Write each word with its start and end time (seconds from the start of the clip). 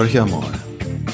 Horcher 0.00 0.24
mal, 0.24 0.50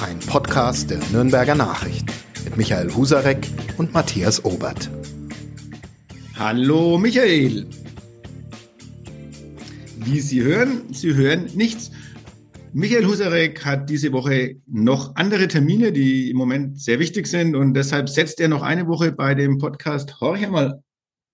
ein 0.06 0.20
Podcast 0.20 0.90
der 0.90 1.00
Nürnberger 1.10 1.56
Nachrichten 1.56 2.06
mit 2.44 2.56
Michael 2.56 2.94
Husarek 2.94 3.44
und 3.78 3.92
Matthias 3.92 4.44
Obert. 4.44 4.88
Hallo 6.36 6.96
Michael. 6.96 7.66
Wie 9.96 10.20
Sie 10.20 10.40
hören, 10.40 10.82
Sie 10.92 11.12
hören 11.14 11.50
nichts. 11.56 11.90
Michael 12.74 13.06
Husarek 13.06 13.64
hat 13.64 13.90
diese 13.90 14.12
Woche 14.12 14.54
noch 14.68 15.16
andere 15.16 15.48
Termine, 15.48 15.90
die 15.90 16.30
im 16.30 16.36
Moment 16.36 16.80
sehr 16.80 17.00
wichtig 17.00 17.26
sind 17.26 17.56
und 17.56 17.74
deshalb 17.74 18.08
setzt 18.08 18.38
er 18.38 18.46
noch 18.46 18.62
eine 18.62 18.86
Woche 18.86 19.10
bei 19.10 19.34
dem 19.34 19.58
Podcast 19.58 20.20
Horcher 20.20 20.50
mal 20.50 20.80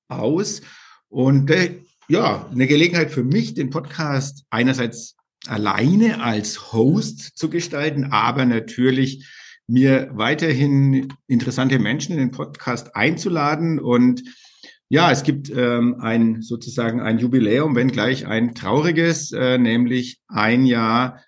aus 0.08 0.62
und 1.10 1.50
äh, 1.50 1.82
ja, 2.08 2.48
eine 2.50 2.66
Gelegenheit 2.66 3.10
für 3.10 3.24
mich, 3.24 3.52
den 3.52 3.68
Podcast 3.68 4.42
einerseits 4.48 5.16
alleine 5.46 6.22
als 6.22 6.72
Host 6.72 7.36
zu 7.36 7.50
gestalten, 7.50 8.12
aber 8.12 8.44
natürlich 8.44 9.26
mir 9.66 10.10
weiterhin 10.12 11.12
interessante 11.26 11.78
Menschen 11.78 12.12
in 12.12 12.18
den 12.18 12.30
Podcast 12.30 12.94
einzuladen. 12.94 13.78
Und 13.78 14.22
ja, 14.88 15.10
es 15.10 15.22
gibt 15.22 15.50
ähm, 15.50 15.96
ein 16.00 16.42
sozusagen 16.42 17.00
ein 17.00 17.18
Jubiläum, 17.18 17.74
wenn 17.74 17.90
gleich 17.90 18.26
ein 18.26 18.54
trauriges, 18.54 19.32
äh, 19.32 19.58
nämlich 19.58 20.20
ein 20.28 20.66
Jahr 20.66 21.22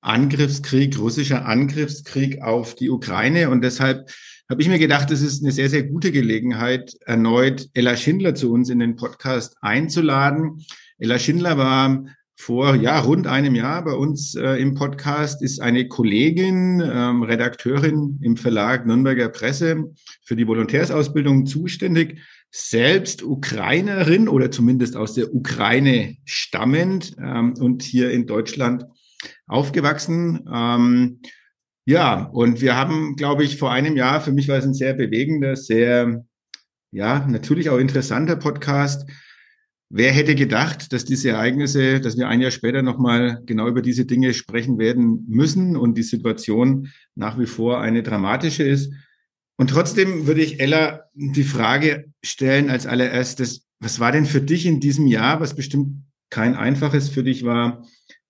Angriffskrieg, 0.00 0.98
russischer 0.98 1.46
Angriffskrieg 1.46 2.42
auf 2.42 2.74
die 2.74 2.88
Ukraine. 2.88 3.50
Und 3.50 3.62
deshalb 3.62 4.10
habe 4.48 4.62
ich 4.62 4.68
mir 4.68 4.78
gedacht, 4.78 5.10
es 5.10 5.22
ist 5.22 5.42
eine 5.42 5.52
sehr, 5.52 5.68
sehr 5.68 5.82
gute 5.82 6.12
Gelegenheit, 6.12 6.94
erneut 7.04 7.68
Ella 7.74 7.96
Schindler 7.96 8.34
zu 8.34 8.52
uns 8.52 8.70
in 8.70 8.78
den 8.78 8.96
Podcast 8.96 9.56
einzuladen. 9.60 10.64
Ella 10.98 11.18
Schindler 11.18 11.58
war 11.58 12.04
vor 12.40 12.74
ja, 12.74 12.98
rund 12.98 13.26
einem 13.26 13.54
Jahr 13.54 13.84
bei 13.84 13.92
uns 13.92 14.34
äh, 14.34 14.54
im 14.54 14.72
Podcast, 14.72 15.42
ist 15.42 15.60
eine 15.60 15.88
Kollegin, 15.88 16.82
ähm, 16.82 17.22
Redakteurin 17.22 18.18
im 18.22 18.38
Verlag 18.38 18.86
Nürnberger 18.86 19.28
Presse 19.28 19.92
für 20.24 20.36
die 20.36 20.46
Volontärsausbildung 20.46 21.44
zuständig, 21.44 22.18
selbst 22.50 23.22
Ukrainerin 23.22 24.26
oder 24.26 24.50
zumindest 24.50 24.96
aus 24.96 25.12
der 25.12 25.34
Ukraine 25.34 26.16
stammend 26.24 27.14
ähm, 27.22 27.54
und 27.60 27.82
hier 27.82 28.10
in 28.10 28.26
Deutschland 28.26 28.86
aufgewachsen. 29.46 30.48
Ähm, 30.50 31.20
ja, 31.84 32.24
und 32.24 32.62
wir 32.62 32.74
haben, 32.74 33.16
glaube 33.16 33.44
ich, 33.44 33.58
vor 33.58 33.70
einem 33.70 33.98
Jahr, 33.98 34.22
für 34.22 34.32
mich 34.32 34.48
war 34.48 34.56
es 34.56 34.64
ein 34.64 34.74
sehr 34.74 34.94
bewegender, 34.94 35.56
sehr, 35.56 36.24
ja, 36.90 37.26
natürlich 37.28 37.68
auch 37.68 37.78
interessanter 37.78 38.36
Podcast, 38.36 39.06
Wer 39.92 40.12
hätte 40.12 40.36
gedacht, 40.36 40.92
dass 40.92 41.04
diese 41.04 41.30
Ereignisse, 41.30 42.00
dass 42.00 42.16
wir 42.16 42.28
ein 42.28 42.40
Jahr 42.40 42.52
später 42.52 42.80
nochmal 42.80 43.42
genau 43.44 43.66
über 43.66 43.82
diese 43.82 44.04
Dinge 44.04 44.34
sprechen 44.34 44.78
werden 44.78 45.24
müssen 45.26 45.76
und 45.76 45.98
die 45.98 46.04
Situation 46.04 46.88
nach 47.16 47.40
wie 47.40 47.46
vor 47.46 47.80
eine 47.80 48.04
dramatische 48.04 48.62
ist? 48.62 48.92
Und 49.56 49.70
trotzdem 49.70 50.28
würde 50.28 50.42
ich 50.42 50.60
Ella 50.60 51.00
die 51.14 51.42
Frage 51.42 52.04
stellen 52.22 52.70
als 52.70 52.86
allererstes, 52.86 53.66
was 53.80 53.98
war 53.98 54.12
denn 54.12 54.26
für 54.26 54.40
dich 54.40 54.64
in 54.64 54.78
diesem 54.78 55.08
Jahr, 55.08 55.40
was 55.40 55.56
bestimmt 55.56 56.04
kein 56.30 56.54
einfaches 56.54 57.08
für 57.08 57.24
dich 57.24 57.44
war, 57.44 57.84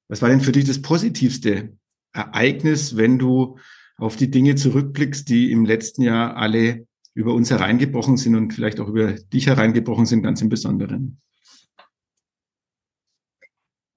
was 0.09 0.23
war 0.23 0.31
denn 0.31 0.41
für 0.41 0.53
dich 0.53 0.65
das 0.65 0.81
positivste 0.81 1.77
Ereignis, 2.15 2.97
wenn 2.97 3.19
du 3.19 3.59
auf 3.99 4.17
die 4.17 4.31
Dinge 4.31 4.55
zurückblickst, 4.55 5.29
die 5.29 5.53
im 5.53 5.67
letzten 5.67 6.03
Jahr 6.03 6.37
alle 6.39 6.87
über 7.13 7.35
uns 7.35 7.51
hereingebrochen 7.51 8.17
sind 8.17 8.35
und 8.35 8.55
vielleicht 8.55 8.81
auch 8.81 8.89
über 8.89 9.13
dich 9.13 9.47
hereingebrochen 9.47 10.07
sind, 10.07 10.23
ganz 10.23 10.41
im 10.41 10.49
Besonderen? 10.49 11.21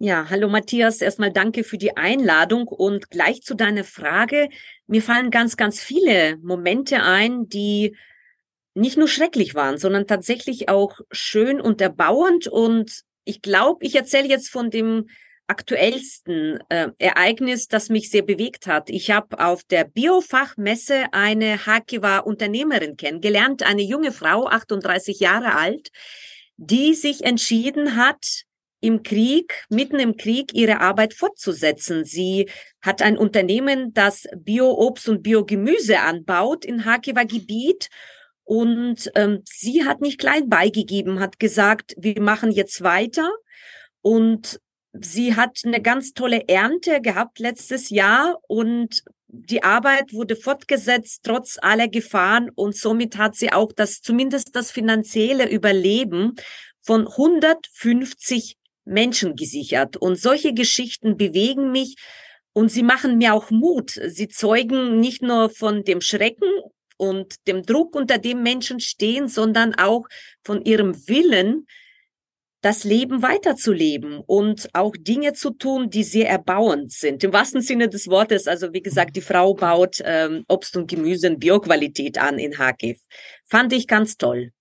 Ja, 0.05 0.29
hallo 0.29 0.49
Matthias. 0.49 0.99
Erstmal 0.99 1.31
danke 1.31 1.63
für 1.63 1.77
die 1.77 1.95
Einladung 1.95 2.67
und 2.67 3.09
gleich 3.09 3.41
zu 3.41 3.55
deiner 3.55 3.85
Frage. 3.85 4.49
Mir 4.85 5.01
fallen 5.01 5.31
ganz, 5.31 5.55
ganz 5.55 5.81
viele 5.81 6.35
Momente 6.43 7.03
ein, 7.03 7.47
die 7.47 7.95
nicht 8.73 8.97
nur 8.97 9.07
schrecklich 9.07 9.55
waren, 9.55 9.77
sondern 9.77 10.05
tatsächlich 10.05 10.67
auch 10.67 10.99
schön 11.09 11.61
und 11.61 11.79
erbauend. 11.79 12.49
Und 12.49 13.03
ich 13.23 13.41
glaube, 13.41 13.85
ich 13.85 13.95
erzähle 13.95 14.27
jetzt 14.27 14.49
von 14.49 14.69
dem 14.69 15.07
aktuellsten 15.47 16.59
äh, 16.67 16.89
Ereignis, 16.97 17.69
das 17.69 17.87
mich 17.87 18.09
sehr 18.09 18.23
bewegt 18.23 18.67
hat. 18.67 18.89
Ich 18.89 19.09
habe 19.09 19.39
auf 19.39 19.63
der 19.63 19.85
Biofachmesse 19.85 21.05
eine 21.13 21.65
Hakiwa 21.65 22.17
Unternehmerin 22.17 22.97
kennengelernt, 22.97 23.63
eine 23.63 23.83
junge 23.83 24.11
Frau, 24.11 24.47
38 24.47 25.21
Jahre 25.21 25.55
alt, 25.55 25.91
die 26.57 26.93
sich 26.93 27.23
entschieden 27.23 27.95
hat, 27.95 28.43
im 28.83 29.01
Krieg, 29.01 29.63
mitten 29.69 29.97
im 29.97 30.17
Krieg, 30.17 30.53
ihre 30.53 30.81
Arbeit 30.81 31.13
fortzusetzen. 31.13 32.03
Sie 32.03 32.49
hat 32.81 33.01
ein 33.01 33.17
Unternehmen, 33.17 33.93
das 33.93 34.27
Bio-Obst 34.35 35.07
und 35.07 35.23
Biogemüse 35.23 35.99
anbaut 35.99 36.65
in 36.65 36.83
Hakiwa-Gebiet. 36.83 37.87
Und 38.43 39.09
ähm, 39.15 39.41
sie 39.45 39.85
hat 39.85 40.01
nicht 40.01 40.19
klein 40.19 40.49
beigegeben, 40.49 41.21
hat 41.21 41.39
gesagt, 41.39 41.95
wir 41.97 42.21
machen 42.21 42.51
jetzt 42.51 42.83
weiter. 42.83 43.31
Und 44.01 44.59
sie 44.91 45.33
hat 45.37 45.61
eine 45.63 45.81
ganz 45.81 46.13
tolle 46.13 46.49
Ernte 46.49 46.99
gehabt 46.99 47.39
letztes 47.39 47.89
Jahr 47.89 48.37
und 48.47 49.03
die 49.27 49.63
Arbeit 49.63 50.13
wurde 50.13 50.35
fortgesetzt 50.35 51.21
trotz 51.23 51.57
aller 51.59 51.87
Gefahren 51.87 52.51
und 52.53 52.75
somit 52.75 53.17
hat 53.17 53.35
sie 53.35 53.51
auch 53.51 53.71
das 53.71 54.01
zumindest 54.01 54.55
das 54.55 54.71
finanzielle 54.71 55.49
Überleben 55.49 56.35
von 56.81 57.07
150 57.07 58.57
Menschen 58.85 59.35
gesichert. 59.35 59.97
Und 59.97 60.19
solche 60.19 60.53
Geschichten 60.53 61.17
bewegen 61.17 61.71
mich 61.71 61.95
und 62.53 62.69
sie 62.69 62.83
machen 62.83 63.17
mir 63.17 63.33
auch 63.33 63.49
Mut. 63.49 63.91
Sie 63.91 64.27
zeugen 64.27 64.99
nicht 64.99 65.21
nur 65.21 65.49
von 65.49 65.83
dem 65.83 66.01
Schrecken 66.01 66.49
und 66.97 67.47
dem 67.47 67.63
Druck, 67.63 67.95
unter 67.95 68.17
dem 68.17 68.43
Menschen 68.43 68.79
stehen, 68.79 69.27
sondern 69.27 69.73
auch 69.75 70.05
von 70.43 70.63
ihrem 70.63 71.07
Willen, 71.07 71.65
das 72.61 72.85
Leben 72.85 73.21
weiterzuleben 73.21 74.19
und 74.25 74.69
auch 74.71 74.95
Dinge 74.97 75.33
zu 75.33 75.49
tun, 75.49 75.89
die 75.89 76.03
sehr 76.03 76.29
erbauend 76.29 76.93
sind. 76.93 77.21
Im 77.23 77.33
wahrsten 77.33 77.61
Sinne 77.61 77.89
des 77.89 78.07
Wortes. 78.07 78.47
Also 78.47 78.71
wie 78.71 78.81
gesagt, 78.81 79.17
die 79.17 79.21
Frau 79.21 79.53
baut 79.53 79.97
ähm, 80.05 80.45
Obst 80.47 80.77
und 80.77 80.89
Gemüse 80.89 81.27
in 81.27 81.39
Bioqualität 81.39 82.17
an 82.17 82.39
in 82.39 82.57
Harkiv. 82.57 82.99
Fand 83.45 83.73
ich 83.73 83.85
ganz 83.85 84.15
toll. 84.15 84.51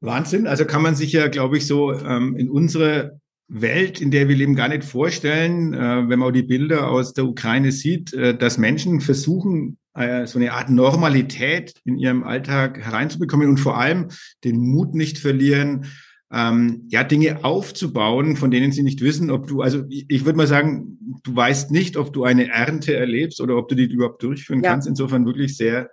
Wahnsinn. 0.00 0.46
Also 0.46 0.66
kann 0.66 0.82
man 0.82 0.96
sich 0.96 1.12
ja, 1.12 1.28
glaube 1.28 1.56
ich, 1.56 1.66
so 1.66 1.94
ähm, 1.94 2.36
in 2.36 2.50
unsere 2.50 3.18
Welt, 3.48 4.00
in 4.00 4.10
der 4.10 4.28
wir 4.28 4.36
leben, 4.36 4.54
gar 4.54 4.68
nicht 4.68 4.84
vorstellen, 4.84 5.74
äh, 5.74 6.08
wenn 6.08 6.18
man 6.18 6.28
auch 6.28 6.32
die 6.32 6.42
Bilder 6.42 6.88
aus 6.88 7.12
der 7.12 7.26
Ukraine 7.26 7.72
sieht, 7.72 8.12
äh, 8.14 8.36
dass 8.36 8.58
Menschen 8.58 9.00
versuchen, 9.00 9.78
äh, 9.94 10.26
so 10.26 10.38
eine 10.38 10.52
Art 10.52 10.70
Normalität 10.70 11.74
in 11.84 11.98
ihrem 11.98 12.24
Alltag 12.24 12.78
hereinzubekommen 12.78 13.48
und 13.48 13.58
vor 13.58 13.78
allem 13.78 14.08
den 14.44 14.58
Mut 14.58 14.94
nicht 14.94 15.18
verlieren, 15.18 15.86
ähm, 16.32 16.88
ja, 16.88 17.04
Dinge 17.04 17.44
aufzubauen, 17.44 18.36
von 18.36 18.50
denen 18.50 18.72
sie 18.72 18.82
nicht 18.82 19.02
wissen, 19.02 19.30
ob 19.30 19.46
du, 19.46 19.60
also 19.60 19.84
ich, 19.88 20.06
ich 20.08 20.24
würde 20.24 20.36
mal 20.36 20.48
sagen, 20.48 20.98
du 21.22 21.36
weißt 21.36 21.70
nicht, 21.70 21.96
ob 21.96 22.12
du 22.12 22.24
eine 22.24 22.48
Ernte 22.48 22.96
erlebst 22.96 23.40
oder 23.40 23.56
ob 23.56 23.68
du 23.68 23.76
die 23.76 23.84
überhaupt 23.84 24.22
durchführen 24.22 24.64
ja. 24.64 24.70
kannst. 24.70 24.88
Insofern 24.88 25.26
wirklich 25.26 25.56
sehr, 25.56 25.90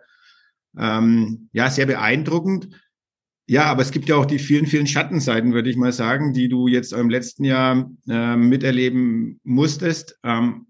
ähm, 0.78 1.50
ja, 1.51 1.69
sehr 1.69 1.85
beeindruckend. 1.85 2.69
Ja, 3.47 3.66
aber 3.66 3.81
es 3.81 3.91
gibt 3.91 4.07
ja 4.07 4.16
auch 4.16 4.25
die 4.25 4.40
vielen, 4.40 4.66
vielen 4.66 4.88
Schattenseiten, 4.88 5.53
würde 5.53 5.69
ich 5.69 5.75
mal 5.75 5.91
sagen, 5.91 6.34
die 6.34 6.47
du 6.47 6.68
jetzt 6.68 6.94
im 6.94 7.09
letzten 7.09 7.44
Jahr 7.44 7.91
äh, 8.07 8.35
miterleben 8.38 9.40
musstest. 9.44 10.18
Ähm, 10.24 10.68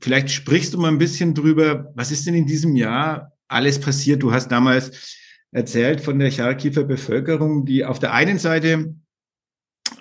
vielleicht 0.00 0.30
sprichst 0.30 0.74
du 0.74 0.78
mal 0.78 0.88
ein 0.88 0.98
bisschen 0.98 1.34
drüber, 1.34 1.92
was 1.94 2.12
ist 2.12 2.26
denn 2.26 2.34
in 2.34 2.46
diesem 2.46 2.76
Jahr 2.76 3.32
alles 3.48 3.80
passiert? 3.80 4.22
Du 4.22 4.32
hast 4.32 4.48
damals 4.48 5.16
erzählt 5.50 6.00
von 6.00 6.18
der 6.18 6.30
Charkiwer 6.30 6.84
Bevölkerung, 6.84 7.64
die 7.64 7.84
auf 7.84 7.98
der 7.98 8.12
einen 8.12 8.38
Seite 8.38 8.94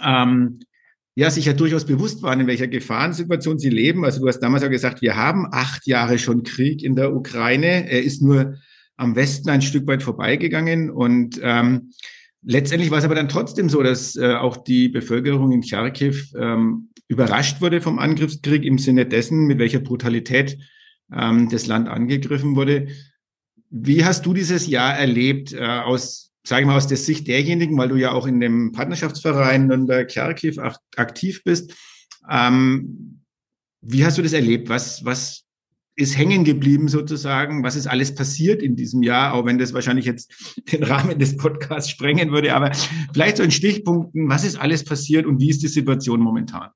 ähm, 0.04 0.60
ja 1.16 1.32
sich 1.32 1.46
ja 1.46 1.54
durchaus 1.54 1.86
bewusst 1.86 2.22
waren, 2.24 2.42
in 2.42 2.48
welcher 2.48 2.68
Gefahrensituation 2.68 3.58
sie 3.58 3.70
leben. 3.70 4.04
Also 4.04 4.22
du 4.22 4.28
hast 4.28 4.40
damals 4.40 4.64
ja 4.64 4.70
gesagt, 4.70 5.02
wir 5.02 5.16
haben 5.16 5.48
acht 5.52 5.88
Jahre 5.88 6.20
schon 6.20 6.44
Krieg 6.44 6.84
in 6.84 6.96
der 6.96 7.16
Ukraine. 7.16 7.90
Er 7.90 8.04
ist 8.04 8.22
nur 8.22 8.58
am 8.98 9.16
Westen 9.16 9.50
ein 9.50 9.62
Stück 9.62 9.88
weit 9.88 10.04
vorbeigegangen. 10.04 10.90
Und 10.90 11.40
ähm, 11.44 11.92
letztendlich 12.44 12.92
war 12.92 13.00
es 13.00 13.06
aber 13.06 13.16
dann 13.16 13.30
trotzdem 13.30 13.70
so, 13.70 13.84
dass 13.84 14.16
äh, 14.16 14.34
auch 14.36 14.58
die 14.58 14.90
Bevölkerung 14.90 15.52
in 15.52 15.64
Charkiw 15.64 16.16
ähm, 16.38 16.90
überrascht 17.08 17.62
wurde 17.62 17.82
vom 17.82 18.00
Angriffskrieg 18.00 18.64
im 18.64 18.78
Sinne 18.78 19.06
dessen, 19.06 19.46
mit 19.46 19.60
welcher 19.60 19.80
Brutalität 19.80 20.58
ähm, 21.14 21.50
das 21.50 21.68
Land 21.68 21.88
angegriffen 21.88 22.56
wurde. 22.56 22.88
Wie 23.70 24.06
hast 24.06 24.26
du 24.26 24.34
dieses 24.34 24.68
Jahr 24.68 24.98
erlebt 24.98 25.54
äh, 25.54 25.60
aus, 25.60 26.32
sage 26.44 26.62
ich 26.62 26.68
mal, 26.68 26.78
aus 26.78 26.88
der 26.88 26.98
Sicht 26.98 27.28
derjenigen, 27.28 27.78
weil 27.78 27.90
du 27.90 27.96
ja 27.96 28.12
auch 28.12 28.26
in 28.26 28.40
dem 28.40 28.72
Partnerschaftsverein 28.72 29.68
Nürnberg 29.68 30.12
Charkiw 30.12 30.62
aktiv 30.96 31.44
bist? 31.44 31.74
Ähm, 32.30 33.22
wie 33.82 34.06
hast 34.06 34.18
du 34.18 34.24
das 34.24 34.34
erlebt? 34.34 34.70
Was, 34.70 35.06
was 35.06 35.45
ist 35.96 36.18
hängen 36.18 36.44
geblieben 36.44 36.88
sozusagen? 36.88 37.64
Was 37.64 37.76
ist 37.76 37.88
alles 37.88 38.14
passiert 38.14 38.62
in 38.62 38.76
diesem 38.76 39.02
Jahr? 39.02 39.34
Auch 39.34 39.46
wenn 39.46 39.58
das 39.58 39.74
wahrscheinlich 39.74 40.06
jetzt 40.06 40.32
den 40.72 40.84
Rahmen 40.84 41.18
des 41.20 41.38
Podcasts 41.38 41.90
sprengen 41.90 42.32
würde, 42.32 42.54
aber 42.54 42.72
vielleicht 43.14 43.38
so 43.38 43.44
in 43.44 43.52
Stichpunkten, 43.52 44.30
was 44.30 44.44
ist 44.44 44.58
alles 44.58 44.84
passiert 44.84 45.26
und 45.26 45.40
wie 45.40 45.50
ist 45.50 45.64
die 45.64 45.68
Situation 45.68 46.20
momentan? 46.20 46.72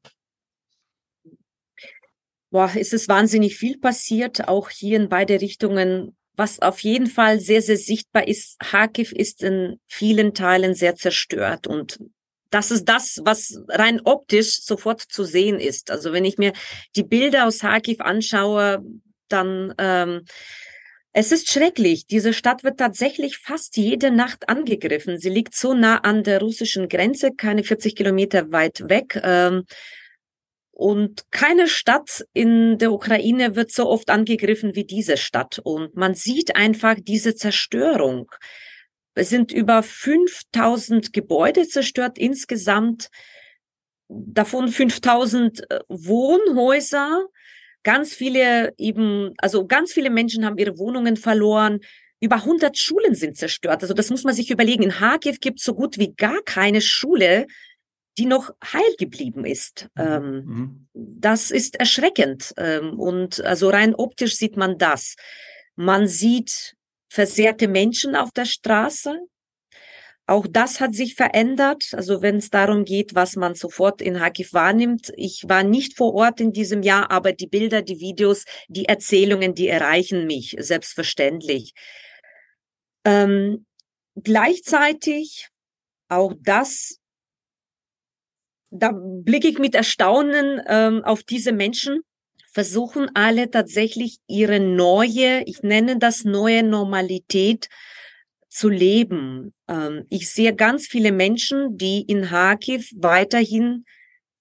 boah, 2.51 2.71
ist 2.75 2.93
es 2.93 3.07
wahnsinnig 3.07 3.57
viel 3.57 3.77
passiert, 3.77 4.47
auch 4.47 4.69
hier 4.69 4.97
in 4.97 5.09
beide 5.09 5.41
Richtungen. 5.41 6.15
Was 6.35 6.61
auf 6.61 6.79
jeden 6.79 7.07
Fall 7.07 7.39
sehr, 7.39 7.61
sehr 7.61 7.77
sichtbar 7.77 8.27
ist, 8.27 8.59
Kharkiv 8.59 9.11
ist 9.11 9.43
in 9.43 9.79
vielen 9.87 10.33
Teilen 10.33 10.73
sehr 10.73 10.95
zerstört 10.95 11.67
und 11.67 11.99
das 12.51 12.71
ist 12.71 12.85
das, 12.85 13.19
was 13.25 13.61
rein 13.67 14.01
optisch 14.05 14.63
sofort 14.63 15.01
zu 15.01 15.23
sehen 15.23 15.59
ist. 15.59 15.91
Also 15.91 16.13
wenn 16.13 16.25
ich 16.25 16.39
mir 16.39 16.53
die 16.95 17.03
Bilder 17.03 17.45
aus 17.45 17.59
Kharkiv 17.59 18.01
anschaue, 18.01 18.83
dann 19.29 19.73
ähm, 19.77 20.25
es 21.11 21.31
ist 21.31 21.49
schrecklich. 21.49 22.05
Diese 22.05 22.33
Stadt 22.33 22.63
wird 22.63 22.79
tatsächlich 22.79 23.39
fast 23.39 23.77
jede 23.77 24.11
Nacht 24.11 24.47
angegriffen. 24.47 25.17
Sie 25.17 25.29
liegt 25.29 25.55
so 25.55 25.73
nah 25.73 25.97
an 25.97 26.23
der 26.23 26.39
russischen 26.39 26.87
Grenze, 26.87 27.31
keine 27.35 27.63
40 27.63 27.95
Kilometer 27.95 28.51
weit 28.51 28.87
weg. 28.87 29.19
Ähm, 29.23 29.65
und 30.71 31.29
keine 31.31 31.67
Stadt 31.67 32.25
in 32.33 32.77
der 32.77 32.93
Ukraine 32.93 33.57
wird 33.57 33.71
so 33.71 33.89
oft 33.89 34.09
angegriffen 34.09 34.75
wie 34.75 34.85
diese 34.85 35.17
Stadt. 35.17 35.59
Und 35.61 35.95
man 35.95 36.13
sieht 36.13 36.55
einfach 36.55 36.95
diese 36.97 37.35
Zerstörung. 37.35 38.31
Es 39.13 39.29
sind 39.29 39.51
über 39.51 39.83
5000 39.83 41.11
Gebäude 41.11 41.67
zerstört 41.67 42.17
insgesamt, 42.17 43.09
davon 44.07 44.69
5000 44.69 45.69
äh, 45.69 45.79
Wohnhäuser. 45.89 47.25
Ganz 47.83 48.13
viele 48.13 48.73
eben, 48.77 49.33
also 49.37 49.65
ganz 49.65 49.93
viele 49.93 50.09
Menschen 50.09 50.45
haben 50.45 50.57
ihre 50.57 50.77
Wohnungen 50.77 51.17
verloren. 51.17 51.79
Über 52.19 52.37
100 52.37 52.77
Schulen 52.77 53.15
sind 53.15 53.37
zerstört. 53.37 53.81
Also 53.81 53.93
das 53.93 54.09
muss 54.09 54.23
man 54.23 54.33
sich 54.33 54.51
überlegen. 54.51 54.83
In 54.83 54.91
Kharkiv 54.91 55.39
gibt 55.39 55.59
es 55.59 55.65
so 55.65 55.73
gut 55.73 55.97
wie 55.97 56.13
gar 56.13 56.41
keine 56.43 56.81
Schule, 56.81 57.47
die 58.17 58.25
noch 58.25 58.53
heil 58.61 58.95
geblieben 58.97 59.45
ist. 59.45 59.87
Mhm. 59.95 60.03
Ähm, 60.03 60.45
mhm. 60.45 60.87
Das 60.93 61.51
ist 61.51 61.79
erschreckend. 61.79 62.53
Ähm, 62.57 62.99
und 62.99 63.41
also 63.41 63.69
rein 63.69 63.95
optisch 63.95 64.35
sieht 64.35 64.57
man 64.57 64.77
das. 64.77 65.15
Man 65.75 66.07
sieht 66.07 66.75
versehrte 67.07 67.69
Menschen 67.69 68.15
auf 68.15 68.31
der 68.31 68.45
Straße. 68.45 69.17
Auch 70.29 70.45
das 70.47 70.79
hat 70.79 70.93
sich 70.93 71.15
verändert. 71.15 71.89
Also 71.93 72.21
wenn 72.21 72.35
es 72.35 72.51
darum 72.51 72.85
geht, 72.85 73.15
was 73.15 73.35
man 73.35 73.55
sofort 73.55 73.99
in 73.99 74.19
Hakif 74.19 74.53
wahrnimmt. 74.53 75.11
Ich 75.17 75.45
war 75.47 75.63
nicht 75.63 75.97
vor 75.97 76.13
Ort 76.13 76.39
in 76.39 76.53
diesem 76.53 76.83
Jahr, 76.83 77.09
aber 77.09 77.33
die 77.33 77.47
Bilder, 77.47 77.81
die 77.81 77.99
Videos, 77.99 78.45
die 78.67 78.85
Erzählungen, 78.85 79.55
die 79.55 79.67
erreichen 79.67 80.27
mich 80.27 80.55
selbstverständlich. 80.59 81.73
Ähm, 83.05 83.65
gleichzeitig 84.21 85.47
auch 86.09 86.35
das 86.39 86.99
da 88.69 88.91
blicke 88.93 89.47
ich 89.47 89.57
mit 89.57 89.73
Erstaunen 89.73 90.61
ähm, 90.67 91.03
auf 91.03 91.23
diese 91.23 91.51
Menschen, 91.53 92.01
versuchen 92.53 93.09
alle 93.15 93.49
tatsächlich 93.49 94.19
ihre 94.27 94.59
neue, 94.59 95.41
ich 95.47 95.63
nenne 95.63 95.97
das 95.97 96.23
neue 96.23 96.61
Normalität 96.61 97.67
zu 98.49 98.67
leben. 98.67 99.53
Ähm, 99.67 100.05
ich 100.09 100.29
sehe 100.29 100.55
ganz 100.55 100.87
viele 100.87 101.11
Menschen, 101.11 101.77
die 101.77 102.01
in 102.01 102.23
Kharkiv 102.23 102.91
weiterhin 102.97 103.85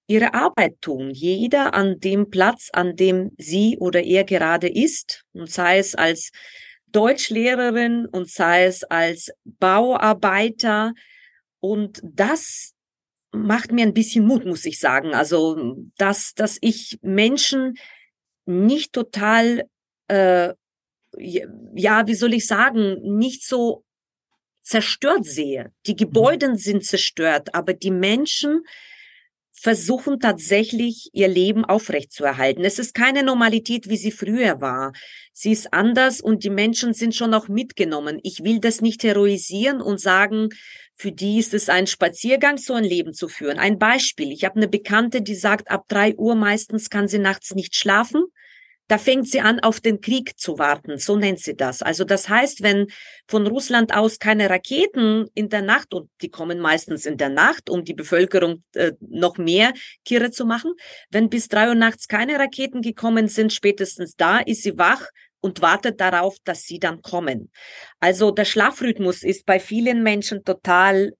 ihre 0.06 0.34
Arbeit 0.34 0.80
tun. 0.80 1.10
Jeder 1.10 1.74
an 1.74 2.00
dem 2.00 2.30
Platz, 2.30 2.70
an 2.72 2.96
dem 2.96 3.30
sie 3.36 3.76
oder 3.78 4.02
er 4.02 4.24
gerade 4.24 4.68
ist, 4.68 5.24
und 5.32 5.50
sei 5.50 5.78
es 5.78 5.94
als 5.94 6.32
Deutschlehrerin 6.90 8.06
und 8.06 8.30
sei 8.30 8.64
es 8.64 8.82
als 8.84 9.30
Bauarbeiter. 9.44 10.94
Und 11.60 12.00
das 12.02 12.72
macht 13.30 13.72
mir 13.72 13.82
ein 13.82 13.92
bisschen 13.92 14.26
Mut, 14.26 14.46
muss 14.46 14.64
ich 14.64 14.80
sagen. 14.80 15.14
Also, 15.14 15.76
dass, 15.98 16.32
dass 16.32 16.56
ich 16.62 16.98
Menschen 17.02 17.74
nicht 18.46 18.94
total, 18.94 19.68
äh, 20.08 20.54
ja, 21.18 22.06
wie 22.06 22.14
soll 22.14 22.32
ich 22.32 22.46
sagen, 22.46 23.18
nicht 23.18 23.44
so 23.44 23.84
zerstört 24.68 25.24
sehe. 25.24 25.72
Die 25.86 25.92
mhm. 25.92 25.96
Gebäude 25.96 26.56
sind 26.56 26.84
zerstört, 26.84 27.54
aber 27.54 27.72
die 27.72 27.90
Menschen 27.90 28.64
versuchen 29.52 30.20
tatsächlich 30.20 31.08
ihr 31.12 31.26
Leben 31.26 31.64
aufrechtzuerhalten. 31.64 32.64
Es 32.64 32.78
ist 32.78 32.94
keine 32.94 33.24
Normalität, 33.24 33.88
wie 33.88 33.96
sie 33.96 34.12
früher 34.12 34.60
war. 34.60 34.92
Sie 35.32 35.50
ist 35.50 35.72
anders 35.72 36.20
und 36.20 36.44
die 36.44 36.50
Menschen 36.50 36.94
sind 36.94 37.14
schon 37.14 37.34
auch 37.34 37.48
mitgenommen. 37.48 38.20
Ich 38.22 38.44
will 38.44 38.60
das 38.60 38.80
nicht 38.80 39.02
heroisieren 39.02 39.80
und 39.80 40.00
sagen, 40.00 40.50
für 40.94 41.10
die 41.10 41.38
ist 41.38 41.54
es 41.54 41.68
ein 41.68 41.88
Spaziergang, 41.88 42.58
so 42.58 42.74
ein 42.74 42.84
Leben 42.84 43.14
zu 43.14 43.26
führen. 43.26 43.58
Ein 43.58 43.78
Beispiel. 43.78 44.30
Ich 44.32 44.44
habe 44.44 44.56
eine 44.56 44.68
Bekannte, 44.68 45.22
die 45.22 45.34
sagt, 45.34 45.70
ab 45.70 45.86
drei 45.88 46.14
Uhr 46.14 46.36
meistens 46.36 46.88
kann 46.88 47.08
sie 47.08 47.18
nachts 47.18 47.54
nicht 47.54 47.74
schlafen. 47.74 48.26
Da 48.88 48.98
fängt 48.98 49.28
sie 49.28 49.40
an, 49.40 49.60
auf 49.60 49.80
den 49.80 50.00
Krieg 50.00 50.38
zu 50.38 50.58
warten. 50.58 50.98
So 50.98 51.16
nennt 51.16 51.40
sie 51.40 51.54
das. 51.54 51.82
Also 51.82 52.04
das 52.04 52.28
heißt, 52.28 52.62
wenn 52.62 52.86
von 53.26 53.46
Russland 53.46 53.94
aus 53.94 54.18
keine 54.18 54.50
Raketen 54.50 55.28
in 55.34 55.48
der 55.48 55.62
Nacht, 55.62 55.94
und 55.94 56.10
die 56.22 56.30
kommen 56.30 56.58
meistens 56.58 57.06
in 57.06 57.18
der 57.18 57.28
Nacht, 57.28 57.70
um 57.70 57.84
die 57.84 57.94
Bevölkerung 57.94 58.64
äh, 58.74 58.92
noch 59.00 59.38
mehr 59.38 59.72
Kirre 60.04 60.30
zu 60.30 60.46
machen, 60.46 60.72
wenn 61.10 61.28
bis 61.28 61.48
drei 61.48 61.68
Uhr 61.68 61.74
nachts 61.74 62.08
keine 62.08 62.38
Raketen 62.38 62.82
gekommen 62.82 63.28
sind, 63.28 63.52
spätestens 63.52 64.16
da 64.16 64.38
ist 64.38 64.62
sie 64.62 64.76
wach, 64.78 65.06
und 65.40 65.62
wartet 65.62 66.00
darauf, 66.00 66.36
dass 66.44 66.64
sie 66.64 66.78
dann 66.78 67.02
kommen. 67.02 67.50
Also 68.00 68.30
der 68.30 68.44
Schlafrhythmus 68.44 69.22
ist 69.22 69.46
bei 69.46 69.60
vielen 69.60 70.02
Menschen 70.02 70.44
total 70.44 71.12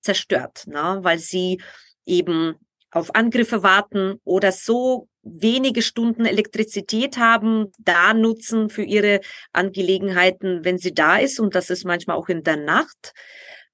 zerstört, 0.00 0.66
ne? 0.66 0.98
weil 1.02 1.18
sie 1.18 1.60
eben 2.04 2.54
auf 2.96 3.14
Angriffe 3.14 3.62
warten 3.62 4.20
oder 4.24 4.52
so 4.52 5.08
wenige 5.22 5.82
Stunden 5.82 6.24
Elektrizität 6.24 7.18
haben, 7.18 7.70
da 7.78 8.14
nutzen 8.14 8.70
für 8.70 8.84
ihre 8.84 9.20
Angelegenheiten, 9.52 10.64
wenn 10.64 10.78
sie 10.78 10.94
da 10.94 11.18
ist. 11.18 11.38
Und 11.38 11.54
das 11.54 11.68
ist 11.68 11.84
manchmal 11.84 12.16
auch 12.16 12.28
in 12.28 12.42
der 12.42 12.56
Nacht. 12.56 13.12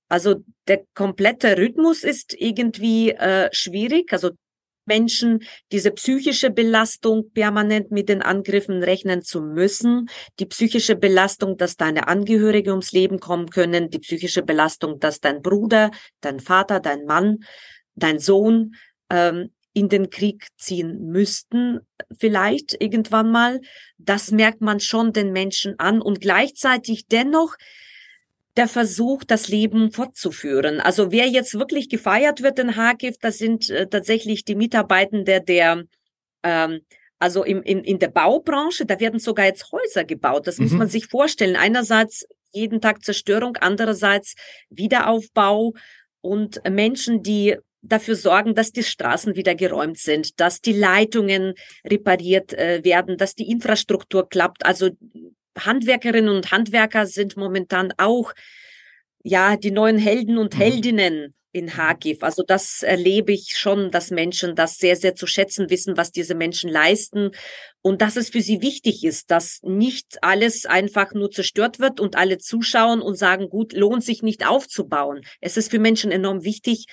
Also 0.09 0.43
der 0.67 0.83
komplette 0.95 1.57
Rhythmus 1.57 2.03
ist 2.03 2.35
irgendwie 2.37 3.11
äh, 3.11 3.49
schwierig. 3.53 4.13
Also 4.13 4.31
Menschen 4.87 5.45
diese 5.71 5.93
psychische 5.93 6.51
Belastung 6.51 7.31
permanent 7.33 7.93
mit 7.93 8.09
den 8.09 8.23
Angriffen 8.23 8.83
rechnen 8.83 9.23
zu 9.23 9.41
müssen, 9.41 10.09
die 10.41 10.47
psychische 10.47 10.97
Belastung, 10.97 11.57
dass 11.57 11.77
deine 11.77 12.09
Angehörige 12.09 12.71
ums 12.71 12.91
Leben 12.91 13.21
kommen 13.21 13.51
können, 13.51 13.89
die 13.91 14.01
psychische 14.01 14.43
Belastung, 14.43 14.99
dass 14.99 15.21
dein 15.21 15.43
Bruder, 15.43 15.93
dein 16.21 16.41
Vater, 16.41 16.81
dein 16.81 17.05
Mann, 17.05 17.45
dein 17.95 18.19
Sohn 18.19 18.75
ähm, 19.13 19.51
in 19.75 19.89
den 19.89 20.11
Krieg 20.11 20.49
ziehen 20.57 21.09
müssten, 21.11 21.81
vielleicht 22.19 22.77
irgendwann 22.81 23.31
mal. 23.31 23.61
Das 23.99 24.31
merkt 24.31 24.61
man 24.61 24.81
schon 24.81 25.13
den 25.13 25.33
Menschen 25.33 25.79
an 25.79 26.03
und 26.03 26.21
gleichzeitig 26.21 27.07
dennoch 27.07 27.57
der 28.57 28.69
Versuch, 28.69 29.25
das 29.25 29.49
Leben 29.49 29.93
fortzuführen. 29.93 30.81
Also 30.81 31.11
wer 31.11 31.27
jetzt 31.27 31.59
wirklich 31.59 31.89
gefeiert 31.89 32.43
wird 32.43 32.59
in 32.59 32.73
Kharkiv, 32.73 33.17
das 33.19 33.39
sind 33.39 33.71
äh, 33.71 33.87
tatsächlich 33.87 34.45
die 34.45 34.57
Mitarbeitende 34.57 35.41
der, 35.41 35.85
ähm, 36.43 36.81
also 37.19 37.45
im, 37.45 37.63
im, 37.63 37.83
in 37.83 37.99
der 37.99 38.09
Baubranche, 38.09 38.85
da 38.85 39.01
werden 39.01 39.21
sogar 39.21 39.47
jetzt 39.47 39.73
Häuser 39.73 40.05
gebaut. 40.05 40.47
Das 40.47 40.59
mhm. 40.59 40.65
muss 40.65 40.73
man 40.75 40.89
sich 40.89 41.07
vorstellen. 41.07 41.57
Einerseits 41.57 42.27
jeden 42.53 42.83
Tag 42.83 43.03
Zerstörung, 43.03 43.57
andererseits 43.57 44.35
Wiederaufbau 44.69 45.73
und 46.21 46.61
Menschen, 46.69 47.23
die 47.23 47.57
dafür 47.83 48.15
sorgen, 48.15 48.55
dass 48.55 48.73
die 48.73 48.83
Straßen 48.83 49.37
wieder 49.37 49.55
geräumt 49.55 49.99
sind, 49.99 50.41
dass 50.41 50.61
die 50.61 50.73
Leitungen 50.73 51.55
repariert 51.85 52.53
äh, 52.55 52.83
werden, 52.85 53.17
dass 53.17 53.35
die 53.35 53.51
Infrastruktur 53.51 54.29
klappt. 54.29 54.65
Also 54.65 54.91
Handwerkerinnen 55.59 56.35
und 56.35 56.51
Handwerker 56.51 57.07
sind 57.07 57.37
momentan 57.37 57.93
auch 57.99 58.33
ja 59.23 59.57
die 59.57 59.71
neuen 59.71 59.99
Helden 59.99 60.39
und 60.39 60.55
mhm. 60.55 60.59
Heldinnen 60.59 61.35
in 61.53 61.67
Kharkiv. 61.67 62.23
Also 62.23 62.43
das 62.47 62.83
erlebe 62.83 63.33
ich 63.33 63.59
schon, 63.59 63.91
dass 63.91 64.11
Menschen 64.11 64.55
das 64.55 64.79
sehr, 64.79 64.97
sehr 64.97 65.15
zu 65.15 65.27
schätzen 65.27 65.69
wissen, 65.69 65.99
was 65.99 66.11
diese 66.11 66.35
Menschen 66.35 66.71
leisten 66.71 67.31
und 67.83 68.01
dass 68.01 68.17
es 68.17 68.31
für 68.31 68.41
sie 68.41 68.63
wichtig 68.63 69.05
ist, 69.05 69.31
dass 69.31 69.61
nicht 69.63 70.23
alles 70.23 70.65
einfach 70.65 71.13
nur 71.13 71.31
zerstört 71.31 71.79
wird 71.79 72.01
und 72.01 72.17
alle 72.17 72.39
zuschauen 72.39 73.03
und 73.03 73.17
sagen, 73.17 73.51
gut, 73.51 73.75
lohnt 73.75 74.03
sich 74.03 74.23
nicht 74.23 74.47
aufzubauen. 74.47 75.21
Es 75.41 75.59
ist 75.59 75.71
für 75.71 75.79
Menschen 75.79 76.11
enorm 76.11 76.43
wichtig, 76.43 76.87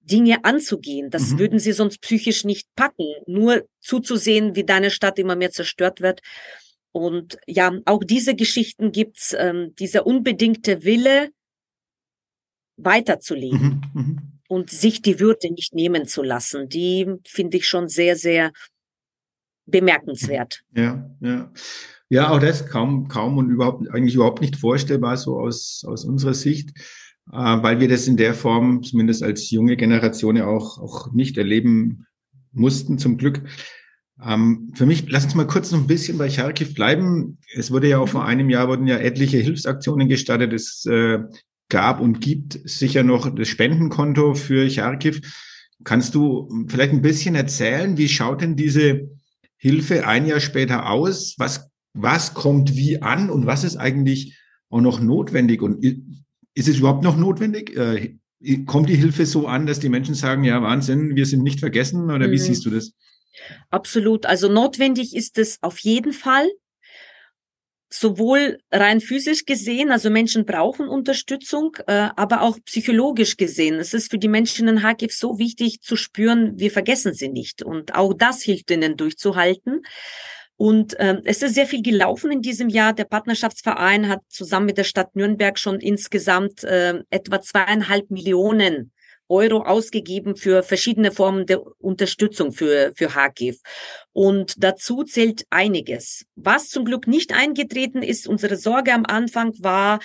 Dinge 0.00 0.44
anzugehen. 0.44 1.10
Das 1.10 1.30
mhm. 1.30 1.38
würden 1.38 1.58
sie 1.58 1.72
sonst 1.72 2.00
psychisch 2.00 2.44
nicht 2.44 2.68
packen, 2.74 3.06
nur 3.26 3.64
zuzusehen, 3.80 4.56
wie 4.56 4.64
deine 4.64 4.90
Stadt 4.90 5.18
immer 5.18 5.36
mehr 5.36 5.50
zerstört 5.50 6.00
wird. 6.00 6.20
Und 6.92 7.38
ja, 7.46 7.72
auch 7.84 8.02
diese 8.02 8.34
Geschichten 8.34 8.92
gibt's, 8.92 9.34
ähm, 9.38 9.74
dieser 9.78 10.06
unbedingte 10.06 10.84
Wille, 10.84 11.30
weiterzuleben 12.84 13.82
mhm, 13.92 14.00
mhm, 14.02 14.18
und 14.48 14.70
sich 14.70 15.02
die 15.02 15.20
Würde 15.20 15.52
nicht 15.52 15.74
nehmen 15.74 16.06
zu 16.06 16.22
lassen. 16.22 16.68
Die 16.68 17.06
finde 17.26 17.58
ich 17.58 17.68
schon 17.68 17.88
sehr, 17.88 18.16
sehr 18.16 18.52
bemerkenswert. 19.66 20.62
Ja, 20.74 21.10
ja. 21.20 21.52
Ja, 22.12 22.30
auch 22.30 22.40
das 22.40 22.66
kaum, 22.66 23.06
kaum 23.06 23.38
und 23.38 23.50
überhaupt, 23.50 23.88
eigentlich 23.90 24.16
überhaupt 24.16 24.40
nicht 24.40 24.56
vorstellbar, 24.56 25.16
so 25.16 25.38
aus, 25.38 25.84
aus 25.86 26.04
unserer 26.04 26.34
Sicht, 26.34 26.70
weil 27.26 27.80
wir 27.80 27.88
das 27.88 28.06
in 28.08 28.16
der 28.16 28.34
Form, 28.34 28.82
zumindest 28.82 29.22
als 29.22 29.50
junge 29.50 29.76
Generation 29.76 30.36
ja 30.36 30.46
auch, 30.46 30.78
auch 30.78 31.12
nicht 31.12 31.38
erleben 31.38 32.06
mussten, 32.52 32.98
zum 32.98 33.16
Glück. 33.16 33.42
Ähm, 34.22 34.72
für 34.74 34.86
mich, 34.86 35.08
lass 35.08 35.24
uns 35.24 35.34
mal 35.34 35.46
kurz 35.46 35.70
noch 35.70 35.78
ein 35.80 35.86
bisschen 35.86 36.18
bei 36.18 36.28
Charkiw 36.28 36.74
bleiben. 36.74 37.38
Es 37.54 37.70
wurde 37.70 37.88
ja 37.88 37.98
auch 37.98 38.08
vor 38.08 38.24
einem 38.24 38.50
Jahr 38.50 38.68
wurden 38.68 38.86
ja 38.86 38.98
etliche 38.98 39.38
Hilfsaktionen 39.38 40.08
gestartet. 40.08 40.52
Es 40.52 40.84
äh, 40.86 41.20
gab 41.68 42.00
und 42.00 42.20
gibt 42.20 42.60
sicher 42.64 43.02
noch 43.02 43.34
das 43.34 43.48
Spendenkonto 43.48 44.34
für 44.34 44.68
Charkiw. 44.68 45.18
Kannst 45.84 46.14
du 46.14 46.66
vielleicht 46.68 46.92
ein 46.92 47.02
bisschen 47.02 47.34
erzählen, 47.34 47.96
wie 47.96 48.08
schaut 48.08 48.42
denn 48.42 48.56
diese 48.56 49.08
Hilfe 49.56 50.06
ein 50.06 50.26
Jahr 50.26 50.40
später 50.40 50.90
aus? 50.90 51.34
Was, 51.38 51.70
was 51.94 52.34
kommt 52.34 52.76
wie 52.76 53.00
an 53.00 53.30
und 53.30 53.46
was 53.46 53.64
ist 53.64 53.76
eigentlich 53.76 54.38
auch 54.68 54.82
noch 54.82 55.00
notwendig? 55.00 55.62
Und 55.62 55.82
ist 56.60 56.68
es 56.68 56.78
überhaupt 56.78 57.02
noch 57.02 57.16
notwendig? 57.16 57.74
Äh, 57.74 58.18
kommt 58.66 58.90
die 58.90 58.96
Hilfe 58.96 59.24
so 59.24 59.46
an, 59.46 59.66
dass 59.66 59.80
die 59.80 59.88
Menschen 59.88 60.14
sagen, 60.14 60.44
ja, 60.44 60.62
Wahnsinn, 60.62 61.16
wir 61.16 61.24
sind 61.24 61.42
nicht 61.42 61.58
vergessen 61.58 62.10
oder 62.10 62.28
mhm. 62.28 62.32
wie 62.32 62.38
siehst 62.38 62.66
du 62.66 62.70
das? 62.70 62.92
Absolut. 63.70 64.26
Also 64.26 64.48
notwendig 64.48 65.16
ist 65.16 65.38
es 65.38 65.58
auf 65.62 65.78
jeden 65.78 66.12
Fall. 66.12 66.46
Sowohl 67.92 68.58
rein 68.70 69.00
physisch 69.00 69.46
gesehen, 69.46 69.90
also 69.90 70.10
Menschen 70.10 70.44
brauchen 70.44 70.86
Unterstützung, 70.86 71.76
äh, 71.88 72.10
aber 72.14 72.42
auch 72.42 72.58
psychologisch 72.66 73.36
gesehen. 73.36 73.80
Es 73.80 73.94
ist 73.94 74.10
für 74.10 74.18
die 74.18 74.28
Menschen 74.28 74.68
in 74.68 74.82
Harkiv 74.82 75.12
so 75.12 75.38
wichtig 75.38 75.80
zu 75.80 75.96
spüren, 75.96 76.52
wir 76.56 76.70
vergessen 76.70 77.14
sie 77.14 77.30
nicht. 77.30 77.62
Und 77.62 77.94
auch 77.94 78.12
das 78.12 78.42
hilft 78.42 78.70
ihnen 78.70 78.96
durchzuhalten. 78.96 79.82
Und 80.60 80.94
ähm, 80.98 81.22
es 81.24 81.40
ist 81.40 81.54
sehr 81.54 81.66
viel 81.66 81.80
gelaufen 81.80 82.30
in 82.30 82.42
diesem 82.42 82.68
Jahr. 82.68 82.92
Der 82.92 83.06
Partnerschaftsverein 83.06 84.10
hat 84.10 84.20
zusammen 84.28 84.66
mit 84.66 84.76
der 84.76 84.84
Stadt 84.84 85.16
Nürnberg 85.16 85.58
schon 85.58 85.80
insgesamt 85.80 86.64
äh, 86.64 87.02
etwa 87.08 87.40
zweieinhalb 87.40 88.10
Millionen 88.10 88.92
Euro 89.30 89.62
ausgegeben 89.62 90.36
für 90.36 90.62
verschiedene 90.62 91.12
Formen 91.12 91.46
der 91.46 91.62
Unterstützung 91.78 92.52
für, 92.52 92.92
für 92.94 93.14
HGIV. 93.14 93.58
Und 94.12 94.62
dazu 94.62 95.02
zählt 95.02 95.46
einiges. 95.48 96.26
Was 96.36 96.68
zum 96.68 96.84
Glück 96.84 97.06
nicht 97.06 97.32
eingetreten 97.32 98.02
ist, 98.02 98.28
unsere 98.28 98.58
Sorge 98.58 98.92
am 98.92 99.06
Anfang 99.06 99.54
war, 99.60 99.98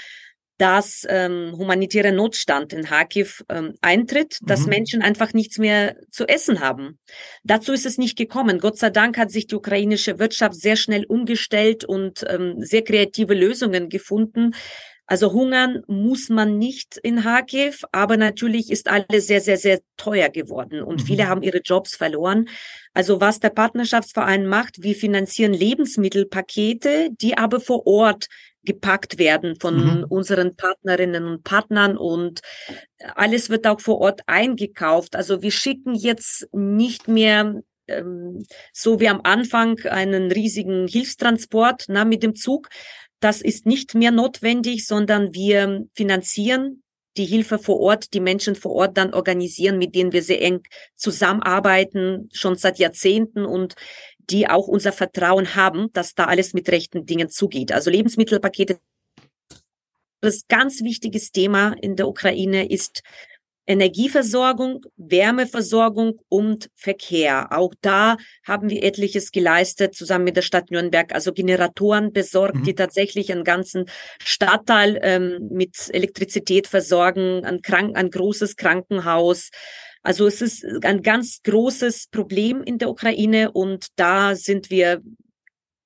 dass 0.57 1.05
ähm, 1.09 1.53
humanitärer 1.57 2.11
Notstand 2.11 2.71
in 2.71 2.85
Kharkiv 2.85 3.43
ähm, 3.49 3.73
eintritt, 3.81 4.39
dass 4.41 4.61
mhm. 4.61 4.69
Menschen 4.69 5.01
einfach 5.01 5.33
nichts 5.33 5.57
mehr 5.57 5.97
zu 6.11 6.27
essen 6.27 6.61
haben. 6.61 6.99
Dazu 7.43 7.73
ist 7.73 7.85
es 7.85 7.97
nicht 7.97 8.17
gekommen. 8.17 8.59
Gott 8.59 8.77
sei 8.77 8.89
Dank 8.89 9.17
hat 9.17 9.31
sich 9.31 9.47
die 9.47 9.55
ukrainische 9.55 10.17
Wirtschaft 10.17 10.55
sehr 10.55 10.77
schnell 10.77 11.05
umgestellt 11.05 11.83
und 11.83 12.25
ähm, 12.29 12.55
sehr 12.59 12.83
kreative 12.83 13.33
Lösungen 13.33 13.89
gefunden. 13.89 14.53
Also 15.07 15.33
hungern 15.33 15.83
muss 15.87 16.29
man 16.29 16.57
nicht 16.57 16.97
in 16.97 17.21
Kharkiv, 17.21 17.83
aber 17.91 18.17
natürlich 18.17 18.71
ist 18.71 18.89
alles 18.89 19.27
sehr, 19.27 19.41
sehr, 19.41 19.57
sehr 19.57 19.79
teuer 19.97 20.29
geworden 20.29 20.81
und 20.81 21.01
mhm. 21.01 21.05
viele 21.05 21.27
haben 21.27 21.43
ihre 21.43 21.59
Jobs 21.59 21.95
verloren. 21.95 22.49
Also 22.93 23.21
was 23.21 23.39
der 23.39 23.51
Partnerschaftsverein 23.51 24.47
macht, 24.47 24.81
wir 24.81 24.95
finanzieren 24.95 25.53
Lebensmittelpakete, 25.53 27.09
die 27.11 27.37
aber 27.37 27.59
vor 27.59 27.85
Ort 27.85 28.27
gepackt 28.65 29.17
werden 29.17 29.55
von 29.59 29.75
mhm. 29.75 30.05
unseren 30.09 30.55
Partnerinnen 30.55 31.25
und 31.25 31.43
Partnern 31.43 31.97
und 31.97 32.41
alles 33.15 33.49
wird 33.49 33.67
auch 33.67 33.79
vor 33.79 33.99
Ort 33.99 34.21
eingekauft. 34.27 35.15
Also 35.15 35.41
wir 35.41 35.51
schicken 35.51 35.95
jetzt 35.95 36.47
nicht 36.53 37.07
mehr 37.07 37.61
ähm, 37.87 38.45
so 38.73 38.99
wie 38.99 39.09
am 39.09 39.21
Anfang 39.23 39.79
einen 39.85 40.31
riesigen 40.31 40.87
Hilfstransport 40.87 41.85
na, 41.87 42.05
mit 42.05 42.23
dem 42.23 42.35
Zug. 42.35 42.69
Das 43.19 43.41
ist 43.41 43.65
nicht 43.65 43.95
mehr 43.95 44.11
notwendig, 44.11 44.85
sondern 44.85 45.33
wir 45.33 45.85
finanzieren 45.93 46.83
die 47.17 47.25
Hilfe 47.25 47.59
vor 47.59 47.79
Ort, 47.79 48.13
die 48.13 48.19
Menschen 48.19 48.55
vor 48.55 48.73
Ort 48.73 48.97
dann 48.97 49.13
organisieren, 49.13 49.77
mit 49.77 49.95
denen 49.95 50.11
wir 50.11 50.21
sehr 50.21 50.41
eng 50.41 50.61
zusammenarbeiten, 50.95 52.29
schon 52.33 52.55
seit 52.55 52.77
Jahrzehnten 52.77 53.45
und 53.45 53.75
die 54.29 54.47
auch 54.47 54.67
unser 54.67 54.91
Vertrauen 54.91 55.55
haben, 55.55 55.91
dass 55.93 56.15
da 56.15 56.25
alles 56.25 56.53
mit 56.53 56.69
rechten 56.69 57.05
Dingen 57.05 57.29
zugeht. 57.29 57.71
Also 57.71 57.89
Lebensmittelpakete. 57.89 58.79
Das 60.21 60.47
ganz 60.47 60.81
wichtiges 60.81 61.31
Thema 61.31 61.75
in 61.81 61.95
der 61.95 62.07
Ukraine 62.07 62.69
ist 62.69 63.03
Energieversorgung, 63.67 64.85
Wärmeversorgung 64.95 66.19
und 66.29 66.69
Verkehr. 66.75 67.47
Auch 67.51 67.73
da 67.81 68.17
haben 68.45 68.69
wir 68.69 68.83
etliches 68.83 69.31
geleistet, 69.31 69.95
zusammen 69.95 70.25
mit 70.25 70.37
der 70.37 70.43
Stadt 70.43 70.69
Nürnberg, 70.69 71.13
also 71.13 71.33
Generatoren 71.33 72.13
besorgt, 72.13 72.57
mhm. 72.57 72.63
die 72.63 72.75
tatsächlich 72.75 73.31
einen 73.31 73.43
ganzen 73.43 73.85
Stadtteil 74.23 74.99
ähm, 75.01 75.49
mit 75.51 75.89
Elektrizität 75.91 76.67
versorgen, 76.67 77.43
ein, 77.43 77.61
Krank 77.61 77.97
ein 77.97 78.11
großes 78.11 78.55
Krankenhaus, 78.55 79.49
also 80.05 80.27
es 80.27 80.41
ist 80.41 80.63
ein 80.83 81.01
ganz 81.01 81.41
großes 81.41 82.07
Problem 82.11 82.61
in 82.61 82.77
der 82.77 82.89
Ukraine 82.89 83.51
und 83.51 83.87
da 83.95 84.35
sind 84.35 84.69
wir 84.69 85.01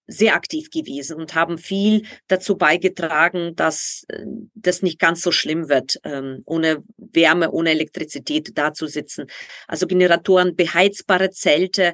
sehr 0.08 0.36
aktiv 0.36 0.70
gewesen 0.72 1.18
und 1.18 1.36
haben 1.36 1.58
viel 1.58 2.04
dazu 2.28 2.58
beigetragen, 2.58 3.56
dass 3.56 4.04
äh, 4.10 4.26
das 4.56 4.82
nicht 4.82 5.00
ganz 5.00 5.22
so 5.22 5.32
schlimm 5.32 5.70
wird, 5.70 6.00
ähm, 6.04 6.42
ohne 6.46 6.84
Wärme, 6.98 7.52
ohne 7.52 7.70
Elektrizität 7.70 8.58
da 8.58 8.74
zu 8.74 8.88
sitzen. 8.88 9.28
Also 9.68 9.88
Generatoren, 9.88 10.56
beheizbare 10.56 11.30
Zelte, 11.30 11.94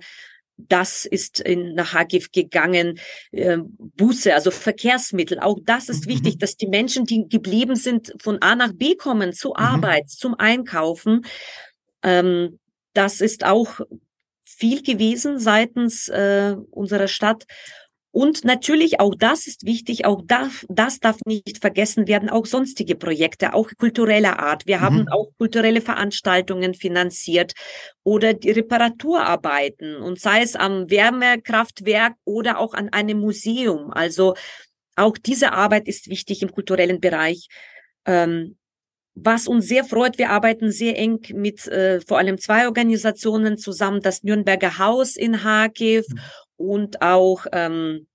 das 0.58 1.06
ist 1.06 1.42
in, 1.42 1.74
nach 1.74 1.94
Hagiv 1.94 2.32
gegangen, 2.32 3.00
äh, 3.32 3.58
Busse, 3.60 4.34
also 4.34 4.52
Verkehrsmittel. 4.52 5.40
Auch 5.40 5.60
das 5.64 5.90
ist 5.90 6.06
mhm. 6.06 6.12
wichtig, 6.12 6.38
dass 6.40 6.56
die 6.56 6.68
Menschen, 6.68 7.06
die 7.06 7.28
geblieben 7.28 7.76
sind, 7.76 8.14
von 8.22 8.42
A 8.42 8.56
nach 8.56 8.72
B 8.74 8.96
kommen, 8.96 9.34
zur 9.34 9.60
mhm. 9.60 9.66
Arbeit, 9.66 10.10
zum 10.10 10.34
Einkaufen. 10.36 11.26
Ähm, 12.06 12.60
das 12.94 13.20
ist 13.20 13.46
auch 13.46 13.82
viel 14.46 14.84
gewesen 14.84 15.40
seitens 15.40 16.08
äh, 16.08 16.56
unserer 16.72 17.10
Stadt. 17.10 17.46
Und 18.12 18.46
natürlich 18.46 19.02
auch 19.02 19.14
das 19.14 19.46
ist 19.46 19.66
wichtig, 19.66 20.06
auch 20.06 20.22
darf, 20.24 20.66
das 20.70 21.02
darf 21.02 21.18
nicht 21.26 21.58
vergessen 21.60 22.08
werden, 22.08 22.30
auch 22.30 22.46
sonstige 22.46 22.96
Projekte, 22.96 23.54
auch 23.54 23.70
kultureller 23.78 24.40
Art. 24.40 24.66
Wir 24.66 24.78
mhm. 24.78 24.82
haben 24.82 25.08
auch 25.10 25.32
kulturelle 25.38 25.82
Veranstaltungen 25.82 26.76
finanziert 26.76 27.52
oder 28.04 28.34
die 28.34 28.52
Reparaturarbeiten 28.52 29.98
und 29.98 30.18
sei 30.18 30.44
es 30.44 30.56
am 30.56 30.90
Wärmekraftwerk 30.90 32.14
oder 32.24 32.60
auch 32.60 32.74
an 32.74 32.88
einem 32.94 33.20
Museum. 33.20 33.92
Also 33.92 34.36
auch 34.96 35.18
diese 35.18 35.52
Arbeit 35.52 35.90
ist 35.90 36.08
wichtig 36.08 36.42
im 36.42 36.54
kulturellen 36.54 37.02
Bereich. 37.02 37.50
Ähm, 38.06 38.56
was 39.16 39.48
uns 39.48 39.68
sehr 39.68 39.86
freut, 39.86 40.18
wir 40.18 40.30
arbeiten 40.30 40.72
sehr 40.72 40.98
eng 40.98 41.22
mit 41.34 41.68
äh, 41.68 42.02
vor 42.02 42.18
allem 42.18 42.38
zwei 42.38 42.66
Organisationen 42.66 43.58
zusammen, 43.58 44.02
das 44.02 44.24
Nürnberger 44.24 44.78
Haus 44.78 45.16
in 45.16 45.44
Harkiv 45.44 46.06
mhm. 46.10 46.20
und 46.58 47.02
auch 47.02 47.46
ähm, 47.54 48.08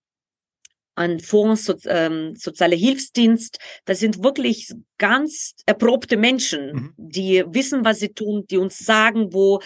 ein 0.94 1.18
Fonds 1.20 1.64
so, 1.64 1.74
ähm, 1.86 2.34
Sozialer 2.36 2.76
Hilfsdienst. 2.76 3.58
Das 3.86 4.00
sind 4.00 4.22
wirklich 4.22 4.72
ganz 4.98 5.54
erprobte 5.64 6.18
Menschen, 6.18 6.72
mhm. 6.72 6.94
die 6.98 7.44
wissen, 7.48 7.84
was 7.84 8.00
sie 8.00 8.10
tun, 8.10 8.44
die 8.50 8.58
uns 8.58 8.78
sagen, 8.78 9.32
wo 9.32 9.60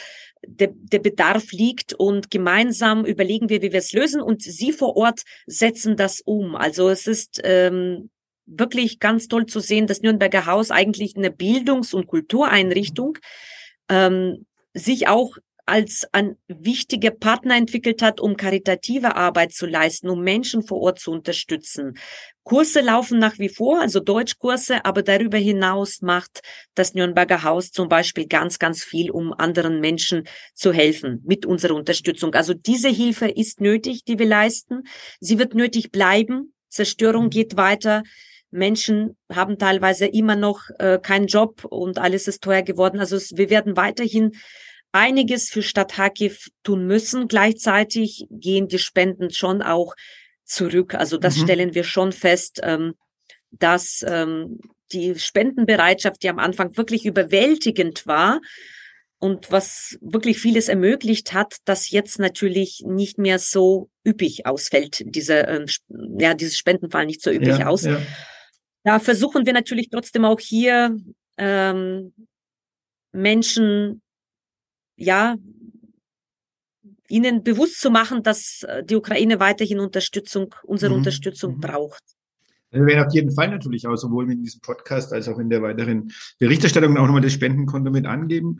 der, 0.47 0.71
der 0.73 1.01
Bedarf 1.01 1.51
liegt 1.51 1.95
und 1.95 2.31
gemeinsam 2.31 3.05
überlegen 3.05 3.49
wir, 3.49 3.63
wie 3.63 3.73
wir 3.73 3.81
es 3.81 3.93
lösen 3.93 4.21
und 4.21 4.43
sie 4.43 4.73
vor 4.73 4.97
Ort 4.97 5.23
setzen 5.47 5.97
das 5.97 6.21
um. 6.21 6.55
Also 6.55 6.89
es 6.89 7.09
ist 7.09 7.41
ähm, 7.43 8.11
wirklich 8.47 9.01
ganz 9.01 9.29
toll 9.29 9.47
zu 9.47 9.61
sehen, 9.61 9.87
dass 9.87 10.01
Nürnberger 10.01 10.47
Haus 10.47 10.71
eigentlich 10.71 11.17
eine 11.17 11.31
Bildungs- 11.31 11.95
und 11.95 12.07
Kultureinrichtung 12.07 13.19
ähm, 13.89 14.47
sich 14.75 15.09
auch 15.09 15.37
als 15.67 16.07
ein 16.13 16.37
wichtiger 16.47 17.11
Partner 17.11 17.57
entwickelt 17.57 18.03
hat, 18.03 18.21
um 18.21 18.37
karitative 18.37 19.17
Arbeit 19.17 19.53
zu 19.53 19.67
leisten, 19.67 20.11
um 20.11 20.23
Menschen 20.23 20.63
vor 20.63 20.81
Ort 20.81 21.01
zu 21.01 21.11
unterstützen. 21.11 21.95
Kurse 22.43 22.83
laufen 22.83 23.19
nach 23.19 23.39
wie 23.39 23.49
vor, 23.49 23.81
also 23.81 24.01
Deutschkurse, 24.01 24.85
aber 24.85 25.03
darüber 25.03 25.39
hinaus 25.39 26.03
macht 26.03 26.43
das 26.75 26.93
Nürnberger 26.93 27.43
Haus 27.43 27.71
zum 27.71 27.89
Beispiel 27.89 28.27
ganz, 28.27 28.59
ganz 28.59 28.85
viel, 28.85 29.11
um 29.11 29.33
anderen 29.33 29.81
Menschen 29.81 30.25
zu 30.55 30.73
helfen 30.73 31.23
mit 31.25 31.47
unserer 31.47 31.75
Unterstützung. 31.75 32.35
Also 32.35 32.53
diese 32.53 32.91
Hilfe 32.91 33.29
ist 33.29 33.63
nötig, 33.63 34.05
die 34.05 34.19
wir 34.19 34.27
leisten. 34.27 34.83
Sie 35.21 35.39
wird 35.39 35.55
nötig 35.55 35.91
bleiben. 35.91 36.53
Zerstörung 36.69 37.31
geht 37.31 37.57
weiter. 37.57 38.03
Menschen 38.55 39.17
haben 39.33 39.59
teilweise 39.59 40.07
immer 40.07 40.37
noch 40.37 40.71
äh, 40.79 40.99
keinen 41.03 41.27
Job 41.27 41.65
und 41.65 41.99
alles 41.99 42.29
ist 42.29 42.43
teuer 42.43 42.63
geworden. 42.63 43.01
Also 43.01 43.17
es, 43.17 43.37
wir 43.37 43.51
werden 43.51 43.77
weiterhin 43.77 44.33
einiges 44.93 45.51
für 45.51 45.63
Stadt 45.63 45.99
Harkiv 45.99 46.49
tun 46.63 46.87
müssen. 46.87 47.27
Gleichzeitig 47.27 48.27
gehen 48.31 48.69
die 48.69 48.79
Spenden 48.79 49.31
schon 49.31 49.61
auch 49.61 49.95
zurück. 50.45 50.95
Also 50.95 51.19
das 51.19 51.37
mhm. 51.37 51.43
stellen 51.43 51.75
wir 51.75 51.83
schon 51.83 52.13
fest, 52.13 52.61
ähm, 52.63 52.95
dass 53.51 54.05
ähm, 54.07 54.61
die 54.93 55.19
Spendenbereitschaft, 55.19 56.23
die 56.23 56.29
am 56.29 56.39
Anfang 56.39 56.77
wirklich 56.77 57.07
überwältigend 57.07 58.07
war 58.07 58.41
und 59.19 59.51
was 59.51 59.99
wirklich 60.01 60.39
vieles 60.39 60.69
ermöglicht 60.69 61.33
hat, 61.33 61.57
dass 61.65 61.91
jetzt 61.91 62.21
natürlich 62.21 62.85
nicht 62.87 63.19
mehr 63.19 63.41
so 63.41 63.91
üppig 64.07 64.47
ausfällt. 64.47 65.03
Diese, 65.07 65.35
ähm, 65.35 65.67
ja, 66.19 66.35
dieses 66.35 66.57
Spendenfall 66.57 67.07
nicht 67.07 67.23
so 67.23 67.31
üppig 67.31 67.59
ja, 67.59 67.67
aus. 67.67 67.83
Ja. 67.83 68.01
Da 68.85 68.99
versuchen 68.99 69.47
wir 69.47 69.55
natürlich 69.55 69.89
trotzdem 69.91 70.25
auch 70.25 70.39
hier 70.39 70.97
ähm, 71.39 72.13
Menschen 73.13 74.03
ja 74.97 75.37
ihnen 77.09 77.43
bewusst 77.43 77.81
zu 77.81 77.91
machen, 77.91 78.23
dass 78.23 78.63
äh, 78.63 78.85
die 78.85 78.97
Ukraine 78.97 79.41
weiterhin 79.41 79.81
Unterstützung, 79.81 80.55
unsere 80.65 80.93
mhm. 80.93 80.99
Unterstützung 80.99 81.57
mhm. 81.57 81.61
braucht. 81.61 82.03
Wir 82.71 82.87
werden 82.87 83.07
auf 83.07 83.15
jeden 83.15 83.31
Fall 83.31 83.49
natürlich 83.49 83.87
auch 83.87 83.97
sowohl 83.97 84.31
in 84.31 84.43
diesem 84.43 84.61
Podcast 84.61 85.13
als 85.13 85.29
auch 85.29 85.39
in 85.39 85.49
der 85.49 85.63
weiteren 85.63 86.13
Berichterstattung 86.39 86.97
auch 86.99 87.07
nochmal 87.07 87.21
das 87.21 87.33
Spendenkonto 87.33 87.91
mit 87.91 88.05
angeben. 88.05 88.59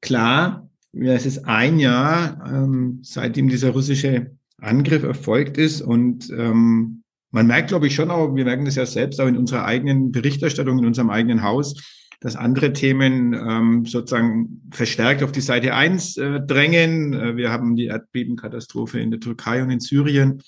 Klar, 0.00 0.68
es 0.92 1.26
ist 1.26 1.46
ein 1.46 1.78
Jahr, 1.78 2.44
ähm, 2.46 3.00
seitdem 3.02 3.48
dieser 3.48 3.70
russische 3.70 4.36
Angriff 4.58 5.02
erfolgt 5.02 5.56
ist 5.56 5.80
und 5.80 6.28
ähm, 6.30 6.99
man 7.30 7.46
merkt, 7.46 7.68
glaube 7.68 7.86
ich, 7.86 7.94
schon 7.94 8.10
auch, 8.10 8.34
wir 8.34 8.44
merken 8.44 8.64
das 8.64 8.76
ja 8.76 8.86
selbst 8.86 9.20
auch 9.20 9.26
in 9.26 9.36
unserer 9.36 9.64
eigenen 9.64 10.12
Berichterstattung, 10.12 10.78
in 10.78 10.86
unserem 10.86 11.10
eigenen 11.10 11.42
Haus, 11.42 11.74
dass 12.20 12.36
andere 12.36 12.72
Themen 12.72 13.32
ähm, 13.32 13.86
sozusagen 13.86 14.62
verstärkt 14.70 15.22
auf 15.22 15.32
die 15.32 15.40
Seite 15.40 15.74
eins 15.74 16.16
äh, 16.16 16.40
drängen. 16.40 17.14
Äh, 17.14 17.36
wir 17.36 17.50
haben 17.50 17.76
die 17.76 17.86
Erdbebenkatastrophe 17.86 19.00
in 19.00 19.10
der 19.10 19.20
Türkei 19.20 19.62
und 19.62 19.70
in 19.70 19.80
Syrien. 19.80 20.42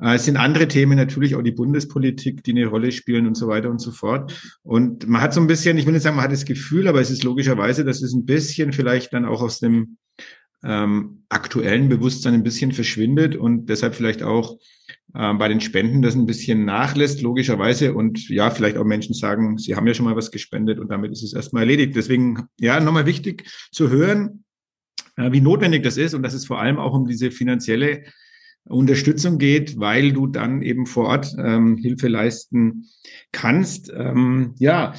Äh, 0.00 0.14
es 0.14 0.26
sind 0.26 0.36
andere 0.36 0.68
Themen 0.68 0.96
natürlich 0.96 1.34
auch 1.34 1.42
die 1.42 1.52
Bundespolitik, 1.52 2.44
die 2.44 2.52
eine 2.52 2.66
Rolle 2.66 2.92
spielen 2.92 3.26
und 3.26 3.36
so 3.36 3.48
weiter 3.48 3.68
und 3.68 3.80
so 3.80 3.90
fort. 3.90 4.32
Und 4.62 5.08
man 5.08 5.22
hat 5.22 5.34
so 5.34 5.40
ein 5.40 5.48
bisschen, 5.48 5.76
ich 5.76 5.86
will 5.86 5.92
nicht 5.92 6.02
sagen, 6.02 6.16
man 6.16 6.24
hat 6.24 6.32
das 6.32 6.44
Gefühl, 6.44 6.86
aber 6.86 7.00
es 7.00 7.10
ist 7.10 7.24
logischerweise, 7.24 7.84
dass 7.84 8.00
es 8.02 8.12
ein 8.12 8.24
bisschen 8.24 8.72
vielleicht 8.72 9.12
dann 9.12 9.24
auch 9.24 9.42
aus 9.42 9.58
dem 9.58 9.96
ähm, 10.64 11.24
aktuellen 11.28 11.88
Bewusstsein 11.88 12.34
ein 12.34 12.42
bisschen 12.42 12.72
verschwindet 12.72 13.36
und 13.36 13.66
deshalb 13.66 13.94
vielleicht 13.94 14.22
auch 14.22 14.58
äh, 15.14 15.34
bei 15.34 15.48
den 15.48 15.60
Spenden 15.60 16.02
das 16.02 16.14
ein 16.14 16.26
bisschen 16.26 16.64
nachlässt, 16.64 17.22
logischerweise. 17.22 17.94
Und 17.94 18.28
ja, 18.28 18.50
vielleicht 18.50 18.76
auch 18.76 18.84
Menschen 18.84 19.14
sagen, 19.14 19.58
sie 19.58 19.74
haben 19.74 19.86
ja 19.86 19.94
schon 19.94 20.06
mal 20.06 20.16
was 20.16 20.30
gespendet 20.30 20.78
und 20.78 20.90
damit 20.90 21.12
ist 21.12 21.22
es 21.22 21.32
erstmal 21.32 21.64
erledigt. 21.64 21.96
Deswegen, 21.96 22.46
ja, 22.58 22.80
nochmal 22.80 23.06
wichtig 23.06 23.44
zu 23.72 23.90
hören, 23.90 24.44
äh, 25.16 25.32
wie 25.32 25.40
notwendig 25.40 25.82
das 25.82 25.96
ist 25.96 26.14
und 26.14 26.22
dass 26.22 26.34
es 26.34 26.46
vor 26.46 26.60
allem 26.60 26.78
auch 26.78 26.94
um 26.94 27.06
diese 27.06 27.30
finanzielle 27.30 28.04
Unterstützung 28.64 29.38
geht, 29.38 29.78
weil 29.80 30.12
du 30.12 30.28
dann 30.28 30.62
eben 30.62 30.86
vor 30.86 31.06
Ort 31.06 31.34
ähm, 31.36 31.76
Hilfe 31.78 32.08
leisten 32.08 32.86
kannst. 33.32 33.92
Ähm, 33.94 34.54
ja, 34.58 34.94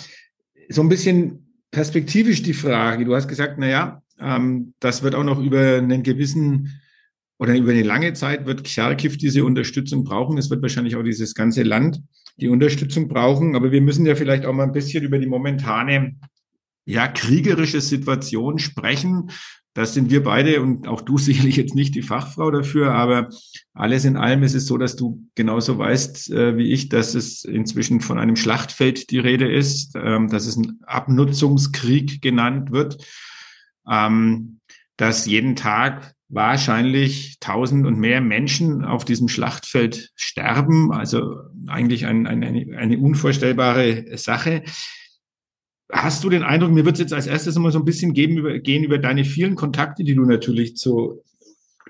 so 0.70 0.82
ein 0.82 0.90
bisschen 0.90 1.56
perspektivisch 1.72 2.44
die 2.44 2.54
Frage. 2.54 3.06
Du 3.06 3.16
hast 3.16 3.28
gesagt, 3.28 3.56
na 3.58 3.68
ja, 3.68 4.03
ähm, 4.24 4.74
das 4.80 5.04
wird 5.04 5.16
auch 5.16 5.24
noch 5.24 5.42
über 5.42 5.78
einen 5.78 6.04
gewissen 6.04 6.80
oder 7.38 7.56
über 7.56 7.72
eine 7.72 7.84
lange 7.84 8.14
Zeit 8.14 8.46
wird 8.46 8.64
Kharkiv 8.64 9.18
diese 9.18 9.44
Unterstützung 9.44 10.04
brauchen. 10.04 10.38
Es 10.38 10.50
wird 10.50 10.62
wahrscheinlich 10.62 10.96
auch 10.96 11.04
dieses 11.04 11.36
ganze 11.36 11.64
Land 11.64 12.02
die 12.38 12.48
Unterstützung 12.48 13.08
brauchen. 13.08 13.56
Aber 13.56 13.72
wir 13.72 13.82
müssen 13.82 14.06
ja 14.06 14.16
vielleicht 14.16 14.46
auch 14.46 14.54
mal 14.54 14.64
ein 14.64 14.72
bisschen 14.72 15.04
über 15.04 15.20
die 15.20 15.28
momentane 15.28 16.16
ja, 16.86 17.08
kriegerische 17.08 17.82
Situation 17.82 18.60
sprechen. 18.60 19.30
Das 19.74 19.96
sind 19.96 20.12
wir 20.12 20.24
beide 20.24 20.62
und 20.62 20.88
auch 20.88 21.02
du 21.02 21.18
sicherlich 21.18 21.56
jetzt 21.56 21.76
nicht 21.76 21.96
die 21.96 22.02
Fachfrau 22.02 22.52
dafür, 22.52 22.94
aber 22.94 23.30
alles 23.74 24.06
in 24.06 24.18
allem 24.18 24.44
ist 24.44 24.54
es 24.54 24.68
so, 24.68 24.78
dass 24.78 24.96
du 24.96 25.28
genauso 25.36 25.78
weißt 25.78 26.32
äh, 26.32 26.58
wie 26.58 26.72
ich, 26.72 26.90
dass 26.90 27.16
es 27.16 27.44
inzwischen 27.44 28.02
von 28.02 28.20
einem 28.20 28.36
Schlachtfeld 28.36 29.10
die 29.10 29.20
Rede 29.20 29.52
ist, 29.52 29.96
ähm, 29.96 30.30
dass 30.30 30.46
es 30.46 30.58
ein 30.58 30.80
Abnutzungskrieg 30.86 32.22
genannt 32.22 32.72
wird, 32.72 33.04
ähm, 33.90 34.60
dass 34.98 35.26
jeden 35.26 35.56
Tag 35.56 36.14
wahrscheinlich 36.30 37.38
tausend 37.40 37.86
und 37.86 38.00
mehr 38.00 38.22
Menschen 38.22 38.84
auf 38.84 39.06
diesem 39.06 39.28
Schlachtfeld 39.28 40.12
sterben. 40.16 40.92
Also 40.92 41.36
eigentlich 41.68 42.06
ein, 42.06 42.26
ein, 42.26 42.44
eine, 42.44 42.78
eine 42.78 42.98
unvorstellbare 42.98 44.18
Sache. 44.18 44.64
Hast 45.92 46.24
du 46.24 46.30
den 46.30 46.44
Eindruck, 46.44 46.72
mir 46.72 46.86
wird 46.86 46.96
es 46.96 47.02
jetzt 47.02 47.14
als 47.14 47.28
erstes 47.28 47.56
mal 47.58 47.72
so 47.72 47.80
ein 47.80 47.86
bisschen 47.86 48.14
geben, 48.14 48.38
über, 48.38 48.58
gehen 48.58 48.84
über 48.84 48.98
deine 48.98 49.26
vielen 49.26 49.56
Kontakte, 49.56 50.04
die 50.04 50.16
du 50.16 50.26
natürlich 50.26 50.76
zur 50.76 51.24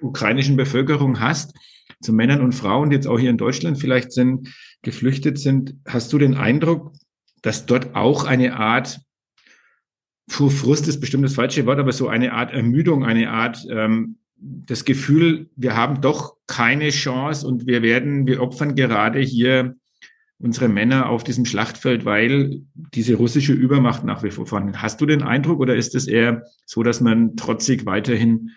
ukrainischen 0.02 0.58
Bevölkerung 0.58 1.22
hast, 1.22 1.54
zu 2.02 2.12
Männern 2.12 2.42
und 2.42 2.54
Frauen, 2.54 2.90
die 2.90 2.98
jetzt 2.98 3.08
auch 3.08 3.20
hier 3.20 3.30
in 3.30 3.38
Deutschland 3.38 3.80
vielleicht 3.80 4.12
sind, 4.12 4.54
geflüchtet 4.82 5.40
sind. 5.40 5.76
Hast 5.88 6.12
du 6.12 6.18
den 6.18 6.36
Eindruck, 6.36 6.94
dass 7.42 7.66
dort 7.66 7.96
auch 7.96 8.26
eine 8.26 8.58
Art 8.58 9.00
Frust 10.28 10.88
ist 10.88 11.00
bestimmt 11.00 11.26
das 11.26 11.36
falsche 11.36 11.66
Wort, 11.66 11.80
aber 11.80 11.92
so 11.92 12.08
eine 12.08 12.34
Art 12.34 12.54
Ermüdung, 12.54 13.04
eine 13.04 13.30
Art 13.30 13.66
ähm, 13.70 14.18
das 14.44 14.86
Gefühl, 14.86 15.50
wir 15.56 15.76
haben 15.76 16.02
doch 16.02 16.36
keine 16.48 16.90
Chance 16.90 17.48
und 17.48 17.66
wir 17.66 17.82
werden, 17.82 18.28
wir 18.28 18.42
opfern 18.42 18.76
gerade 18.76 19.20
hier 19.20 19.76
unsere 20.38 20.68
Männer 20.68 21.10
auf 21.10 21.24
diesem 21.24 21.46
Schlachtfeld, 21.46 22.04
weil 22.04 22.62
diese 22.94 23.16
russische 23.16 23.54
Übermacht 23.54 24.04
nach 24.04 24.24
wie 24.24 24.32
vor 24.32 24.46
vorhanden. 24.46 24.82
Hast 24.82 25.00
du 25.00 25.06
den 25.06 25.24
Eindruck 25.24 25.62
oder 25.62 25.76
ist 25.76 25.96
es 25.96 26.08
eher 26.08 26.44
so, 26.66 26.84
dass 26.84 27.00
man 27.00 27.38
trotzig 27.38 27.86
weiterhin 27.86 28.52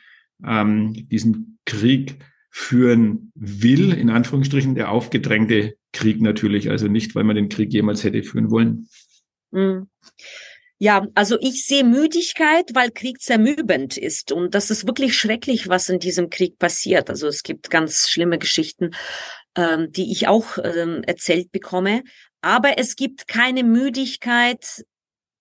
ähm, 0.44 1.08
diesen 1.08 1.58
Krieg 1.64 2.18
führen 2.50 3.30
will, 3.34 3.92
in 3.92 4.10
Anführungsstrichen 4.10 4.74
der 4.74 4.90
aufgedrängte 4.90 5.76
Krieg 5.92 6.20
natürlich, 6.20 6.70
also 6.70 6.88
nicht, 6.88 7.14
weil 7.14 7.24
man 7.24 7.36
den 7.36 7.48
Krieg 7.48 7.72
jemals 7.72 8.02
hätte 8.02 8.22
führen 8.24 8.50
wollen? 8.50 8.88
Mhm. 9.52 9.86
Ja, 10.78 11.06
also 11.14 11.38
ich 11.40 11.64
sehe 11.64 11.84
Müdigkeit, 11.84 12.70
weil 12.74 12.90
Krieg 12.90 13.20
zermübend 13.20 13.96
ist. 13.96 14.30
Und 14.30 14.54
das 14.54 14.70
ist 14.70 14.86
wirklich 14.86 15.16
schrecklich, 15.16 15.68
was 15.68 15.88
in 15.88 15.98
diesem 15.98 16.28
Krieg 16.28 16.58
passiert. 16.58 17.08
Also 17.08 17.28
es 17.28 17.42
gibt 17.42 17.70
ganz 17.70 18.10
schlimme 18.10 18.38
Geschichten, 18.38 18.90
ähm, 19.54 19.90
die 19.90 20.12
ich 20.12 20.28
auch 20.28 20.58
ähm, 20.62 21.02
erzählt 21.04 21.50
bekomme. 21.50 22.02
Aber 22.42 22.78
es 22.78 22.94
gibt 22.94 23.26
keine 23.26 23.64
Müdigkeit 23.64 24.84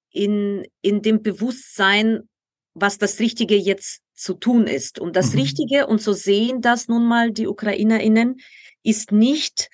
in, 0.10 0.66
in 0.82 1.02
dem 1.02 1.22
Bewusstsein, 1.22 2.22
was 2.74 2.98
das 2.98 3.20
Richtige 3.20 3.58
jetzt 3.58 4.02
zu 4.14 4.36
tun 4.36 4.68
ist. 4.68 5.00
Und 5.00 5.18
das 5.18 5.34
mhm. 5.34 5.42
Richtige, 5.42 5.88
und 5.88 6.02
so 6.02 6.14
sehen 6.14 6.62
das 6.62 6.88
nun 6.88 7.06
mal 7.06 7.32
die 7.32 7.48
UkrainerInnen, 7.48 8.38
ist 8.84 9.12
nicht 9.12 9.70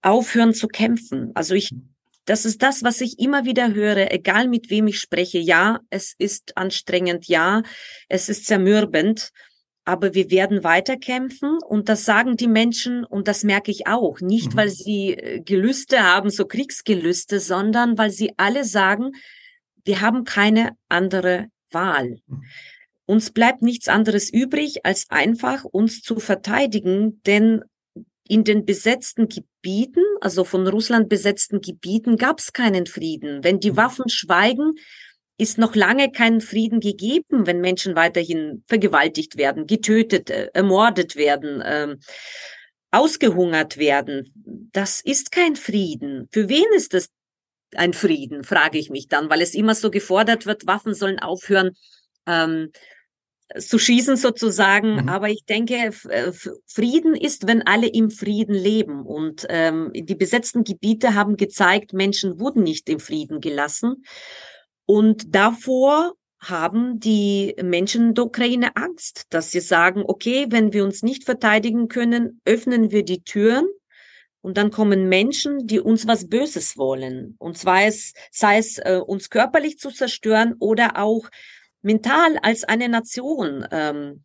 aufhören 0.00 0.54
zu 0.54 0.68
kämpfen. 0.68 1.32
Also 1.34 1.54
ich 1.54 1.72
mhm. 1.72 1.93
Das 2.24 2.44
ist 2.44 2.62
das, 2.62 2.82
was 2.82 3.00
ich 3.00 3.18
immer 3.18 3.44
wieder 3.44 3.74
höre, 3.74 4.12
egal 4.12 4.48
mit 4.48 4.70
wem 4.70 4.86
ich 4.86 4.98
spreche. 4.98 5.38
Ja, 5.38 5.80
es 5.90 6.14
ist 6.18 6.56
anstrengend, 6.56 7.26
ja, 7.26 7.62
es 8.08 8.28
ist 8.28 8.46
zermürbend, 8.46 9.30
aber 9.84 10.14
wir 10.14 10.30
werden 10.30 10.64
weiterkämpfen 10.64 11.58
und 11.58 11.88
das 11.88 12.04
sagen 12.04 12.36
die 12.36 12.48
Menschen 12.48 13.04
und 13.04 13.28
das 13.28 13.44
merke 13.44 13.70
ich 13.70 13.86
auch. 13.86 14.20
Nicht, 14.20 14.52
mhm. 14.52 14.56
weil 14.56 14.70
sie 14.70 15.12
äh, 15.12 15.40
Gelüste 15.40 16.02
haben, 16.02 16.30
so 16.30 16.46
Kriegsgelüste, 16.46 17.40
sondern 17.40 17.98
weil 17.98 18.10
sie 18.10 18.32
alle 18.38 18.64
sagen, 18.64 19.12
wir 19.84 20.00
haben 20.00 20.24
keine 20.24 20.70
andere 20.88 21.48
Wahl. 21.70 22.20
Mhm. 22.26 22.42
Uns 23.06 23.32
bleibt 23.32 23.60
nichts 23.60 23.88
anderes 23.88 24.32
übrig, 24.32 24.86
als 24.86 25.10
einfach 25.10 25.64
uns 25.64 26.00
zu 26.00 26.18
verteidigen, 26.18 27.20
denn 27.26 27.62
in 28.26 28.44
den 28.44 28.64
besetzten 28.64 29.28
Gebieten, 29.28 30.02
also 30.20 30.44
von 30.44 30.66
Russland 30.66 31.08
besetzten 31.08 31.60
Gebieten, 31.60 32.16
gab 32.16 32.38
es 32.38 32.52
keinen 32.52 32.86
Frieden. 32.86 33.44
Wenn 33.44 33.60
die 33.60 33.72
mhm. 33.72 33.76
Waffen 33.76 34.08
schweigen, 34.08 34.74
ist 35.36 35.58
noch 35.58 35.74
lange 35.74 36.12
kein 36.12 36.40
Frieden 36.40 36.80
gegeben, 36.80 37.46
wenn 37.46 37.60
Menschen 37.60 37.96
weiterhin 37.96 38.62
vergewaltigt 38.66 39.36
werden, 39.36 39.66
getötet, 39.66 40.30
äh, 40.30 40.48
ermordet 40.54 41.16
werden, 41.16 41.60
äh, 41.60 41.96
ausgehungert 42.92 43.76
werden. 43.76 44.32
Das 44.72 45.00
ist 45.00 45.32
kein 45.32 45.56
Frieden. 45.56 46.28
Für 46.30 46.48
wen 46.48 46.66
ist 46.76 46.94
das 46.94 47.08
ein 47.74 47.92
Frieden, 47.92 48.44
frage 48.44 48.78
ich 48.78 48.90
mich 48.90 49.08
dann, 49.08 49.28
weil 49.28 49.42
es 49.42 49.54
immer 49.54 49.74
so 49.74 49.90
gefordert 49.90 50.46
wird, 50.46 50.66
Waffen 50.66 50.94
sollen 50.94 51.18
aufhören. 51.18 51.72
Ähm, 52.26 52.70
zu 53.58 53.78
schießen 53.78 54.16
sozusagen. 54.16 55.02
Mhm. 55.02 55.08
Aber 55.08 55.28
ich 55.28 55.44
denke, 55.44 55.92
äh, 56.08 56.32
Frieden 56.66 57.14
ist, 57.14 57.46
wenn 57.46 57.62
alle 57.62 57.88
im 57.88 58.10
Frieden 58.10 58.54
leben. 58.54 59.04
Und 59.04 59.46
ähm, 59.48 59.90
die 59.94 60.14
besetzten 60.14 60.64
Gebiete 60.64 61.14
haben 61.14 61.36
gezeigt, 61.36 61.92
Menschen 61.92 62.40
wurden 62.40 62.62
nicht 62.62 62.88
im 62.88 63.00
Frieden 63.00 63.40
gelassen. 63.40 64.04
Und 64.86 65.34
davor 65.34 66.14
haben 66.38 67.00
die 67.00 67.54
Menschen 67.62 68.08
in 68.08 68.14
der 68.14 68.26
Ukraine 68.26 68.76
Angst, 68.76 69.24
dass 69.30 69.50
sie 69.50 69.60
sagen, 69.60 70.02
okay, 70.06 70.46
wenn 70.50 70.72
wir 70.72 70.84
uns 70.84 71.02
nicht 71.02 71.24
verteidigen 71.24 71.88
können, 71.88 72.40
öffnen 72.44 72.90
wir 72.90 73.02
die 73.02 73.22
Türen 73.22 73.66
und 74.44 74.58
dann 74.58 74.70
kommen 74.70 75.08
Menschen, 75.08 75.66
die 75.66 75.80
uns 75.80 76.06
was 76.06 76.28
Böses 76.28 76.76
wollen. 76.76 77.34
Und 77.38 77.56
zwar 77.56 77.84
es, 77.84 78.12
sei 78.30 78.58
es 78.58 78.76
äh, 78.76 79.00
uns 79.04 79.30
körperlich 79.30 79.78
zu 79.78 79.90
zerstören 79.90 80.54
oder 80.58 80.98
auch 80.98 81.30
mental 81.84 82.38
als 82.42 82.64
eine 82.64 82.88
Nation. 82.88 83.66
Ähm, 83.70 84.24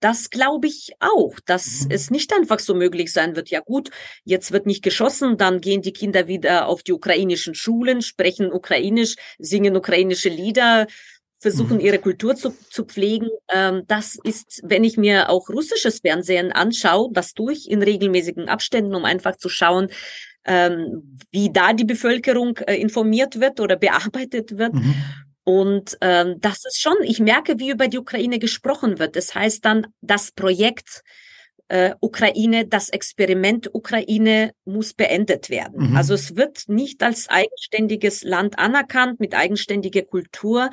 das 0.00 0.30
glaube 0.30 0.66
ich 0.66 0.90
auch, 1.00 1.38
dass 1.46 1.84
mhm. 1.84 1.90
es 1.90 2.10
nicht 2.10 2.32
einfach 2.32 2.58
so 2.58 2.74
möglich 2.74 3.12
sein 3.12 3.36
wird. 3.36 3.48
Ja 3.50 3.60
gut, 3.60 3.90
jetzt 4.24 4.52
wird 4.52 4.66
nicht 4.66 4.82
geschossen, 4.82 5.36
dann 5.36 5.60
gehen 5.60 5.82
die 5.82 5.92
Kinder 5.92 6.26
wieder 6.26 6.66
auf 6.66 6.82
die 6.82 6.92
ukrainischen 6.92 7.54
Schulen, 7.54 8.02
sprechen 8.02 8.52
ukrainisch, 8.52 9.14
singen 9.38 9.76
ukrainische 9.76 10.28
Lieder, 10.28 10.86
versuchen 11.38 11.78
mhm. 11.78 11.80
ihre 11.80 11.98
Kultur 11.98 12.36
zu, 12.36 12.54
zu 12.70 12.84
pflegen. 12.84 13.28
Ähm, 13.52 13.82
das 13.86 14.16
ist, 14.22 14.60
wenn 14.64 14.84
ich 14.84 14.96
mir 14.96 15.30
auch 15.30 15.48
russisches 15.48 16.00
Fernsehen 16.00 16.52
anschaue, 16.52 17.10
das 17.12 17.34
tue 17.34 17.52
ich 17.52 17.70
in 17.70 17.82
regelmäßigen 17.82 18.48
Abständen, 18.48 18.94
um 18.94 19.04
einfach 19.04 19.36
zu 19.36 19.48
schauen, 19.48 19.88
ähm, 20.44 21.18
wie 21.30 21.52
da 21.52 21.72
die 21.72 21.84
Bevölkerung 21.84 22.56
äh, 22.58 22.76
informiert 22.76 23.40
wird 23.40 23.60
oder 23.60 23.76
bearbeitet 23.76 24.58
wird. 24.58 24.74
Mhm. 24.74 24.94
Und 25.44 25.98
ähm, 26.00 26.36
das 26.40 26.64
ist 26.64 26.80
schon, 26.80 26.96
ich 27.02 27.18
merke, 27.18 27.58
wie 27.58 27.70
über 27.70 27.88
die 27.88 27.98
Ukraine 27.98 28.38
gesprochen 28.38 28.98
wird. 28.98 29.16
Das 29.16 29.34
heißt 29.34 29.64
dann, 29.64 29.88
das 30.00 30.30
Projekt 30.30 31.02
äh, 31.68 31.94
Ukraine, 32.00 32.66
das 32.66 32.90
Experiment 32.90 33.74
Ukraine 33.74 34.52
muss 34.64 34.94
beendet 34.94 35.50
werden. 35.50 35.90
Mhm. 35.90 35.96
Also 35.96 36.14
es 36.14 36.36
wird 36.36 36.68
nicht 36.68 37.02
als 37.02 37.28
eigenständiges 37.28 38.22
Land 38.22 38.58
anerkannt 38.58 39.20
mit 39.20 39.34
eigenständiger 39.34 40.02
Kultur. 40.02 40.70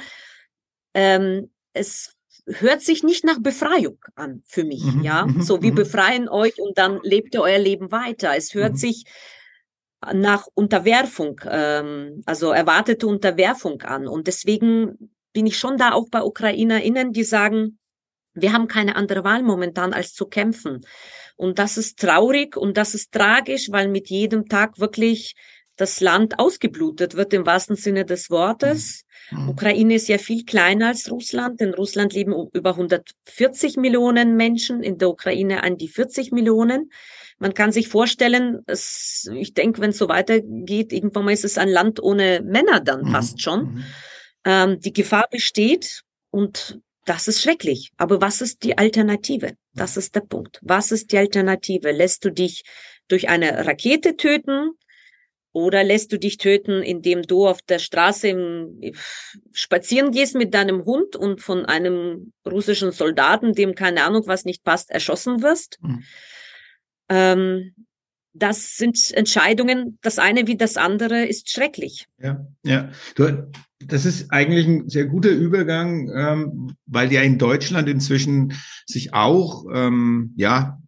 Ähm, 0.94 1.50
es 1.74 2.16
hört 2.46 2.82
sich 2.82 3.04
nicht 3.04 3.24
nach 3.24 3.40
Befreiung 3.40 4.00
an 4.16 4.44
für 4.46 4.64
mich, 4.64 4.84
mhm. 4.84 5.04
ja. 5.04 5.26
Mhm. 5.26 5.42
So, 5.42 5.62
wir 5.62 5.72
mhm. 5.72 5.76
befreien 5.76 6.30
euch 6.30 6.60
und 6.60 6.78
dann 6.78 7.00
lebt 7.04 7.34
ihr 7.34 7.42
euer 7.42 7.60
Leben 7.60 7.92
weiter. 7.92 8.36
Es 8.36 8.54
hört 8.54 8.74
mhm. 8.74 8.78
sich 8.78 9.06
nach 10.14 10.48
Unterwerfung, 10.54 11.42
ähm, 11.50 12.22
also 12.26 12.52
erwartete 12.52 13.08
Unterwerfung 13.08 13.82
an. 13.82 14.08
Und 14.08 14.28
deswegen 14.28 15.12
bin 15.34 15.46
ich 15.46 15.58
schon 15.58 15.78
da 15.78 15.92
auch 15.92 16.10
bei 16.10 16.24
UkrainerInnen, 16.24 17.12
die 17.12 17.24
sagen, 17.24 17.80
wir 18.34 18.54
haben 18.54 18.68
keine 18.68 18.96
andere 18.96 19.24
Wahl 19.24 19.44
momentan 19.44 19.94
als 19.94 20.14
zu 20.14 20.26
kämpfen. 20.26 20.82
Und 21.36 21.60
das 21.60 21.78
ist 21.78 22.00
traurig 22.00 22.56
und 22.58 22.78
das 22.78 22.94
ist 22.94 23.12
tragisch, 23.12 23.72
weil 23.72 23.88
mit 23.88 24.10
jedem 24.10 24.48
Tag 24.48 24.80
wirklich 24.80 25.36
das 25.76 26.02
Land 26.02 26.40
ausgeblutet 26.40 27.16
wird 27.16 27.34
im 27.34 27.46
wahrsten 27.46 27.78
Sinne 27.78 28.04
des 28.06 28.30
Wortes. 28.30 29.06
Mhm. 29.32 29.50
Ukraine 29.50 29.96
ist 29.96 30.10
ja 30.10 30.18
viel 30.18 30.44
kleiner 30.44 30.88
als 30.88 31.10
Russland. 31.10 31.62
In 31.62 31.74
Russland 31.74 32.14
leben 32.14 32.34
über 32.52 32.72
140 32.72 33.78
Millionen 33.78 34.36
Menschen, 34.36 34.84
in 34.84 34.98
der 34.98 35.10
Ukraine 35.10 35.64
an 35.64 35.78
die 35.78 35.88
40 35.88 36.32
Millionen. 36.32 36.92
Man 37.40 37.54
kann 37.54 37.72
sich 37.72 37.88
vorstellen, 37.88 38.60
es, 38.68 39.30
ich 39.34 39.54
denke, 39.54 39.82
wenn 39.82 39.92
es 39.92 39.98
so 39.98 40.10
weitergeht, 40.10 40.92
irgendwann 40.92 41.26
mal 41.26 41.32
ist 41.32 41.46
es 41.46 41.58
ein 41.58 41.70
Land 41.70 42.02
ohne 42.02 42.42
Männer 42.42 42.82
dann 42.82 43.06
mhm. 43.06 43.12
fast 43.12 43.42
schon. 43.42 43.74
Mhm. 43.74 43.84
Ähm, 44.46 44.80
die 44.80 44.94
Gefahr 44.94 45.28
besteht 45.32 46.04
und 46.32 46.80
das 47.06 47.28
ist 47.28 47.42
schrecklich. 47.42 47.92
Aber 47.98 48.22
was 48.22 48.42
ist 48.42 48.64
die 48.64 48.78
Alternative? 48.78 49.54
Das 49.74 49.98
ist 49.98 50.16
der 50.16 50.22
Punkt. 50.22 50.60
Was 50.62 50.92
ist 50.92 51.12
die 51.12 51.18
Alternative? 51.18 51.92
Lässt 51.92 52.26
du 52.26 52.30
dich 52.30 52.64
durch 53.08 53.30
eine 53.30 53.66
Rakete 53.66 54.16
töten? 54.16 54.72
Oder 55.52 55.84
lässt 55.84 56.12
du 56.12 56.20
dich 56.20 56.38
töten, 56.38 56.84
indem 56.84 57.24
du 57.24 57.48
auf 57.48 57.62
der 57.64 57.80
Straße 57.80 58.28
im, 58.28 58.94
spazieren 59.52 60.12
gehst 60.12 60.36
mit 60.36 60.54
deinem 60.54 60.86
Hund 60.86 61.16
und 61.16 61.42
von 61.42 61.66
einem 61.66 62.34
russischen 62.46 62.92
Soldaten, 62.92 63.54
dem 63.54 63.74
keine 63.74 64.04
Ahnung 64.04 64.24
was 64.28 64.46
nicht 64.46 64.64
passt, 64.64 64.92
erschossen 64.92 65.42
wirst? 65.42 65.80
Mhm. 65.82 66.04
Ähm, 67.10 67.74
das 68.34 68.78
sind 68.78 69.12
Entscheidungen, 69.12 69.98
das 70.02 70.20
eine 70.20 70.48
wie 70.48 70.56
das 70.56 70.78
andere 70.78 71.26
ist 71.26 71.52
schrecklich. 71.52 72.08
Ja, 72.22 72.46
ja. 72.64 72.90
Du, 73.16 73.50
das 73.80 74.06
ist 74.06 74.32
eigentlich 74.32 74.68
ein 74.68 74.90
sehr 74.90 75.06
guter 75.06 75.32
Übergang, 75.32 76.10
ähm, 76.14 76.76
weil 76.86 77.12
ja 77.12 77.22
in 77.22 77.38
Deutschland 77.38 77.90
inzwischen 77.90 78.54
sich 78.86 79.14
auch, 79.14 79.66
ähm, 79.74 80.34
ja, 80.36 80.80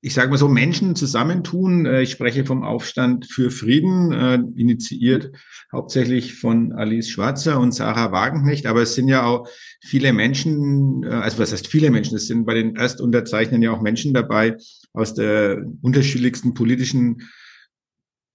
ich 0.00 0.12
sage 0.12 0.30
mal 0.30 0.36
so, 0.36 0.48
Menschen 0.48 0.96
zusammentun. 0.96 1.86
Äh, 1.86 2.02
ich 2.02 2.10
spreche 2.10 2.44
vom 2.44 2.62
Aufstand 2.62 3.26
für 3.26 3.50
Frieden, 3.50 4.12
äh, 4.12 4.34
initiiert 4.54 5.30
hauptsächlich 5.72 6.34
von 6.34 6.72
Alice 6.72 7.08
Schwarzer 7.08 7.58
und 7.58 7.72
Sarah 7.72 8.12
Wagenknecht. 8.12 8.66
Aber 8.66 8.82
es 8.82 8.94
sind 8.94 9.08
ja 9.08 9.24
auch 9.24 9.48
viele 9.82 10.12
Menschen, 10.12 11.04
äh, 11.04 11.08
also 11.08 11.38
was 11.38 11.52
heißt 11.52 11.68
viele 11.68 11.90
Menschen? 11.90 12.16
Es 12.16 12.26
sind 12.26 12.44
bei 12.44 12.52
den 12.52 12.76
Erstunterzeichnern 12.76 13.62
ja 13.62 13.70
auch 13.72 13.80
Menschen 13.80 14.12
dabei 14.12 14.56
aus 14.94 15.14
der 15.14 15.64
unterschiedlichsten 15.82 16.54
politischen 16.54 17.22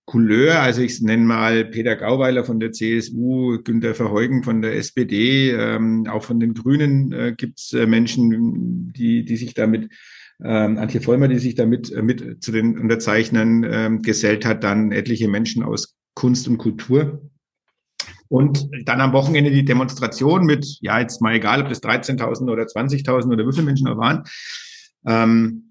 Couleur, 0.05 0.59
also 0.59 0.81
ich 0.81 1.01
nenne 1.01 1.23
mal 1.23 1.65
Peter 1.65 1.95
Gauweiler 1.95 2.43
von 2.43 2.59
der 2.59 2.71
CSU, 2.71 3.61
Günter 3.63 3.93
Verheugen 3.93 4.43
von 4.43 4.61
der 4.61 4.75
SPD, 4.75 5.51
ähm, 5.51 6.07
auch 6.07 6.23
von 6.23 6.39
den 6.39 6.55
Grünen 6.55 7.11
äh, 7.11 7.33
gibt 7.37 7.59
es 7.59 7.73
äh, 7.73 7.85
Menschen, 7.85 8.91
die, 8.91 9.23
die 9.23 9.37
sich 9.37 9.53
damit 9.53 9.89
ähm, 10.43 10.77
Antje 10.77 11.01
Vollmer, 11.01 11.27
die 11.27 11.37
sich 11.37 11.55
damit 11.55 11.91
äh, 11.91 12.01
mit 12.01 12.43
zu 12.43 12.51
den 12.51 12.79
Unterzeichnern 12.79 13.63
ähm, 13.69 14.01
gesellt 14.01 14.45
hat, 14.45 14.63
dann 14.63 14.91
etliche 14.91 15.27
Menschen 15.27 15.63
aus 15.63 15.95
Kunst 16.15 16.47
und 16.47 16.57
Kultur. 16.57 17.21
Und 18.29 18.67
dann 18.85 19.01
am 19.01 19.13
Wochenende 19.13 19.51
die 19.51 19.65
Demonstration 19.65 20.45
mit, 20.45 20.79
ja, 20.81 20.99
jetzt 20.99 21.21
mal 21.21 21.35
egal, 21.35 21.61
ob 21.61 21.69
das 21.69 21.83
13.000 21.83 22.49
oder 22.51 22.63
20.000 22.63 23.31
oder 23.31 23.47
wie 23.47 23.51
viele 23.51 23.65
Menschen 23.65 23.85
da 23.85 23.97
waren. 23.97 24.23
Ähm, 25.05 25.68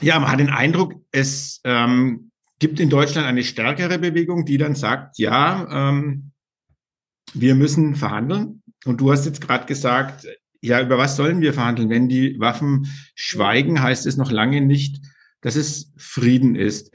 ja, 0.00 0.18
man 0.18 0.30
hat 0.30 0.40
den 0.40 0.50
Eindruck, 0.50 0.94
es 1.12 1.60
ähm, 1.64 2.30
gibt 2.58 2.80
in 2.80 2.90
Deutschland 2.90 3.26
eine 3.26 3.44
stärkere 3.44 3.98
Bewegung, 3.98 4.44
die 4.44 4.58
dann 4.58 4.74
sagt, 4.74 5.18
ja, 5.18 5.90
ähm, 5.90 6.32
wir 7.34 7.54
müssen 7.54 7.96
verhandeln. 7.96 8.62
Und 8.84 9.00
du 9.00 9.10
hast 9.10 9.26
jetzt 9.26 9.40
gerade 9.40 9.66
gesagt, 9.66 10.26
ja, 10.60 10.80
über 10.80 10.98
was 10.98 11.16
sollen 11.16 11.40
wir 11.40 11.54
verhandeln? 11.54 11.90
Wenn 11.90 12.08
die 12.08 12.38
Waffen 12.38 12.86
schweigen, 13.14 13.82
heißt 13.82 14.06
es 14.06 14.16
noch 14.16 14.30
lange 14.30 14.60
nicht, 14.60 15.00
dass 15.40 15.56
es 15.56 15.92
Frieden 15.96 16.54
ist. 16.54 16.94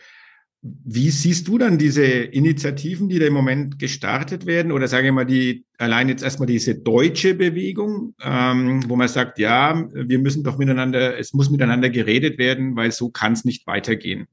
Wie 0.84 1.12
siehst 1.12 1.48
du 1.48 1.60
dann 1.60 1.78
diese 1.78 2.04
Initiativen, 2.04 3.08
die 3.08 3.20
da 3.20 3.28
im 3.28 3.34
Moment 3.34 3.78
gestartet 3.78 4.48
werden? 4.48 4.72
Oder 4.72 4.88
sage 4.88 5.08
ich 5.08 5.14
mal, 5.14 5.26
die 5.26 5.64
allein 5.78 6.10
jetzt 6.10 6.24
erstmal 6.24 6.48
diese 6.48 6.74
deutsche 6.74 7.36
Bewegung, 7.36 8.16
ähm, 8.24 8.84
wo 8.88 8.96
man 8.96 9.08
sagt, 9.08 9.38
ja, 9.38 9.88
wir 9.94 10.18
müssen 10.18 10.44
doch 10.44 10.58
miteinander, 10.58 11.20
es 11.20 11.34
muss 11.34 11.52
miteinander 11.52 11.92
geredet 11.92 12.40
werden, 12.40 12.76
weil 12.76 12.92
so 12.92 13.10
kann 13.10 13.34
es 13.34 13.46
nicht 13.46 13.68
weitergehen. 13.68 14.26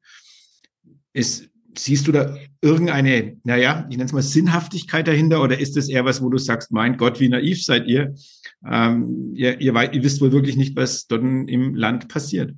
Ist, 1.13 1.51
siehst 1.77 2.07
du 2.07 2.13
da 2.13 2.35
irgendeine, 2.63 3.37
naja, 3.45 3.87
ich 3.91 3.99
nenne 3.99 4.07
es 4.07 4.15
mal 4.15 4.23
Sinnhaftigkeit 4.23 5.07
dahinter 5.07 5.43
oder 5.43 5.59
ist 5.59 5.77
es 5.77 5.91
eher 5.91 6.07
was, 6.07 6.23
wo 6.23 6.31
du 6.31 6.39
sagst, 6.39 6.73
mein 6.73 6.97
Gott, 6.97 7.21
wie 7.21 7.29
naiv 7.29 7.63
seid 7.63 7.87
ihr? 7.87 8.15
Ähm, 8.67 9.33
ihr, 9.35 9.61
ihr, 9.61 9.75
ihr 9.93 10.03
wisst 10.03 10.23
wohl 10.23 10.33
wirklich 10.33 10.57
nicht, 10.57 10.77
was 10.77 11.07
dort 11.09 11.23
im 11.23 11.75
Land 11.75 12.09
passiert. 12.09 12.55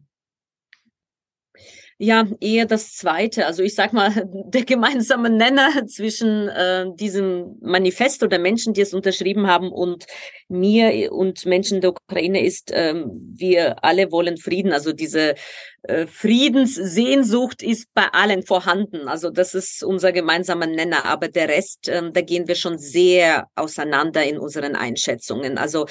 Ja, 1.99 2.27
eher 2.41 2.67
das 2.67 2.95
Zweite. 2.97 3.47
Also 3.47 3.63
ich 3.63 3.75
sag 3.77 3.93
mal, 3.93 4.11
der 4.47 4.65
gemeinsame 4.65 5.31
Nenner 5.31 5.87
zwischen 5.87 6.49
äh, 6.49 6.87
diesem 6.95 7.57
Manifest 7.61 8.23
oder 8.25 8.39
Menschen, 8.39 8.75
die 8.75 8.81
es 8.81 8.95
unterschrieben 8.95 9.47
haben 9.47 9.71
und 9.71 10.07
mir 10.49 11.13
und 11.13 11.47
Menschen 11.47 11.81
der 11.81 11.91
Ukraine 11.91 12.45
ist, 12.45 12.71
ähm, 12.75 13.33
wir 13.37 13.85
alle 13.85 14.11
wollen 14.11 14.37
Frieden. 14.39 14.73
Also 14.73 14.93
diese 14.93 15.37
äh, 15.85 16.07
Friedenssehnsucht 16.07 17.63
ist 17.63 17.87
bei 17.95 18.09
allen 18.13 18.43
vorhanden. 18.43 19.07
Also 19.07 19.31
das 19.31 19.55
ist 19.55 19.85
unser 19.85 20.11
gemeinsamer 20.11 20.67
Nenner. 20.67 21.05
Aber 21.05 21.29
der 21.29 21.49
Rest, 21.49 21.89
ähm, 21.89 22.13
da 22.13 22.23
gehen 22.23 22.49
wir 22.49 22.57
schon 22.57 22.77
sehr 22.77 23.47
auseinander 23.55 24.25
in 24.25 24.39
unseren 24.39 24.75
Einschätzungen. 24.75 25.59
Also 25.59 25.87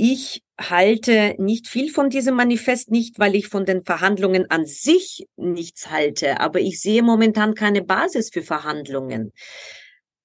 ich 0.00 0.42
halte 0.58 1.34
nicht 1.36 1.68
viel 1.68 1.92
von 1.92 2.08
diesem 2.08 2.34
Manifest, 2.34 2.90
nicht 2.90 3.18
weil 3.18 3.34
ich 3.34 3.48
von 3.48 3.66
den 3.66 3.84
Verhandlungen 3.84 4.50
an 4.50 4.64
sich 4.64 5.26
nichts 5.36 5.90
halte, 5.90 6.40
aber 6.40 6.58
ich 6.58 6.80
sehe 6.80 7.02
momentan 7.02 7.54
keine 7.54 7.82
Basis 7.82 8.30
für 8.32 8.42
Verhandlungen. 8.42 9.34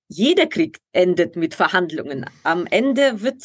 Jeder 0.08 0.48
Krieg 0.48 0.80
endet 0.94 1.36
mit 1.36 1.56
Verhandlungen. 1.56 2.26
Am 2.44 2.66
Ende 2.68 3.22
wird 3.22 3.44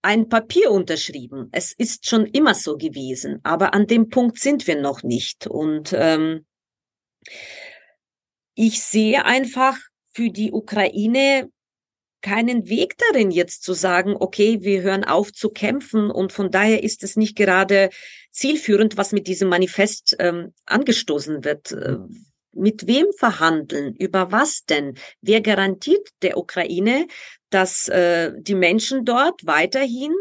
ein 0.00 0.30
Papier 0.30 0.70
unterschrieben. 0.70 1.50
Es 1.52 1.72
ist 1.72 2.08
schon 2.08 2.24
immer 2.24 2.54
so 2.54 2.78
gewesen, 2.78 3.40
aber 3.42 3.74
an 3.74 3.86
dem 3.86 4.08
Punkt 4.08 4.38
sind 4.38 4.66
wir 4.66 4.80
noch 4.80 5.02
nicht. 5.02 5.46
Und 5.46 5.92
ähm, 5.94 6.46
ich 8.54 8.82
sehe 8.82 9.26
einfach 9.26 9.76
für 10.14 10.30
die 10.30 10.52
Ukraine 10.52 11.50
keinen 12.26 12.68
Weg 12.68 12.96
darin, 12.98 13.30
jetzt 13.30 13.62
zu 13.62 13.72
sagen, 13.72 14.16
okay, 14.18 14.58
wir 14.62 14.82
hören 14.82 15.04
auf 15.04 15.32
zu 15.32 15.48
kämpfen. 15.48 16.10
Und 16.10 16.32
von 16.32 16.50
daher 16.50 16.82
ist 16.82 17.04
es 17.04 17.14
nicht 17.14 17.36
gerade 17.36 17.90
zielführend, 18.32 18.96
was 18.96 19.12
mit 19.12 19.28
diesem 19.28 19.48
Manifest 19.48 20.16
ähm, 20.18 20.52
angestoßen 20.64 21.44
wird. 21.44 21.70
Äh, 21.70 21.98
mit 22.52 22.88
wem 22.88 23.06
verhandeln? 23.16 23.94
Über 23.94 24.32
was 24.32 24.64
denn? 24.64 24.94
Wer 25.20 25.40
garantiert 25.40 26.08
der 26.22 26.36
Ukraine, 26.36 27.06
dass 27.50 27.86
äh, 27.88 28.32
die 28.36 28.56
Menschen 28.56 29.04
dort 29.04 29.46
weiterhin 29.46 30.12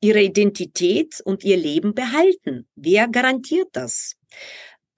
ihre 0.00 0.22
Identität 0.22 1.20
und 1.24 1.42
ihr 1.42 1.56
Leben 1.56 1.92
behalten? 1.92 2.68
Wer 2.76 3.08
garantiert 3.08 3.70
das? 3.72 4.14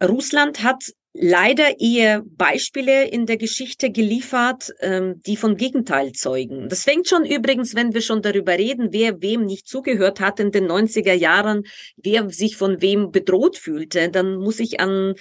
Russland 0.03 0.62
hat 0.62 0.92
leider 1.14 1.79
eher 1.79 2.22
Beispiele 2.25 3.07
in 3.09 3.27
der 3.27 3.37
Geschichte 3.37 3.90
geliefert, 3.90 4.72
ähm, 4.81 5.20
die 5.27 5.37
von 5.37 5.57
Gegenteil 5.57 6.12
zeugen. 6.12 6.68
Das 6.68 6.85
fängt 6.85 7.09
schon 7.09 7.25
übrigens, 7.25 7.75
wenn 7.75 7.92
wir 7.92 8.01
schon 8.01 8.22
darüber 8.22 8.53
reden, 8.53 8.88
wer 8.92 9.20
wem 9.20 9.44
nicht 9.44 9.68
zugehört 9.68 10.20
hat 10.20 10.40
in 10.40 10.53
den 10.53 10.66
90er 10.66 11.12
Jahren, 11.12 11.64
wer 11.96 12.31
sich 12.31 12.57
von 12.57 12.81
wem 12.81 13.11
bedroht 13.11 13.59
fühlte, 13.59 14.09
dann 14.09 14.37
muss 14.37 14.59
ich 14.59 14.81
an 14.81 15.14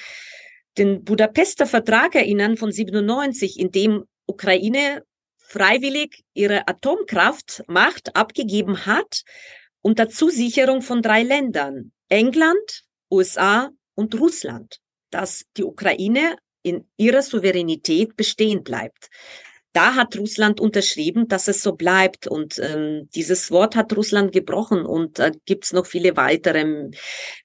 den 0.77 1.03
Budapester 1.03 1.65
Vertrag 1.65 2.15
erinnern 2.15 2.55
von 2.55 2.71
97, 2.71 3.59
in 3.59 3.71
dem 3.71 4.05
Ukraine 4.25 5.03
freiwillig 5.37 6.23
ihre 6.33 6.69
Atomkraftmacht 6.69 8.15
abgegeben 8.15 8.85
hat 8.85 9.23
unter 9.81 10.07
Zusicherung 10.07 10.81
von 10.81 11.01
drei 11.01 11.23
Ländern, 11.23 11.91
England, 12.07 12.83
USA 13.09 13.71
und 13.95 14.17
Russland 14.17 14.80
dass 15.11 15.45
die 15.57 15.63
Ukraine 15.63 16.37
in 16.63 16.87
ihrer 16.97 17.21
Souveränität 17.21 18.15
bestehen 18.15 18.63
bleibt. 18.63 19.09
da 19.73 19.95
hat 19.95 20.17
Russland 20.17 20.59
unterschrieben, 20.59 21.27
dass 21.27 21.47
es 21.47 21.63
so 21.63 21.73
bleibt. 21.73 22.27
Und 22.27 22.59
ähm, 22.59 23.07
dieses 23.15 23.51
Wort 23.51 23.75
hat 23.75 23.95
Russland 23.95 24.33
gebrochen. 24.33 24.85
Und 24.85 25.19
da 25.19 25.27
äh, 25.27 25.31
gibt's 25.45 25.71
noch 25.71 25.85
viele 25.85 26.17
weitere 26.17 26.89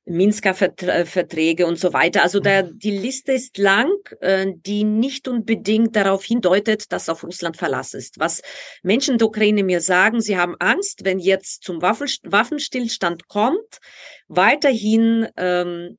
Minsker 0.05 0.55
Verträge 0.55 1.67
und 1.67 1.79
so 1.79 1.93
weiter. 1.93 2.23
Also 2.23 2.41
da, 2.41 2.65
mhm. 2.65 2.79
die 2.79 2.99
Liste 2.99 3.33
ist 3.33 3.59
lang, 3.59 3.93
äh, 4.21 4.47
die 4.55 4.83
nicht 4.83 5.29
unbedingt 5.29 5.95
darauf 5.95 6.25
hindeutet, 6.25 6.91
dass 6.91 7.09
auf 7.09 7.23
Russland 7.23 7.57
Verlass 7.57 7.95
ist. 7.95 8.19
Was 8.19 8.43
Menschen 8.83 9.13
in 9.13 9.19
der 9.19 9.29
Ukraine 9.29 9.63
mir 9.63 9.81
sagen, 9.81 10.21
sie 10.21 10.37
haben 10.37 10.57
Angst, 10.59 11.05
wenn 11.05 11.21
jetzt 11.21 11.63
zum 11.63 11.81
Waffenstillstand 11.81 13.29
kommt, 13.29 13.79
weiterhin 14.27 15.29
ähm, 15.37 15.97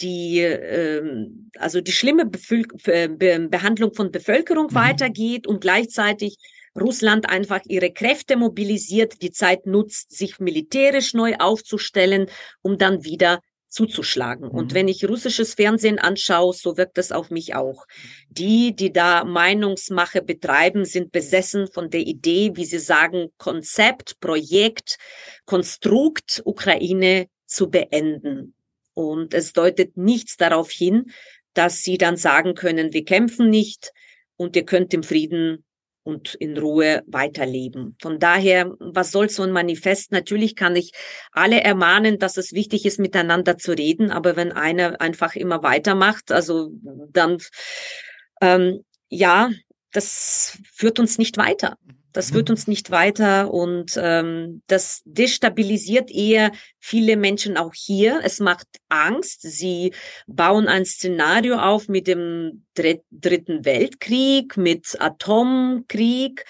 die 0.00 0.40
ähm, 0.40 1.50
also 1.58 1.80
die 1.80 1.92
schlimme 1.92 2.26
Bevölk 2.26 2.72
Be 2.82 3.48
Behandlung 3.50 3.94
von 3.94 4.10
Bevölkerung 4.10 4.68
mhm. 4.70 4.74
weitergeht 4.74 5.46
und 5.46 5.60
gleichzeitig 5.60 6.36
Russland 6.78 7.28
einfach 7.28 7.60
ihre 7.66 7.90
Kräfte 7.90 8.36
mobilisiert, 8.36 9.22
die 9.22 9.30
Zeit 9.30 9.66
nutzt, 9.66 10.16
sich 10.16 10.38
militärisch 10.38 11.14
neu 11.14 11.34
aufzustellen, 11.38 12.26
um 12.60 12.78
dann 12.78 13.04
wieder 13.04 13.40
zuzuschlagen. 13.68 14.48
Mhm. 14.48 14.54
Und 14.54 14.74
wenn 14.74 14.88
ich 14.88 15.08
russisches 15.08 15.54
Fernsehen 15.54 15.98
anschaue, 15.98 16.52
so 16.54 16.76
wirkt 16.76 16.98
es 16.98 17.12
auf 17.12 17.30
mich 17.30 17.54
auch. 17.54 17.86
Die, 18.28 18.74
die 18.74 18.92
da 18.92 19.24
Meinungsmache 19.24 20.22
betreiben, 20.22 20.84
sind 20.84 21.12
besessen 21.12 21.66
von 21.66 21.90
der 21.90 22.00
Idee, 22.00 22.52
wie 22.54 22.64
sie 22.64 22.78
sagen, 22.78 23.28
Konzept, 23.38 24.18
Projekt, 24.20 24.98
Konstrukt 25.44 26.42
Ukraine 26.44 27.26
zu 27.46 27.70
beenden. 27.70 28.55
Und 28.96 29.34
es 29.34 29.52
deutet 29.52 29.98
nichts 29.98 30.38
darauf 30.38 30.70
hin, 30.70 31.12
dass 31.52 31.82
sie 31.82 31.98
dann 31.98 32.16
sagen 32.16 32.54
können, 32.54 32.94
wir 32.94 33.04
kämpfen 33.04 33.50
nicht 33.50 33.92
und 34.36 34.56
ihr 34.56 34.64
könnt 34.64 34.94
im 34.94 35.02
Frieden 35.02 35.64
und 36.02 36.34
in 36.34 36.56
Ruhe 36.56 37.02
weiterleben. 37.06 37.96
Von 38.00 38.18
daher, 38.18 38.72
was 38.78 39.10
soll 39.10 39.28
so 39.28 39.42
ein 39.42 39.52
Manifest? 39.52 40.12
Natürlich 40.12 40.56
kann 40.56 40.76
ich 40.76 40.92
alle 41.32 41.60
ermahnen, 41.60 42.18
dass 42.18 42.38
es 42.38 42.52
wichtig 42.52 42.86
ist, 42.86 42.98
miteinander 42.98 43.58
zu 43.58 43.72
reden, 43.72 44.10
aber 44.10 44.34
wenn 44.34 44.52
einer 44.52 44.98
einfach 45.00 45.36
immer 45.36 45.62
weitermacht, 45.62 46.32
also 46.32 46.70
dann, 47.10 47.38
ähm, 48.40 48.80
ja, 49.10 49.50
das 49.92 50.58
führt 50.72 50.98
uns 50.98 51.18
nicht 51.18 51.36
weiter. 51.36 51.76
Das 52.16 52.30
führt 52.30 52.48
mhm. 52.48 52.54
uns 52.54 52.66
nicht 52.66 52.90
weiter 52.90 53.52
und 53.52 53.92
ähm, 54.02 54.62
das 54.68 55.02
destabilisiert 55.04 56.10
eher 56.10 56.50
viele 56.78 57.18
Menschen 57.18 57.58
auch 57.58 57.74
hier. 57.74 58.20
Es 58.24 58.40
macht 58.40 58.66
Angst. 58.88 59.42
Sie 59.42 59.92
bauen 60.26 60.66
ein 60.66 60.86
Szenario 60.86 61.58
auf 61.58 61.88
mit 61.88 62.06
dem 62.06 62.64
Dritten 62.74 63.66
Weltkrieg, 63.66 64.56
mit 64.56 64.96
Atomkrieg. 64.98 66.46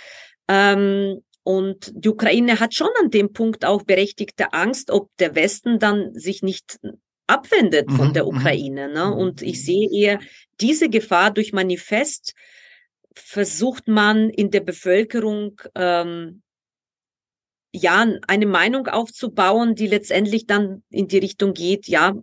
Ähm, 0.47 1.25
und 1.43 1.91
die 1.97 2.11
Ukraine 2.11 2.61
hat 2.61 2.73
schon 2.73 2.91
an 3.01 3.11
dem 3.11 3.33
Punkt 3.33 3.65
auch 3.65 3.83
berechtigte 3.83 4.53
Angst, 4.53 4.93
ob 4.93 5.11
der 5.17 5.35
Westen 5.35 5.81
dann 5.81 6.15
sich 6.15 6.45
nicht 6.45 6.79
abwendet 7.27 7.91
von 7.91 8.11
mhm, 8.11 8.13
der 8.13 8.23
mhm. 8.23 8.37
Ukraine. 8.37 8.93
Ne? 8.93 9.13
Und 9.13 9.43
ich 9.43 9.65
sehe 9.65 9.91
eher 9.91 10.21
diese 10.61 10.89
Gefahr 10.89 11.33
durch 11.33 11.53
Manifest 11.53 12.35
versucht 13.19 13.89
man 13.89 14.31
in 14.31 14.51
der 14.51 14.61
Bevölkerung 14.61 15.61
ähm, 15.75 16.43
ja 17.73 18.07
eine 18.27 18.47
Meinung 18.47 18.87
aufzubauen, 18.87 19.75
die 19.75 19.87
letztendlich 19.87 20.47
dann 20.47 20.83
in 20.91 21.09
die 21.09 21.19
Richtung 21.19 21.53
geht, 21.53 21.89
ja, 21.89 22.15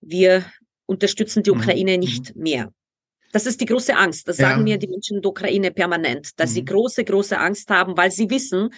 wir 0.00 0.44
unterstützen 0.86 1.42
die 1.42 1.50
mhm. 1.50 1.60
Ukraine 1.60 1.98
nicht 1.98 2.34
mhm. 2.34 2.42
mehr. 2.42 2.72
Das 3.32 3.46
ist 3.46 3.60
die 3.60 3.66
große 3.66 3.96
Angst. 3.96 4.28
Das 4.28 4.38
ja. 4.38 4.50
sagen 4.50 4.64
mir 4.64 4.78
die 4.78 4.88
Menschen 4.88 5.16
in 5.16 5.22
der 5.22 5.30
Ukraine 5.30 5.70
permanent, 5.70 6.38
dass 6.38 6.50
mhm. 6.50 6.54
sie 6.54 6.64
große, 6.64 7.04
große 7.04 7.38
Angst 7.38 7.70
haben, 7.70 7.96
weil 7.96 8.10
sie 8.10 8.28
wissen, 8.28 8.70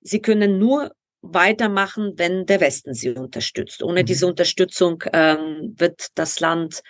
sie 0.00 0.20
können 0.20 0.58
nur 0.58 0.92
weitermachen, 1.22 2.14
wenn 2.16 2.46
der 2.46 2.60
Westen 2.60 2.94
sie 2.94 3.10
unterstützt. 3.10 3.82
Ohne 3.82 4.02
mhm. 4.02 4.06
diese 4.06 4.26
Unterstützung 4.26 5.04
ähm, 5.12 5.74
wird 5.76 6.08
das 6.14 6.40
Land 6.40 6.82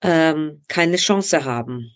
ähm, 0.00 0.62
keine 0.68 0.96
Chance 0.96 1.44
haben. 1.44 1.92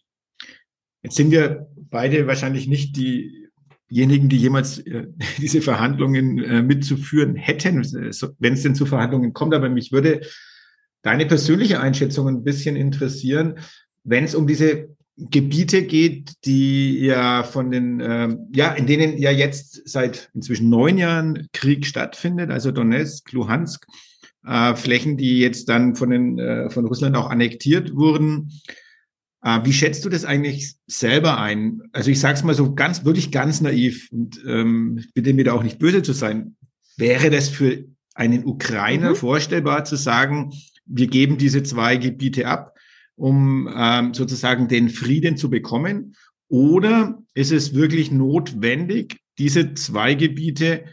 Jetzt 1.07 1.14
sind 1.14 1.31
wir 1.31 1.69
beide 1.88 2.27
wahrscheinlich 2.27 2.66
nicht 2.66 2.97
diejenigen, 2.97 4.29
die 4.29 4.38
jemals 4.38 4.79
äh, 4.79 5.07
diese 5.38 5.62
Verhandlungen 5.62 6.42
äh, 6.42 6.62
mitzuführen 6.62 7.37
hätten, 7.37 7.85
wenn 8.40 8.55
es 8.55 8.62
denn 8.64 8.75
zu 8.75 8.87
Verhandlungen 8.87 9.33
kommt. 9.33 9.55
Aber 9.55 9.69
mich 9.69 9.92
würde 9.92 10.23
deine 11.03 11.27
persönliche 11.27 11.79
Einschätzung 11.79 12.27
ein 12.27 12.42
bisschen 12.42 12.75
interessieren, 12.75 13.61
wenn 14.03 14.25
es 14.25 14.35
um 14.35 14.49
diese 14.49 14.88
Gebiete 15.16 15.85
geht, 15.85 16.33
die 16.45 16.99
ja 16.99 17.45
von 17.45 17.71
den, 17.71 18.01
äh, 18.01 18.37
ja, 18.53 18.73
in 18.73 18.88
denen 18.88 19.16
ja 19.16 19.31
jetzt 19.31 19.88
seit 19.88 20.29
inzwischen 20.35 20.69
neun 20.69 20.99
Jahren 20.99 21.47
Krieg 21.53 21.87
stattfindet, 21.87 22.51
also 22.51 22.73
Donetsk, 22.73 23.31
Luhansk, 23.31 23.87
äh, 24.45 24.75
Flächen, 24.75 25.16
die 25.16 25.38
jetzt 25.38 25.69
dann 25.69 25.95
von 25.95 26.11
den, 26.11 26.40
äh, 26.40 26.69
von 26.69 26.85
Russland 26.85 27.16
auch 27.16 27.31
annektiert 27.31 27.95
wurden. 27.95 28.51
Äh, 29.46 29.64
wie 29.64 29.72
schätzt 29.72 30.04
du 30.04 30.09
das 30.09 30.24
eigentlich 30.24 30.74
selber 30.88 31.38
ein? 31.38 31.80
Also 31.92 32.11
ich 32.11 32.18
sage 32.18 32.35
es 32.35 32.42
mal 32.42 32.54
so 32.54 32.74
ganz, 32.74 33.04
wirklich 33.04 33.30
ganz 33.30 33.61
naiv 33.61 34.09
und 34.11 34.42
ähm, 34.44 35.04
bitte 35.14 35.32
mir 35.35 35.44
da 35.44 35.52
auch 35.52 35.62
nicht 35.62 35.78
böse 35.78 36.02
zu 36.02 36.12
sein. 36.12 36.56
Wäre 36.96 37.30
das 37.30 37.48
für 37.48 37.85
einen 38.16 38.44
Ukrainer 38.44 39.11
mhm. 39.11 39.14
vorstellbar 39.14 39.85
zu 39.85 39.94
sagen, 39.94 40.52
wir 40.85 41.06
geben 41.06 41.38
diese 41.38 41.62
zwei 41.62 41.96
Gebiete 41.96 42.48
ab, 42.48 42.76
um 43.14 43.72
ähm, 43.72 44.14
sozusagen 44.14 44.66
den 44.66 44.88
Frieden 44.88 45.37
zu 45.37 45.48
bekommen? 45.48 46.16
Oder 46.48 47.22
ist 47.35 47.52
es 47.52 47.72
wirklich 47.72 48.11
notwendig, 48.11 49.18
diese 49.38 49.74
zwei 49.74 50.14
Gebiete 50.14 50.87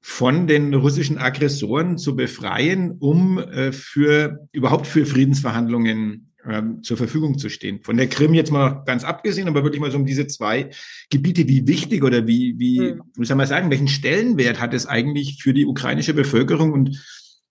von 0.00 0.46
den 0.46 0.72
russischen 0.72 1.18
Aggressoren 1.18 1.98
zu 1.98 2.16
befreien, 2.16 2.92
um 3.00 3.38
äh, 3.38 3.70
für 3.70 4.48
überhaupt 4.50 4.86
für 4.86 5.04
Friedensverhandlungen 5.04 6.31
ähm, 6.48 6.82
zur 6.82 6.96
Verfügung 6.96 7.38
zu 7.38 7.48
stehen. 7.48 7.82
Von 7.82 7.96
der 7.96 8.08
Krim 8.08 8.34
jetzt 8.34 8.50
mal 8.50 8.82
ganz 8.84 9.04
abgesehen, 9.04 9.48
aber 9.48 9.62
wirklich 9.64 9.80
mal 9.80 9.90
so 9.90 9.98
um 9.98 10.06
diese 10.06 10.26
zwei 10.26 10.70
Gebiete, 11.10 11.48
wie 11.48 11.66
wichtig 11.66 12.02
oder 12.02 12.26
wie, 12.26 12.58
wie, 12.58 12.78
hm. 12.78 13.02
wie 13.16 13.24
soll 13.24 13.36
man 13.36 13.46
sagen, 13.46 13.70
welchen 13.70 13.88
Stellenwert 13.88 14.60
hat 14.60 14.74
es 14.74 14.86
eigentlich 14.86 15.42
für 15.42 15.54
die 15.54 15.66
ukrainische 15.66 16.14
Bevölkerung 16.14 16.72
und 16.72 17.02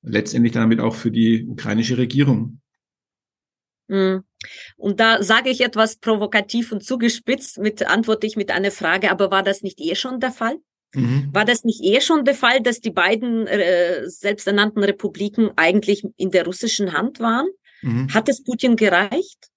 letztendlich 0.01 0.53
damit 0.53 0.79
auch 0.79 0.95
für 0.95 1.11
die 1.11 1.45
ukrainische 1.45 1.97
Regierung? 1.97 2.61
Hm. 3.89 4.23
Und 4.77 4.99
da 4.99 5.21
sage 5.21 5.49
ich 5.49 5.61
etwas 5.61 5.97
provokativ 5.97 6.71
und 6.71 6.83
zugespitzt, 6.83 7.59
mit 7.59 7.87
antworte 7.87 8.25
ich 8.25 8.35
mit 8.35 8.51
einer 8.51 8.71
Frage, 8.71 9.11
aber 9.11 9.31
war 9.31 9.43
das 9.43 9.61
nicht 9.61 9.79
eh 9.79 9.95
schon 9.95 10.19
der 10.19 10.31
Fall? 10.31 10.57
Mhm. 10.93 11.29
War 11.31 11.45
das 11.45 11.63
nicht 11.63 11.81
eh 11.83 12.01
schon 12.01 12.25
der 12.25 12.35
Fall, 12.35 12.61
dass 12.61 12.81
die 12.81 12.91
beiden 12.91 13.47
äh, 13.47 14.09
selbsternannten 14.09 14.83
Republiken 14.83 15.51
eigentlich 15.55 16.03
in 16.17 16.31
der 16.31 16.45
russischen 16.45 16.93
Hand 16.93 17.19
waren? 17.19 17.47
Mhm. 17.81 18.13
Hat 18.13 18.29
es 18.29 18.43
Putin 18.43 18.75
gereicht? 18.75 19.49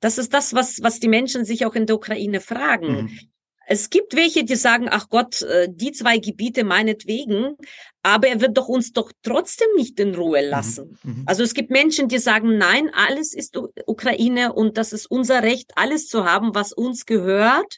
Das 0.00 0.18
ist 0.18 0.32
das, 0.32 0.54
was, 0.54 0.82
was 0.82 1.00
die 1.00 1.08
Menschen 1.08 1.44
sich 1.44 1.66
auch 1.66 1.74
in 1.74 1.86
der 1.86 1.96
Ukraine 1.96 2.40
fragen. 2.40 3.02
Mhm. 3.02 3.18
Es 3.70 3.90
gibt 3.90 4.16
welche, 4.16 4.44
die 4.44 4.56
sagen, 4.56 4.88
ach 4.90 5.10
Gott, 5.10 5.42
äh, 5.42 5.68
die 5.70 5.92
zwei 5.92 6.18
Gebiete 6.18 6.64
meinetwegen, 6.64 7.56
aber 8.02 8.28
er 8.28 8.40
wird 8.40 8.56
doch 8.56 8.68
uns 8.68 8.92
doch 8.92 9.12
trotzdem 9.22 9.68
nicht 9.76 10.00
in 10.00 10.14
Ruhe 10.14 10.42
mhm. 10.42 10.48
lassen. 10.48 10.98
Mhm. 11.02 11.24
Also 11.26 11.42
es 11.42 11.52
gibt 11.52 11.70
Menschen, 11.70 12.08
die 12.08 12.18
sagen, 12.18 12.56
nein, 12.56 12.90
alles 12.94 13.34
ist 13.34 13.58
Ukraine 13.86 14.54
und 14.54 14.78
das 14.78 14.94
ist 14.94 15.06
unser 15.10 15.42
Recht, 15.42 15.72
alles 15.74 16.08
zu 16.08 16.24
haben, 16.24 16.54
was 16.54 16.72
uns 16.72 17.04
gehört. 17.04 17.76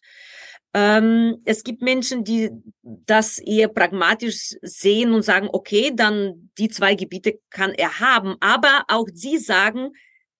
Ähm, 0.72 1.42
es 1.44 1.64
gibt 1.64 1.82
Menschen, 1.82 2.22
die 2.22 2.50
das 2.82 3.38
eher 3.38 3.68
pragmatisch 3.68 4.54
sehen 4.62 5.12
und 5.12 5.22
sagen, 5.22 5.48
okay, 5.52 5.90
dann 5.94 6.50
die 6.58 6.68
zwei 6.68 6.94
Gebiete 6.94 7.40
kann 7.50 7.72
er 7.72 7.98
haben. 7.98 8.36
Aber 8.40 8.84
auch 8.88 9.06
sie 9.12 9.38
sagen, 9.38 9.90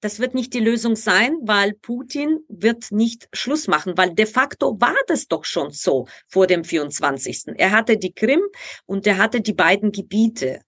das 0.01 0.19
wird 0.19 0.35
nicht 0.35 0.55
die 0.55 0.61
Lösung 0.61 0.97
sein, 0.97 1.37
weil 1.43 1.75
Putin 1.75 2.39
wird 2.49 2.91
nicht 2.91 3.29
Schluss 3.33 3.69
machen, 3.69 3.99
weil 3.99 4.15
de 4.15 4.27
facto 4.27 4.81
war 4.81 4.97
das 5.09 5.29
doch 5.29 5.45
schon 5.45 5.71
so 5.73 6.07
vor 6.29 6.47
dem 6.47 6.65
24. 6.65 7.45
Er 7.57 7.73
hatte 7.73 7.99
die 7.99 8.13
Krim 8.13 8.41
und 8.87 9.07
er 9.07 9.19
hatte 9.19 9.41
die 9.41 9.53
beiden 9.53 9.93
Gebiete. 9.93 10.63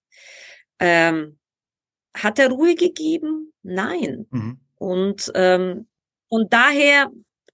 Ähm, 0.78 1.38
hat 2.14 2.38
er 2.38 2.50
Ruhe 2.50 2.74
gegeben? 2.74 3.52
Nein. 3.62 4.26
Mhm. 4.30 4.60
Und, 4.76 5.32
ähm, 5.34 5.86
und 6.28 6.52
daher 6.52 7.10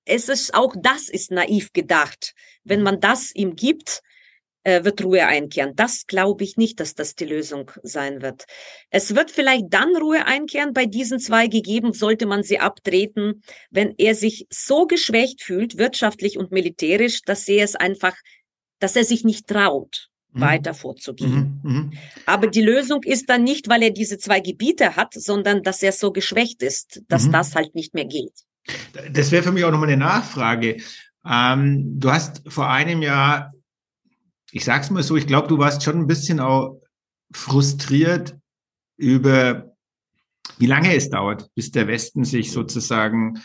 es 0.08 0.28
ist 0.28 0.54
auch 0.54 0.74
das 0.80 1.08
ist 1.08 1.30
naiv 1.30 1.72
gedacht. 1.72 2.34
Wenn 2.64 2.82
man 2.82 3.00
das 3.00 3.34
ihm 3.34 3.54
gibt, 3.56 4.02
äh, 4.64 4.84
wird 4.84 5.04
Ruhe 5.04 5.26
einkehren. 5.26 5.74
Das 5.76 6.06
glaube 6.06 6.44
ich 6.44 6.56
nicht, 6.56 6.80
dass 6.80 6.94
das 6.94 7.14
die 7.14 7.24
Lösung 7.24 7.70
sein 7.82 8.22
wird. 8.22 8.44
Es 8.90 9.14
wird 9.14 9.30
vielleicht 9.30 9.66
dann 9.70 9.94
Ruhe 9.96 10.26
einkehren 10.26 10.72
bei 10.72 10.86
diesen 10.86 11.20
zwei 11.20 11.46
gegeben, 11.46 11.92
sollte 11.92 12.26
man 12.26 12.42
sie 12.42 12.58
abtreten, 12.58 13.42
wenn 13.70 13.94
er 13.98 14.14
sich 14.14 14.46
so 14.50 14.86
geschwächt 14.86 15.42
fühlt, 15.42 15.78
wirtschaftlich 15.78 16.38
und 16.38 16.52
militärisch, 16.52 17.22
dass 17.22 17.46
er 17.48 17.64
es 17.64 17.76
einfach, 17.76 18.16
dass 18.78 18.96
er 18.96 19.04
sich 19.04 19.24
nicht 19.24 19.46
traut 19.46 20.08
mhm. 20.32 20.40
weiter 20.40 20.74
vorzugehen. 20.74 21.60
Mhm, 21.62 21.72
mh. 21.72 21.90
Aber 22.26 22.48
die 22.48 22.62
Lösung 22.62 23.02
ist 23.02 23.28
dann 23.28 23.44
nicht, 23.44 23.68
weil 23.68 23.82
er 23.82 23.90
diese 23.90 24.18
zwei 24.18 24.40
Gebiete 24.40 24.96
hat, 24.96 25.14
sondern 25.14 25.62
dass 25.62 25.82
er 25.82 25.92
so 25.92 26.12
geschwächt 26.12 26.62
ist, 26.62 27.02
dass 27.08 27.26
mhm. 27.26 27.32
das 27.32 27.54
halt 27.54 27.74
nicht 27.74 27.94
mehr 27.94 28.06
geht. 28.06 28.47
Das 29.12 29.30
wäre 29.30 29.42
für 29.42 29.52
mich 29.52 29.64
auch 29.64 29.70
nochmal 29.70 29.88
eine 29.88 29.96
Nachfrage. 29.96 30.78
Ähm, 31.24 31.98
du 31.98 32.10
hast 32.10 32.42
vor 32.46 32.70
einem 32.70 33.02
Jahr, 33.02 33.52
ich 34.50 34.64
sag's 34.64 34.90
mal 34.90 35.02
so, 35.02 35.16
ich 35.16 35.26
glaube, 35.26 35.48
du 35.48 35.58
warst 35.58 35.82
schon 35.82 35.98
ein 35.98 36.06
bisschen 36.06 36.40
auch 36.40 36.80
frustriert 37.32 38.36
über, 38.96 39.74
wie 40.58 40.66
lange 40.66 40.94
es 40.94 41.10
dauert, 41.10 41.50
bis 41.54 41.70
der 41.70 41.86
Westen 41.86 42.24
sich 42.24 42.50
sozusagen 42.52 43.38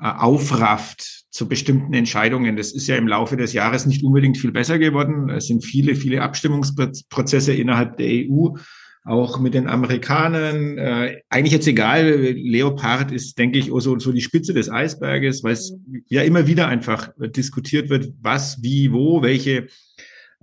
äh, 0.00 0.08
aufrafft 0.08 1.26
zu 1.30 1.48
bestimmten 1.48 1.94
Entscheidungen. 1.94 2.56
Das 2.56 2.72
ist 2.72 2.86
ja 2.86 2.96
im 2.96 3.08
Laufe 3.08 3.36
des 3.36 3.52
Jahres 3.52 3.86
nicht 3.86 4.02
unbedingt 4.02 4.38
viel 4.38 4.52
besser 4.52 4.78
geworden. 4.78 5.28
Es 5.30 5.46
sind 5.46 5.64
viele, 5.64 5.94
viele 5.94 6.22
Abstimmungsprozesse 6.22 7.52
innerhalb 7.52 7.96
der 7.96 8.08
EU, 8.08 8.56
auch 9.06 9.38
mit 9.38 9.54
den 9.54 9.68
Amerikanern. 9.68 10.78
Äh, 10.78 11.22
eigentlich 11.30 11.52
jetzt 11.52 11.68
egal, 11.68 12.10
Leopard 12.10 13.12
ist, 13.12 13.38
denke 13.38 13.58
ich, 13.58 13.66
so, 13.66 13.98
so 13.98 14.12
die 14.12 14.20
Spitze 14.20 14.52
des 14.52 14.70
Eisberges, 14.70 15.44
weil 15.44 15.52
es 15.52 15.74
ja 16.08 16.22
immer 16.22 16.46
wieder 16.46 16.66
einfach 16.66 17.10
diskutiert 17.18 17.88
wird, 17.88 18.12
was, 18.20 18.62
wie, 18.62 18.92
wo, 18.92 19.22
welche, 19.22 19.68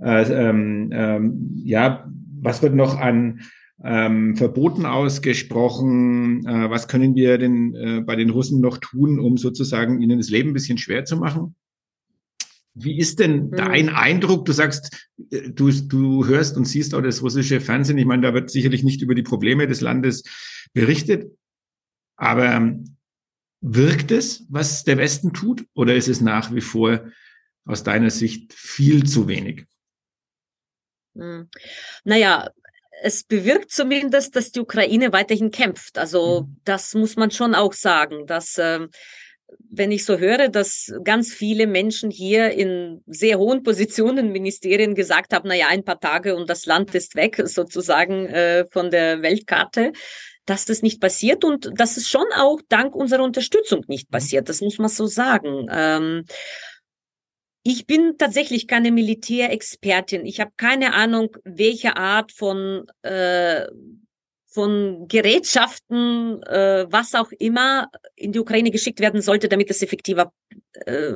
äh, 0.01 0.49
ähm, 0.49 0.89
ähm, 0.93 1.61
ja, 1.63 2.09
was 2.41 2.61
wird 2.61 2.73
noch 2.73 2.97
an 2.97 3.41
ähm, 3.83 4.37
Verboten 4.37 4.85
ausgesprochen. 4.85 6.45
Äh, 6.45 6.69
was 6.69 6.87
können 6.87 7.15
wir 7.15 7.37
denn 7.37 7.75
äh, 7.75 8.01
bei 8.01 8.15
den 8.15 8.29
Russen 8.29 8.61
noch 8.61 8.77
tun, 8.77 9.19
um 9.19 9.37
sozusagen 9.37 10.01
ihnen 10.01 10.19
das 10.19 10.29
Leben 10.29 10.51
ein 10.51 10.53
bisschen 10.53 10.77
schwer 10.77 11.03
zu 11.03 11.17
machen? 11.17 11.55
Wie 12.75 12.97
ist 12.97 13.19
denn 13.19 13.47
mhm. 13.47 13.51
dein 13.51 13.89
Eindruck? 13.89 14.45
Du 14.45 14.51
sagst, 14.51 15.09
äh, 15.31 15.49
du, 15.49 15.71
du 15.71 16.25
hörst 16.25 16.57
und 16.57 16.65
siehst 16.65 16.93
auch 16.93 17.01
das 17.01 17.21
russische 17.21 17.61
Fernsehen. 17.61 17.97
Ich 17.97 18.05
meine, 18.05 18.23
da 18.23 18.33
wird 18.33 18.49
sicherlich 18.49 18.83
nicht 18.83 19.01
über 19.01 19.15
die 19.15 19.23
Probleme 19.23 19.67
des 19.67 19.81
Landes 19.81 20.23
berichtet. 20.73 21.31
Aber 22.15 22.45
ähm, 22.45 22.97
wirkt 23.61 24.11
es, 24.11 24.45
was 24.49 24.83
der 24.83 24.97
Westen 24.97 25.33
tut? 25.33 25.65
Oder 25.73 25.95
ist 25.95 26.07
es 26.07 26.21
nach 26.21 26.53
wie 26.53 26.61
vor 26.61 27.05
aus 27.65 27.83
deiner 27.83 28.09
Sicht 28.09 28.53
viel 28.53 29.05
zu 29.05 29.27
wenig? 29.27 29.65
Hm. 31.15 31.49
Naja, 32.03 32.49
es 33.01 33.23
bewirkt 33.23 33.71
zumindest, 33.71 34.35
dass 34.35 34.51
die 34.51 34.59
Ukraine 34.59 35.11
weiterhin 35.13 35.51
kämpft. 35.51 35.97
Also 35.97 36.41
mhm. 36.41 36.57
das 36.63 36.93
muss 36.93 37.15
man 37.15 37.31
schon 37.31 37.55
auch 37.55 37.73
sagen, 37.73 38.25
dass 38.27 38.57
äh, 38.57 38.87
wenn 39.59 39.91
ich 39.91 40.05
so 40.05 40.17
höre, 40.17 40.49
dass 40.49 40.93
ganz 41.03 41.33
viele 41.33 41.67
Menschen 41.67 42.11
hier 42.11 42.51
in 42.51 43.03
sehr 43.07 43.37
hohen 43.39 43.63
Positionen, 43.63 44.31
Ministerien 44.31 44.95
gesagt 44.95 45.33
haben, 45.33 45.47
na 45.47 45.55
ja, 45.55 45.67
ein 45.67 45.83
paar 45.83 45.99
Tage 45.99 46.35
und 46.35 46.49
das 46.49 46.65
Land 46.65 46.93
ist 46.95 47.15
weg, 47.15 47.41
sozusagen 47.45 48.27
äh, 48.27 48.65
von 48.71 48.91
der 48.91 49.21
Weltkarte, 49.21 49.93
dass 50.45 50.65
das 50.65 50.81
nicht 50.81 50.99
passiert 50.99 51.43
und 51.43 51.71
dass 51.79 51.97
es 51.97 52.09
schon 52.09 52.25
auch 52.35 52.59
dank 52.69 52.95
unserer 52.95 53.23
Unterstützung 53.23 53.85
nicht 53.87 54.09
mhm. 54.09 54.13
passiert. 54.13 54.49
Das 54.49 54.61
muss 54.61 54.77
man 54.77 54.89
so 54.89 55.05
sagen. 55.05 55.67
Ähm, 55.71 56.25
ich 57.63 57.87
bin 57.87 58.17
tatsächlich 58.17 58.67
keine 58.67 58.91
Militärexpertin. 58.91 60.25
Ich 60.25 60.41
habe 60.41 60.51
keine 60.57 60.93
Ahnung, 60.93 61.29
welche 61.45 61.95
Art 61.95 62.33
von 62.33 62.85
äh, 63.03 63.67
von 64.53 65.07
Gerätschaften, 65.07 66.43
äh, 66.43 66.85
was 66.89 67.15
auch 67.15 67.31
immer, 67.31 67.89
in 68.15 68.31
die 68.31 68.39
Ukraine 68.39 68.69
geschickt 68.69 68.99
werden 68.99 69.21
sollte, 69.21 69.49
damit 69.49 69.71
es 69.71 69.81
effektiver, 69.81 70.31
äh, 70.85 71.13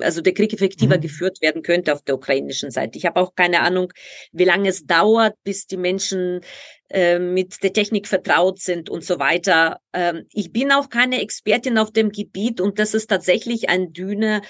also 0.00 0.22
der 0.22 0.32
Krieg 0.32 0.54
effektiver 0.54 0.96
mhm. 0.96 1.02
geführt 1.02 1.42
werden 1.42 1.62
könnte 1.62 1.92
auf 1.92 2.02
der 2.02 2.14
ukrainischen 2.14 2.70
Seite. 2.70 2.96
Ich 2.98 3.04
habe 3.04 3.20
auch 3.20 3.34
keine 3.34 3.60
Ahnung, 3.60 3.92
wie 4.32 4.44
lange 4.44 4.70
es 4.70 4.86
dauert, 4.86 5.34
bis 5.44 5.66
die 5.66 5.76
Menschen 5.76 6.40
äh, 6.88 7.18
mit 7.18 7.62
der 7.62 7.74
Technik 7.74 8.08
vertraut 8.08 8.58
sind 8.58 8.88
und 8.88 9.04
so 9.04 9.18
weiter. 9.18 9.80
Ähm, 9.92 10.24
ich 10.32 10.50
bin 10.50 10.72
auch 10.72 10.88
keine 10.88 11.20
Expertin 11.20 11.76
auf 11.76 11.92
dem 11.92 12.10
Gebiet 12.10 12.58
und 12.60 12.78
das 12.78 12.94
ist 12.94 13.08
tatsächlich 13.08 13.68
ein 13.68 13.92
dünne 13.92 14.40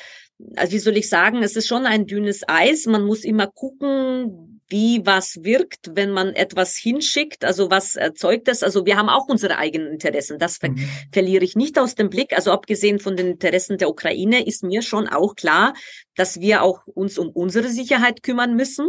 also 0.55 0.73
wie 0.73 0.79
soll 0.79 0.97
ich 0.97 1.09
sagen, 1.09 1.43
es 1.43 1.57
ist 1.57 1.67
schon 1.67 1.85
ein 1.85 2.07
dünnes 2.07 2.43
Eis. 2.47 2.87
Man 2.87 3.05
muss 3.05 3.25
immer 3.25 3.49
gucken, 3.49 4.58
wie 4.69 5.05
was 5.05 5.43
wirkt, 5.43 5.91
wenn 5.95 6.11
man 6.11 6.35
etwas 6.35 6.77
hinschickt. 6.77 7.45
Also 7.45 7.71
was 7.71 7.97
erzeugt 7.97 8.49
das? 8.49 8.63
Also 8.63 8.85
wir 8.85 8.97
haben 8.97 9.09
auch 9.09 9.29
unsere 9.29 9.57
eigenen 9.57 9.93
Interessen. 9.93 10.39
Das 10.39 10.59
ver 10.59 10.71
mhm. 10.71 10.89
verliere 11.13 11.45
ich 11.45 11.57
nicht 11.57 11.79
aus 11.79 11.95
dem 11.95 12.11
Blick. 12.11 12.35
Also 12.35 12.53
abgesehen 12.53 12.99
von 12.99 13.17
den 13.17 13.29
Interessen 13.29 13.79
der 13.79 13.89
Ukraine 13.89 14.47
ist 14.47 14.63
mir 14.63 14.83
schon 14.83 15.09
auch 15.09 15.35
klar, 15.37 15.75
dass 16.17 16.41
wir 16.41 16.63
auch 16.63 16.87
uns 16.87 17.17
um 17.17 17.31
unsere 17.31 17.69
Sicherheit 17.69 18.23
kümmern 18.23 18.55
müssen. 18.55 18.89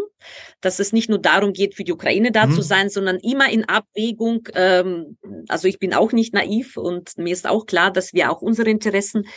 Dass 0.60 0.80
es 0.80 0.92
nicht 0.92 1.10
nur 1.10 1.20
darum 1.20 1.54
geht, 1.54 1.76
für 1.76 1.84
die 1.84 1.94
Ukraine 1.94 2.32
da 2.32 2.48
mhm. 2.48 2.54
zu 2.54 2.62
sein, 2.62 2.90
sondern 2.90 3.18
immer 3.18 3.50
in 3.50 3.64
Abwägung. 3.66 4.48
Ähm, 4.56 5.18
also 5.48 5.68
ich 5.68 5.80
bin 5.80 5.94
auch 5.94 6.12
nicht 6.12 6.34
naiv 6.34 6.76
und 6.76 7.18
mir 7.18 7.32
ist 7.34 7.48
auch 7.48 7.66
klar, 7.66 7.92
dass 7.92 8.14
wir 8.14 8.32
auch 8.32 8.42
unsere 8.42 8.70
Interessen 8.70 9.28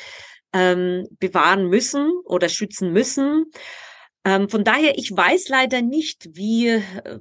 ähm, 0.52 1.07
bewahren 1.18 1.68
müssen 1.68 2.11
oder 2.24 2.48
schützen 2.48 2.92
müssen. 2.92 3.46
Ähm, 4.24 4.48
von 4.48 4.64
daher, 4.64 4.96
ich 4.98 5.14
weiß 5.14 5.48
leider 5.48 5.82
nicht, 5.82 6.30
wie, 6.32 6.68
äh, 6.68 7.18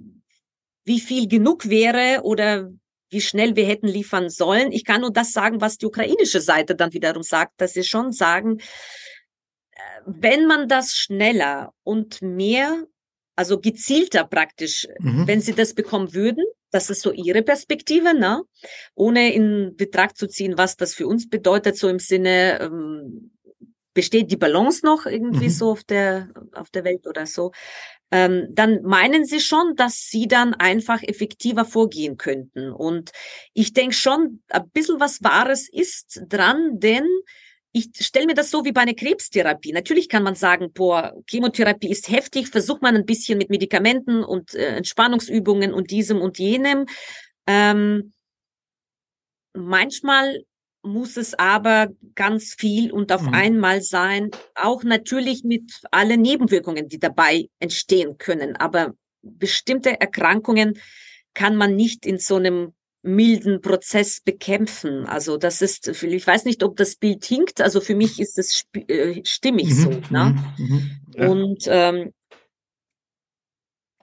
wie 0.83 0.99
viel 0.99 1.27
genug 1.27 1.69
wäre 1.69 2.21
oder 2.23 2.69
wie 3.09 3.21
schnell 3.21 3.55
wir 3.55 3.65
hätten 3.65 3.87
liefern 3.87 4.29
sollen. 4.29 4.71
Ich 4.71 4.85
kann 4.85 5.01
nur 5.01 5.11
das 5.11 5.33
sagen, 5.33 5.61
was 5.61 5.77
die 5.77 5.85
ukrainische 5.85 6.39
Seite 6.39 6.75
dann 6.75 6.93
wiederum 6.93 7.23
sagt, 7.23 7.59
dass 7.59 7.73
sie 7.73 7.83
schon 7.83 8.11
sagen, 8.11 8.59
äh, 9.71 9.79
wenn 10.05 10.45
man 10.45 10.67
das 10.67 10.95
schneller 10.95 11.73
und 11.83 12.21
mehr, 12.21 12.85
also 13.35 13.59
gezielter 13.59 14.25
praktisch, 14.25 14.87
mhm. 14.99 15.27
wenn 15.27 15.41
sie 15.41 15.53
das 15.53 15.73
bekommen 15.73 16.13
würden, 16.13 16.45
das 16.71 16.89
ist 16.89 17.01
so 17.01 17.11
ihre 17.11 17.41
Perspektive, 17.41 18.13
ne? 18.13 18.43
ohne 18.95 19.33
in 19.33 19.75
Betracht 19.75 20.17
zu 20.17 20.27
ziehen, 20.27 20.57
was 20.57 20.77
das 20.77 20.93
für 20.93 21.05
uns 21.05 21.29
bedeutet, 21.29 21.77
so 21.77 21.89
im 21.89 21.99
Sinne, 21.99 22.61
ähm, 22.61 23.31
besteht 23.93 24.31
die 24.31 24.37
Balance 24.37 24.85
noch 24.85 25.05
irgendwie 25.05 25.45
mhm. 25.45 25.51
so 25.51 25.71
auf 25.71 25.83
der, 25.83 26.29
auf 26.53 26.69
der 26.69 26.83
Welt 26.83 27.07
oder 27.07 27.25
so, 27.25 27.51
ähm, 28.11 28.47
dann 28.51 28.81
meinen 28.83 29.25
sie 29.25 29.39
schon, 29.39 29.75
dass 29.75 30.09
sie 30.09 30.27
dann 30.27 30.53
einfach 30.53 31.01
effektiver 31.01 31.65
vorgehen 31.65 32.17
könnten. 32.17 32.71
Und 32.71 33.11
ich 33.53 33.73
denke 33.73 33.95
schon, 33.95 34.43
ein 34.49 34.69
bisschen 34.69 34.99
was 34.99 35.23
Wahres 35.23 35.69
ist 35.69 36.21
dran, 36.27 36.79
denn 36.79 37.07
ich 37.73 37.89
stelle 37.99 38.25
mir 38.25 38.33
das 38.33 38.51
so 38.51 38.65
wie 38.65 38.73
bei 38.73 38.81
einer 38.81 38.93
Krebstherapie. 38.93 39.71
Natürlich 39.71 40.09
kann 40.09 40.23
man 40.23 40.35
sagen, 40.35 40.73
boah, 40.73 41.13
Chemotherapie 41.29 41.89
ist 41.89 42.09
heftig, 42.09 42.49
versucht 42.49 42.81
man 42.81 42.97
ein 42.97 43.05
bisschen 43.05 43.37
mit 43.37 43.49
Medikamenten 43.49 44.25
und 44.25 44.53
äh, 44.53 44.75
Entspannungsübungen 44.75 45.73
und 45.73 45.89
diesem 45.89 46.19
und 46.19 46.37
jenem. 46.37 46.85
Ähm, 47.47 48.11
manchmal 49.53 50.43
muss 50.83 51.17
es 51.17 51.33
aber 51.37 51.89
ganz 52.15 52.55
viel 52.57 52.91
und 52.91 53.11
auf 53.11 53.21
mhm. 53.21 53.33
einmal 53.33 53.81
sein, 53.81 54.31
auch 54.55 54.83
natürlich 54.83 55.43
mit 55.43 55.71
allen 55.91 56.21
Nebenwirkungen, 56.21 56.89
die 56.89 56.99
dabei 56.99 57.49
entstehen 57.59 58.17
können. 58.17 58.55
Aber 58.55 58.93
bestimmte 59.21 59.99
Erkrankungen 59.99 60.79
kann 61.33 61.55
man 61.55 61.75
nicht 61.75 62.05
in 62.05 62.17
so 62.17 62.37
einem 62.37 62.73
milden 63.03 63.61
Prozess 63.61 64.21
bekämpfen. 64.21 65.05
Also 65.05 65.37
das 65.37 65.61
ist, 65.61 65.87
ich 65.87 66.27
weiß 66.27 66.45
nicht, 66.45 66.63
ob 66.63 66.75
das 66.77 66.95
Bild 66.95 67.25
hinkt. 67.25 67.61
Also 67.61 67.81
für 67.81 67.95
mich 67.95 68.19
ist 68.19 68.37
es 68.37 68.65
äh, 68.87 69.21
stimmig 69.23 69.69
mhm, 69.69 69.73
so. 69.73 69.89
Ne? 70.09 70.35
Mhm, 70.57 70.65
mhm, 70.65 70.91
ja. 71.15 71.27
Und 71.27 71.63
ähm, 71.67 72.13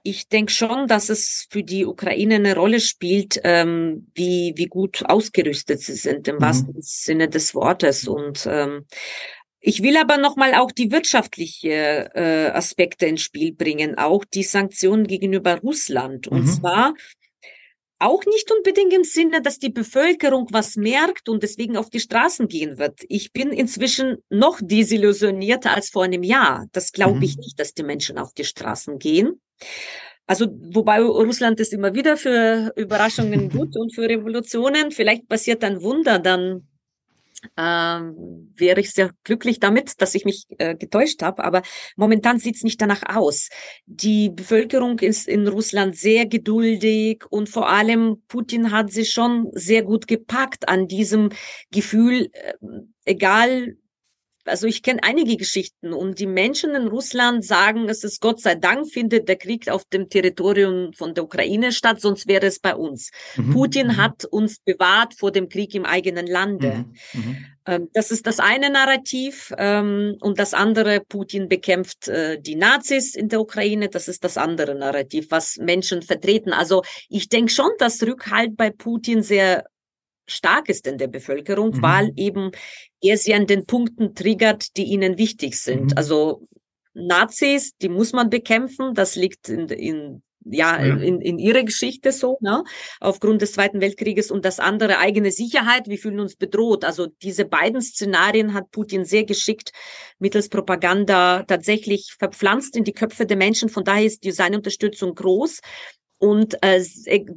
ich 0.09 0.27
denke 0.27 0.51
schon, 0.51 0.87
dass 0.87 1.09
es 1.09 1.47
für 1.49 1.63
die 1.63 1.85
Ukraine 1.85 2.35
eine 2.35 2.55
Rolle 2.55 2.79
spielt, 2.79 3.39
ähm, 3.43 4.07
wie, 4.15 4.53
wie 4.55 4.65
gut 4.65 5.03
ausgerüstet 5.05 5.81
sie 5.81 5.93
sind, 5.93 6.27
im 6.27 6.37
mhm. 6.37 6.41
wahrsten 6.41 6.75
Sinne 6.79 7.29
des 7.29 7.53
Wortes. 7.53 8.07
Und 8.07 8.47
ähm, 8.49 8.85
ich 9.59 9.83
will 9.83 9.97
aber 9.97 10.17
nochmal 10.17 10.55
auch 10.55 10.71
die 10.71 10.91
wirtschaftliche 10.91 12.09
äh, 12.15 12.47
Aspekte 12.51 13.05
ins 13.05 13.21
Spiel 13.21 13.53
bringen, 13.53 13.97
auch 13.97 14.25
die 14.25 14.43
Sanktionen 14.43 15.05
gegenüber 15.05 15.59
Russland. 15.59 16.27
Und 16.27 16.45
mhm. 16.45 16.47
zwar 16.47 16.93
auch 17.99 18.25
nicht 18.25 18.49
unbedingt 18.51 18.93
im 18.93 19.03
Sinne, 19.03 19.41
dass 19.41 19.59
die 19.59 19.69
Bevölkerung 19.69 20.47
was 20.51 20.77
merkt 20.77 21.27
und 21.27 21.43
deswegen 21.43 21.75
auf 21.75 21.89
die 21.89 21.99
Straßen 21.99 22.47
gehen 22.47 22.77
wird. 22.77 23.01
Ich 23.09 23.33
bin 23.33 23.51
inzwischen 23.51 24.17
noch 24.29 24.59
desillusionierter 24.61 25.75
als 25.75 25.89
vor 25.89 26.05
einem 26.05 26.23
Jahr. 26.23 26.67
Das 26.71 26.93
glaube 26.93 27.17
mhm. 27.17 27.23
ich 27.23 27.37
nicht, 27.37 27.59
dass 27.59 27.73
die 27.73 27.83
Menschen 27.83 28.17
auf 28.17 28.33
die 28.33 28.45
Straßen 28.45 28.97
gehen. 28.97 29.41
Also, 30.29 30.45
wobei 30.61 31.01
Russland 31.01 31.59
ist 31.59 31.73
immer 31.73 31.95
wieder 31.95 32.15
für 32.15 32.71
Überraschungen 32.75 33.49
gut 33.57 33.75
und 33.75 33.95
für 33.95 34.07
Revolutionen. 34.07 34.91
Vielleicht 34.91 35.27
passiert 35.27 35.63
ein 35.63 35.81
Wunder, 35.81 36.19
dann 36.19 36.67
ähm, 37.57 38.53
wäre 38.55 38.79
ich 38.79 38.91
sehr 38.91 39.09
glücklich 39.23 39.59
damit, 39.59 39.99
dass 40.03 40.13
ich 40.13 40.25
mich 40.25 40.45
äh, 40.59 40.75
getäuscht 40.75 41.23
habe. 41.23 41.43
Aber 41.43 41.63
momentan 41.95 42.37
sieht 42.37 42.57
es 42.57 42.63
nicht 42.63 42.79
danach 42.79 43.01
aus. 43.07 43.49
Die 43.87 44.29
Bevölkerung 44.29 44.99
ist 44.99 45.27
in 45.27 45.47
Russland 45.47 45.95
sehr 45.95 46.27
geduldig 46.27 47.23
und 47.31 47.49
vor 47.49 47.67
allem 47.67 48.21
Putin 48.27 48.69
hat 48.69 48.91
sich 48.91 49.11
schon 49.11 49.49
sehr 49.53 49.81
gut 49.81 50.07
gepackt 50.07 50.69
an 50.69 50.87
diesem 50.87 51.29
Gefühl, 51.71 52.29
äh, 52.33 52.53
egal 53.03 53.77
also 54.49 54.67
ich 54.67 54.83
kenne 54.83 55.01
einige 55.03 55.37
Geschichten 55.37 55.93
und 55.93 56.19
die 56.19 56.27
Menschen 56.27 56.75
in 56.75 56.87
Russland 56.87 57.45
sagen, 57.45 57.87
es 57.89 58.03
ist 58.03 58.21
Gott 58.21 58.41
sei 58.41 58.55
Dank 58.55 58.91
findet 58.91 59.29
der 59.29 59.37
Krieg 59.37 59.69
auf 59.69 59.85
dem 59.85 60.09
Territorium 60.09 60.93
von 60.93 61.13
der 61.13 61.23
Ukraine 61.23 61.71
statt, 61.71 62.01
sonst 62.01 62.27
wäre 62.27 62.47
es 62.47 62.59
bei 62.59 62.75
uns. 62.75 63.11
Mhm. 63.35 63.53
Putin 63.53 63.87
mhm. 63.87 63.97
hat 63.97 64.25
uns 64.25 64.59
bewahrt 64.59 65.13
vor 65.13 65.31
dem 65.31 65.49
Krieg 65.49 65.73
im 65.75 65.85
eigenen 65.85 66.27
Lande. 66.27 66.85
Mhm. 67.13 67.21
mhm. 67.21 67.37
Ähm, 67.69 67.89
das 67.93 68.09
ist 68.09 68.25
das 68.25 68.39
eine 68.39 68.69
Narrativ 68.69 69.53
ähm, 69.57 70.15
und 70.21 70.39
das 70.39 70.53
andere, 70.53 71.01
Putin 71.07 71.47
bekämpft 71.47 72.07
äh, 72.07 72.39
die 72.41 72.55
Nazis 72.55 73.15
in 73.15 73.29
der 73.29 73.41
Ukraine, 73.41 73.89
das 73.89 74.07
ist 74.07 74.23
das 74.23 74.37
andere 74.37 74.75
Narrativ, 74.75 75.27
was 75.29 75.57
Menschen 75.57 76.01
vertreten. 76.01 76.51
Also 76.51 76.83
ich 77.09 77.29
denke 77.29 77.51
schon, 77.51 77.69
dass 77.77 78.01
Rückhalt 78.01 78.57
bei 78.57 78.71
Putin 78.71 79.21
sehr 79.21 79.65
stark 80.29 80.69
ist 80.69 80.87
in 80.87 80.97
der 80.97 81.07
Bevölkerung, 81.07 81.77
mhm. 81.77 81.81
weil 81.81 82.11
eben 82.15 82.51
er 83.01 83.17
sie 83.17 83.33
an 83.33 83.47
den 83.47 83.65
Punkten 83.65 84.15
triggert, 84.15 84.77
die 84.77 84.85
ihnen 84.85 85.17
wichtig 85.17 85.59
sind. 85.59 85.91
Mhm. 85.91 85.97
Also 85.97 86.47
Nazis, 86.93 87.75
die 87.77 87.89
muss 87.89 88.13
man 88.13 88.29
bekämpfen, 88.29 88.93
das 88.93 89.15
liegt 89.15 89.49
in, 89.49 89.67
in 89.69 90.21
ja, 90.45 90.83
ja, 90.83 90.95
In, 90.95 91.21
in 91.21 91.37
ihre 91.37 91.63
Geschichte 91.63 92.11
so, 92.11 92.37
ne? 92.41 92.63
aufgrund 92.99 93.41
des 93.41 93.53
Zweiten 93.53 93.81
Weltkrieges 93.81 94.31
und 94.31 94.45
das 94.45 94.59
andere 94.59 94.97
eigene 94.99 95.31
Sicherheit. 95.31 95.87
Wir 95.87 95.97
fühlen 95.97 96.19
uns 96.19 96.35
bedroht. 96.35 96.85
Also 96.85 97.07
diese 97.07 97.45
beiden 97.45 97.81
Szenarien 97.81 98.53
hat 98.53 98.71
Putin 98.71 99.05
sehr 99.05 99.25
geschickt 99.25 99.71
mittels 100.17 100.49
Propaganda 100.49 101.43
tatsächlich 101.43 102.15
verpflanzt 102.17 102.75
in 102.75 102.83
die 102.83 102.93
Köpfe 102.93 103.25
der 103.25 103.37
Menschen. 103.37 103.69
Von 103.69 103.83
daher 103.83 104.05
ist 104.05 104.23
die, 104.23 104.31
seine 104.31 104.57
Unterstützung 104.57 105.13
groß. 105.13 105.59
Und 106.19 106.61
äh, 106.61 106.83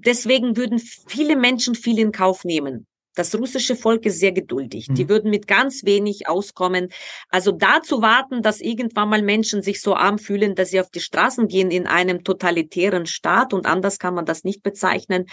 deswegen 0.04 0.56
würden 0.56 0.78
viele 0.78 1.36
Menschen 1.36 1.74
viel 1.74 1.98
in 1.98 2.12
Kauf 2.12 2.44
nehmen. 2.44 2.86
Das 3.14 3.34
russische 3.34 3.76
Volk 3.76 4.06
ist 4.06 4.20
sehr 4.20 4.32
geduldig. 4.32 4.88
Mhm. 4.88 4.94
Die 4.94 5.08
würden 5.08 5.30
mit 5.30 5.46
ganz 5.46 5.84
wenig 5.84 6.28
auskommen. 6.28 6.88
Also 7.28 7.52
da 7.52 7.82
zu 7.82 8.00
warten, 8.00 8.42
dass 8.42 8.60
irgendwann 8.60 9.10
mal 9.10 9.22
Menschen 9.22 9.62
sich 9.62 9.82
so 9.82 9.94
arm 9.94 10.18
fühlen, 10.18 10.54
dass 10.54 10.70
sie 10.70 10.80
auf 10.80 10.90
die 10.90 11.00
Straßen 11.00 11.46
gehen 11.46 11.70
in 11.70 11.86
einem 11.86 12.24
totalitären 12.24 13.04
Staat 13.04 13.52
und 13.52 13.66
anders 13.66 13.98
kann 13.98 14.14
man 14.14 14.24
das 14.24 14.44
nicht 14.44 14.62
bezeichnen. 14.62 15.26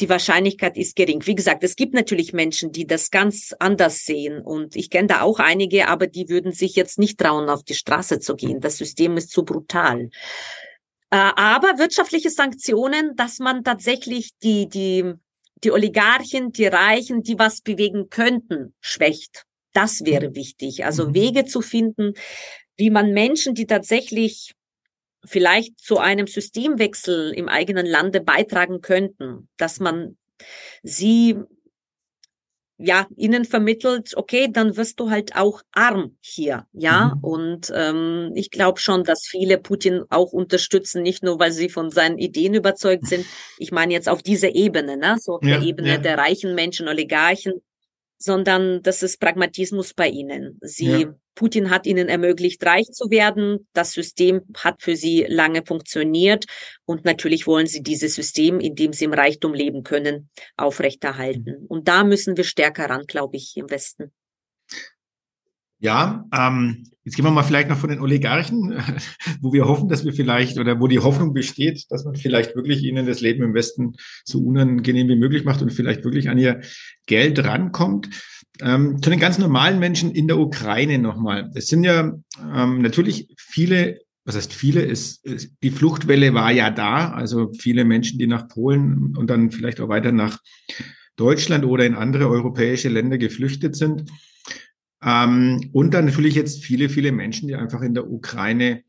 Die 0.00 0.08
Wahrscheinlichkeit 0.08 0.76
ist 0.76 0.96
gering. 0.96 1.24
Wie 1.24 1.36
gesagt, 1.36 1.62
es 1.62 1.76
gibt 1.76 1.94
natürlich 1.94 2.32
Menschen, 2.32 2.72
die 2.72 2.86
das 2.86 3.10
ganz 3.10 3.54
anders 3.58 4.04
sehen 4.04 4.40
und 4.40 4.74
ich 4.74 4.90
kenne 4.90 5.08
da 5.08 5.20
auch 5.22 5.38
einige, 5.38 5.88
aber 5.88 6.08
die 6.08 6.28
würden 6.28 6.52
sich 6.52 6.74
jetzt 6.74 6.98
nicht 6.98 7.18
trauen, 7.18 7.48
auf 7.48 7.62
die 7.62 7.74
Straße 7.74 8.18
zu 8.18 8.34
gehen. 8.34 8.60
Das 8.60 8.78
System 8.78 9.16
ist 9.16 9.30
zu 9.30 9.44
brutal. 9.44 10.10
Äh, 11.10 11.16
aber 11.36 11.78
wirtschaftliche 11.78 12.30
Sanktionen, 12.30 13.16
dass 13.16 13.38
man 13.38 13.64
tatsächlich 13.64 14.30
die, 14.42 14.68
die 14.68 15.14
die 15.64 15.72
Oligarchen, 15.72 16.52
die 16.52 16.66
Reichen, 16.66 17.22
die 17.22 17.38
was 17.38 17.60
bewegen 17.60 18.08
könnten, 18.10 18.74
schwächt. 18.80 19.44
Das 19.72 20.04
wäre 20.04 20.30
mhm. 20.30 20.34
wichtig. 20.34 20.84
Also 20.84 21.08
mhm. 21.08 21.14
Wege 21.14 21.44
zu 21.44 21.60
finden, 21.60 22.14
wie 22.76 22.90
man 22.90 23.12
Menschen, 23.12 23.54
die 23.54 23.66
tatsächlich 23.66 24.52
vielleicht 25.24 25.78
zu 25.78 25.98
einem 25.98 26.26
Systemwechsel 26.26 27.32
im 27.32 27.48
eigenen 27.48 27.84
Lande 27.84 28.20
beitragen 28.22 28.80
könnten, 28.80 29.48
dass 29.58 29.78
man 29.80 30.16
sie 30.82 31.36
ja, 32.82 33.06
ihnen 33.16 33.44
vermittelt, 33.44 34.16
okay, 34.16 34.48
dann 34.50 34.76
wirst 34.76 35.00
du 35.00 35.10
halt 35.10 35.36
auch 35.36 35.62
arm 35.72 36.16
hier, 36.20 36.66
ja. 36.72 37.14
Mhm. 37.14 37.24
Und 37.24 37.72
ähm, 37.74 38.32
ich 38.34 38.50
glaube 38.50 38.80
schon, 38.80 39.04
dass 39.04 39.26
viele 39.26 39.58
Putin 39.58 40.04
auch 40.08 40.32
unterstützen, 40.32 41.02
nicht 41.02 41.22
nur, 41.22 41.38
weil 41.38 41.52
sie 41.52 41.68
von 41.68 41.90
seinen 41.90 42.18
Ideen 42.18 42.54
überzeugt 42.54 43.06
sind. 43.06 43.26
Ich 43.58 43.72
meine 43.72 43.92
jetzt 43.92 44.08
auf 44.08 44.22
dieser 44.22 44.54
Ebene, 44.54 44.96
ne, 44.96 45.16
so 45.20 45.34
auf 45.34 45.42
ja, 45.42 45.58
der 45.58 45.66
Ebene 45.66 45.88
ja. 45.88 45.98
der 45.98 46.16
reichen 46.16 46.54
Menschen, 46.54 46.88
Oligarchen, 46.88 47.60
sondern 48.16 48.82
das 48.82 49.02
ist 49.02 49.20
Pragmatismus 49.20 49.92
bei 49.92 50.08
ihnen. 50.08 50.58
Sie, 50.62 51.02
ja. 51.02 51.14
Putin 51.40 51.70
hat 51.70 51.86
ihnen 51.86 52.10
ermöglicht, 52.10 52.62
reich 52.66 52.90
zu 52.92 53.10
werden. 53.10 53.66
Das 53.72 53.92
System 53.92 54.42
hat 54.58 54.82
für 54.82 54.94
sie 54.94 55.24
lange 55.26 55.64
funktioniert. 55.64 56.44
Und 56.84 57.06
natürlich 57.06 57.46
wollen 57.46 57.66
sie 57.66 57.82
dieses 57.82 58.14
System, 58.14 58.60
in 58.60 58.74
dem 58.74 58.92
sie 58.92 59.06
im 59.06 59.14
Reichtum 59.14 59.54
leben 59.54 59.82
können, 59.82 60.28
aufrechterhalten. 60.58 61.62
Mhm. 61.62 61.66
Und 61.66 61.88
da 61.88 62.04
müssen 62.04 62.36
wir 62.36 62.44
stärker 62.44 62.90
ran, 62.90 63.04
glaube 63.06 63.38
ich, 63.38 63.56
im 63.56 63.70
Westen. 63.70 64.12
Ja, 65.78 66.26
ähm, 66.36 66.84
jetzt 67.04 67.16
gehen 67.16 67.24
wir 67.24 67.30
mal 67.30 67.42
vielleicht 67.42 67.70
noch 67.70 67.78
von 67.78 67.88
den 67.88 68.00
Oligarchen, 68.00 68.78
wo 69.40 69.54
wir 69.54 69.64
hoffen, 69.64 69.88
dass 69.88 70.04
wir 70.04 70.12
vielleicht 70.12 70.58
oder 70.58 70.78
wo 70.78 70.88
die 70.88 70.98
Hoffnung 70.98 71.32
besteht, 71.32 71.90
dass 71.90 72.04
man 72.04 72.16
vielleicht 72.16 72.54
wirklich 72.54 72.82
ihnen 72.82 73.06
das 73.06 73.22
Leben 73.22 73.42
im 73.42 73.54
Westen 73.54 73.94
so 74.26 74.40
unangenehm 74.40 75.08
wie 75.08 75.16
möglich 75.16 75.44
macht 75.44 75.62
und 75.62 75.72
vielleicht 75.72 76.04
wirklich 76.04 76.28
an 76.28 76.36
ihr 76.36 76.60
Geld 77.06 77.42
rankommt. 77.42 78.10
Ähm, 78.60 79.00
zu 79.02 79.10
den 79.10 79.20
ganz 79.20 79.38
normalen 79.38 79.78
Menschen 79.78 80.10
in 80.12 80.26
der 80.26 80.38
Ukraine 80.38 80.98
nochmal. 80.98 81.50
Es 81.54 81.68
sind 81.68 81.84
ja 81.84 82.12
ähm, 82.54 82.82
natürlich 82.82 83.28
viele, 83.38 84.00
was 84.24 84.36
heißt 84.36 84.52
viele, 84.52 84.84
es, 84.84 85.20
es, 85.24 85.54
die 85.62 85.70
Fluchtwelle 85.70 86.34
war 86.34 86.50
ja 86.50 86.70
da, 86.70 87.10
also 87.12 87.52
viele 87.58 87.84
Menschen, 87.84 88.18
die 88.18 88.26
nach 88.26 88.48
Polen 88.48 89.16
und 89.16 89.30
dann 89.30 89.50
vielleicht 89.50 89.80
auch 89.80 89.88
weiter 89.88 90.12
nach 90.12 90.38
Deutschland 91.16 91.64
oder 91.64 91.86
in 91.86 91.94
andere 91.94 92.28
europäische 92.28 92.88
Länder 92.88 93.18
geflüchtet 93.18 93.76
sind. 93.76 94.10
Ähm, 95.02 95.70
und 95.72 95.94
dann 95.94 96.06
natürlich 96.06 96.34
jetzt 96.34 96.64
viele, 96.64 96.88
viele 96.88 97.12
Menschen, 97.12 97.48
die 97.48 97.54
einfach 97.54 97.80
in 97.82 97.94
der 97.94 98.10
Ukraine 98.10 98.82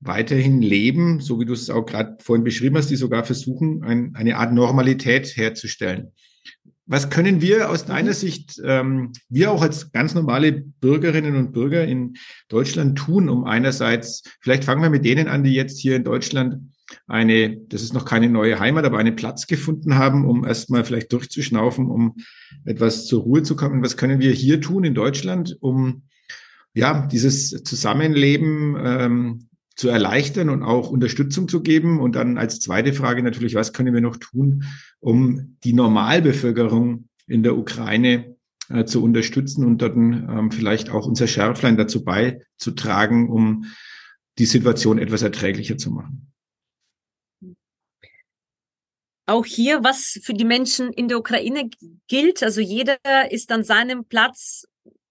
weiterhin 0.00 0.62
leben, 0.62 1.20
so 1.20 1.40
wie 1.40 1.44
du 1.44 1.52
es 1.52 1.70
auch 1.70 1.84
gerade 1.84 2.16
vorhin 2.20 2.44
beschrieben 2.44 2.76
hast, 2.76 2.88
die 2.88 2.96
sogar 2.96 3.24
versuchen, 3.24 3.82
ein, 3.82 4.14
eine 4.14 4.36
Art 4.36 4.52
Normalität 4.52 5.36
herzustellen. 5.36 6.12
Was 6.90 7.10
können 7.10 7.42
wir 7.42 7.68
aus 7.68 7.84
deiner 7.84 8.14
Sicht, 8.14 8.60
ähm, 8.64 9.12
wir 9.28 9.50
auch 9.52 9.60
als 9.60 9.92
ganz 9.92 10.14
normale 10.14 10.52
Bürgerinnen 10.52 11.36
und 11.36 11.52
Bürger 11.52 11.84
in 11.84 12.14
Deutschland 12.48 12.96
tun, 12.96 13.28
um 13.28 13.44
einerseits, 13.44 14.22
vielleicht 14.40 14.64
fangen 14.64 14.82
wir 14.82 14.88
mit 14.88 15.04
denen 15.04 15.28
an, 15.28 15.44
die 15.44 15.52
jetzt 15.52 15.78
hier 15.78 15.96
in 15.96 16.04
Deutschland 16.04 16.56
eine, 17.06 17.58
das 17.68 17.82
ist 17.82 17.92
noch 17.92 18.06
keine 18.06 18.30
neue 18.30 18.58
Heimat, 18.58 18.86
aber 18.86 18.96
einen 18.96 19.16
Platz 19.16 19.46
gefunden 19.46 19.96
haben, 19.96 20.26
um 20.26 20.46
erstmal 20.46 20.82
vielleicht 20.82 21.12
durchzuschnaufen, 21.12 21.90
um 21.90 22.16
etwas 22.64 23.06
zur 23.06 23.22
Ruhe 23.22 23.42
zu 23.42 23.54
kommen. 23.54 23.82
Was 23.82 23.98
können 23.98 24.20
wir 24.20 24.32
hier 24.32 24.62
tun 24.62 24.84
in 24.84 24.94
Deutschland, 24.94 25.58
um 25.60 26.04
ja 26.72 27.06
dieses 27.06 27.50
Zusammenleben 27.64 28.76
ähm, 28.82 29.48
zu 29.78 29.88
erleichtern 29.88 30.50
und 30.50 30.62
auch 30.62 30.90
Unterstützung 30.90 31.48
zu 31.48 31.62
geben? 31.62 32.00
Und 32.00 32.16
dann 32.16 32.36
als 32.36 32.58
zweite 32.58 32.92
Frage 32.92 33.22
natürlich, 33.22 33.54
was 33.54 33.72
können 33.72 33.94
wir 33.94 34.00
noch 34.00 34.16
tun, 34.16 34.64
um 35.00 35.56
die 35.62 35.72
Normalbevölkerung 35.72 37.08
in 37.28 37.42
der 37.42 37.56
Ukraine 37.56 38.36
äh, 38.68 38.84
zu 38.84 39.02
unterstützen 39.02 39.64
und 39.64 39.80
dort 39.80 39.96
ähm, 39.96 40.50
vielleicht 40.50 40.90
auch 40.90 41.06
unser 41.06 41.28
Schärflein 41.28 41.76
dazu 41.76 42.04
beizutragen, 42.04 43.30
um 43.30 43.66
die 44.38 44.46
Situation 44.46 44.98
etwas 44.98 45.22
erträglicher 45.22 45.78
zu 45.78 45.90
machen? 45.92 46.28
auch 49.28 49.44
hier, 49.44 49.84
was 49.84 50.18
für 50.22 50.32
die 50.32 50.46
Menschen 50.46 50.90
in 50.90 51.08
der 51.08 51.18
Ukraine 51.18 51.68
gilt. 52.08 52.42
Also 52.42 52.62
jeder 52.62 52.96
ist 53.30 53.52
an 53.52 53.62
seinem 53.62 54.06
Platz, 54.06 54.66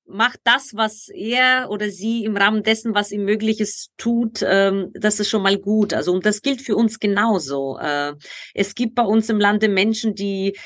macht 0.07 0.39
das, 0.43 0.75
was 0.75 1.09
er 1.09 1.69
oder 1.69 1.89
sie 1.89 2.23
im 2.23 2.37
Rahmen 2.37 2.63
dessen, 2.63 2.95
was 2.95 3.11
ihm 3.11 3.25
möglich 3.25 3.59
ist, 3.59 3.91
tut. 3.97 4.43
Ähm, 4.43 4.91
das 4.93 5.19
ist 5.19 5.29
schon 5.29 5.43
mal 5.43 5.57
gut. 5.57 5.93
Also 5.93 6.13
und 6.13 6.25
das 6.25 6.41
gilt 6.41 6.61
für 6.61 6.75
uns 6.75 6.99
genauso. 6.99 7.77
Äh, 7.79 8.13
es 8.53 8.75
gibt 8.75 8.95
bei 8.95 9.03
uns 9.03 9.29
im 9.29 9.39
Lande 9.39 9.67
Menschen, 9.67 10.15
die 10.15 10.57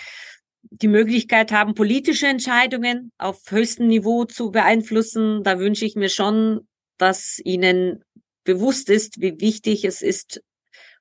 die 0.64 0.88
Möglichkeit 0.88 1.52
haben, 1.52 1.74
politische 1.74 2.28
Entscheidungen 2.28 3.12
auf 3.18 3.40
höchstem 3.50 3.88
Niveau 3.88 4.26
zu 4.26 4.52
beeinflussen. 4.52 5.44
Da 5.44 5.60
wünsche 5.60 5.86
ich 5.86 5.96
mir 5.96 6.10
schon, 6.10 6.68
dass 6.98 7.40
ihnen 7.44 8.04
bewusst 8.44 8.90
ist, 8.90 9.20
wie 9.20 9.40
wichtig 9.40 9.86
es 9.86 10.02
ist, 10.02 10.42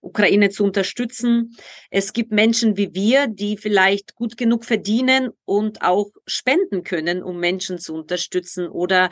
Ukraine 0.00 0.50
zu 0.50 0.64
unterstützen. 0.64 1.56
Es 1.90 2.12
gibt 2.12 2.32
Menschen 2.32 2.76
wie 2.76 2.94
wir, 2.94 3.26
die 3.26 3.56
vielleicht 3.56 4.14
gut 4.14 4.36
genug 4.36 4.64
verdienen 4.64 5.30
und 5.44 5.82
auch 5.82 6.10
spenden 6.26 6.82
können, 6.82 7.22
um 7.22 7.38
Menschen 7.38 7.78
zu 7.78 7.94
unterstützen 7.94 8.68
oder 8.68 9.10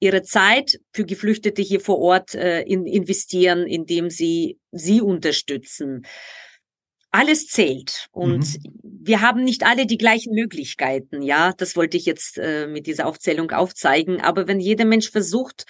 ihre 0.00 0.22
Zeit 0.22 0.80
für 0.92 1.04
Geflüchtete 1.04 1.62
hier 1.62 1.80
vor 1.80 1.98
Ort 1.98 2.34
äh, 2.34 2.62
in, 2.62 2.86
investieren, 2.86 3.66
indem 3.66 4.10
sie 4.10 4.58
sie 4.70 5.00
unterstützen. 5.00 6.04
Alles 7.10 7.46
zählt 7.46 8.08
und 8.10 8.40
mhm. 8.40 8.80
wir 8.82 9.20
haben 9.20 9.44
nicht 9.44 9.64
alle 9.64 9.86
die 9.86 9.98
gleichen 9.98 10.34
Möglichkeiten. 10.34 11.22
Ja, 11.22 11.52
das 11.56 11.76
wollte 11.76 11.96
ich 11.96 12.06
jetzt 12.06 12.38
äh, 12.38 12.66
mit 12.66 12.88
dieser 12.88 13.06
Aufzählung 13.06 13.52
aufzeigen. 13.52 14.20
Aber 14.20 14.48
wenn 14.48 14.58
jeder 14.58 14.84
Mensch 14.84 15.10
versucht, 15.10 15.64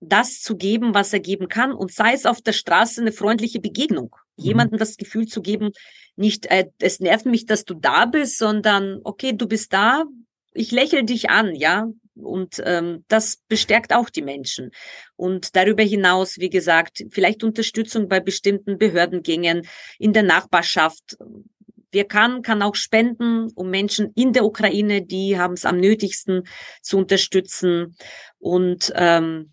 das 0.00 0.40
zu 0.40 0.56
geben, 0.56 0.94
was 0.94 1.12
er 1.12 1.20
geben 1.20 1.48
kann 1.48 1.72
und 1.72 1.92
sei 1.92 2.14
es 2.14 2.26
auf 2.26 2.40
der 2.40 2.52
Straße 2.52 3.00
eine 3.00 3.12
freundliche 3.12 3.60
Begegnung. 3.60 4.16
Mhm. 4.36 4.44
Jemandem 4.44 4.78
das 4.78 4.96
Gefühl 4.96 5.26
zu 5.26 5.42
geben, 5.42 5.70
nicht, 6.16 6.46
äh, 6.46 6.66
es 6.80 7.00
nervt 7.00 7.26
mich, 7.26 7.46
dass 7.46 7.64
du 7.64 7.74
da 7.74 8.06
bist, 8.06 8.38
sondern 8.38 9.00
okay, 9.04 9.32
du 9.32 9.46
bist 9.46 9.72
da, 9.72 10.04
ich 10.52 10.72
lächle 10.72 11.04
dich 11.04 11.30
an, 11.30 11.54
ja. 11.54 11.86
Und 12.14 12.60
ähm, 12.66 13.04
das 13.08 13.38
bestärkt 13.48 13.94
auch 13.94 14.10
die 14.10 14.20
Menschen. 14.22 14.72
Und 15.16 15.56
darüber 15.56 15.82
hinaus, 15.82 16.38
wie 16.38 16.50
gesagt, 16.50 17.04
vielleicht 17.10 17.42
Unterstützung 17.42 18.08
bei 18.08 18.20
bestimmten 18.20 18.76
Behördengängen 18.76 19.66
in 19.98 20.12
der 20.12 20.24
Nachbarschaft. 20.24 21.16
Wer 21.92 22.04
kann, 22.04 22.42
kann 22.42 22.62
auch 22.62 22.74
spenden, 22.74 23.50
um 23.54 23.70
Menschen 23.70 24.12
in 24.14 24.32
der 24.32 24.44
Ukraine, 24.44 25.02
die 25.02 25.38
haben 25.38 25.54
es 25.54 25.64
am 25.64 25.78
nötigsten 25.78 26.46
zu 26.82 26.98
unterstützen. 26.98 27.96
Und 28.38 28.92
ähm, 28.94 29.52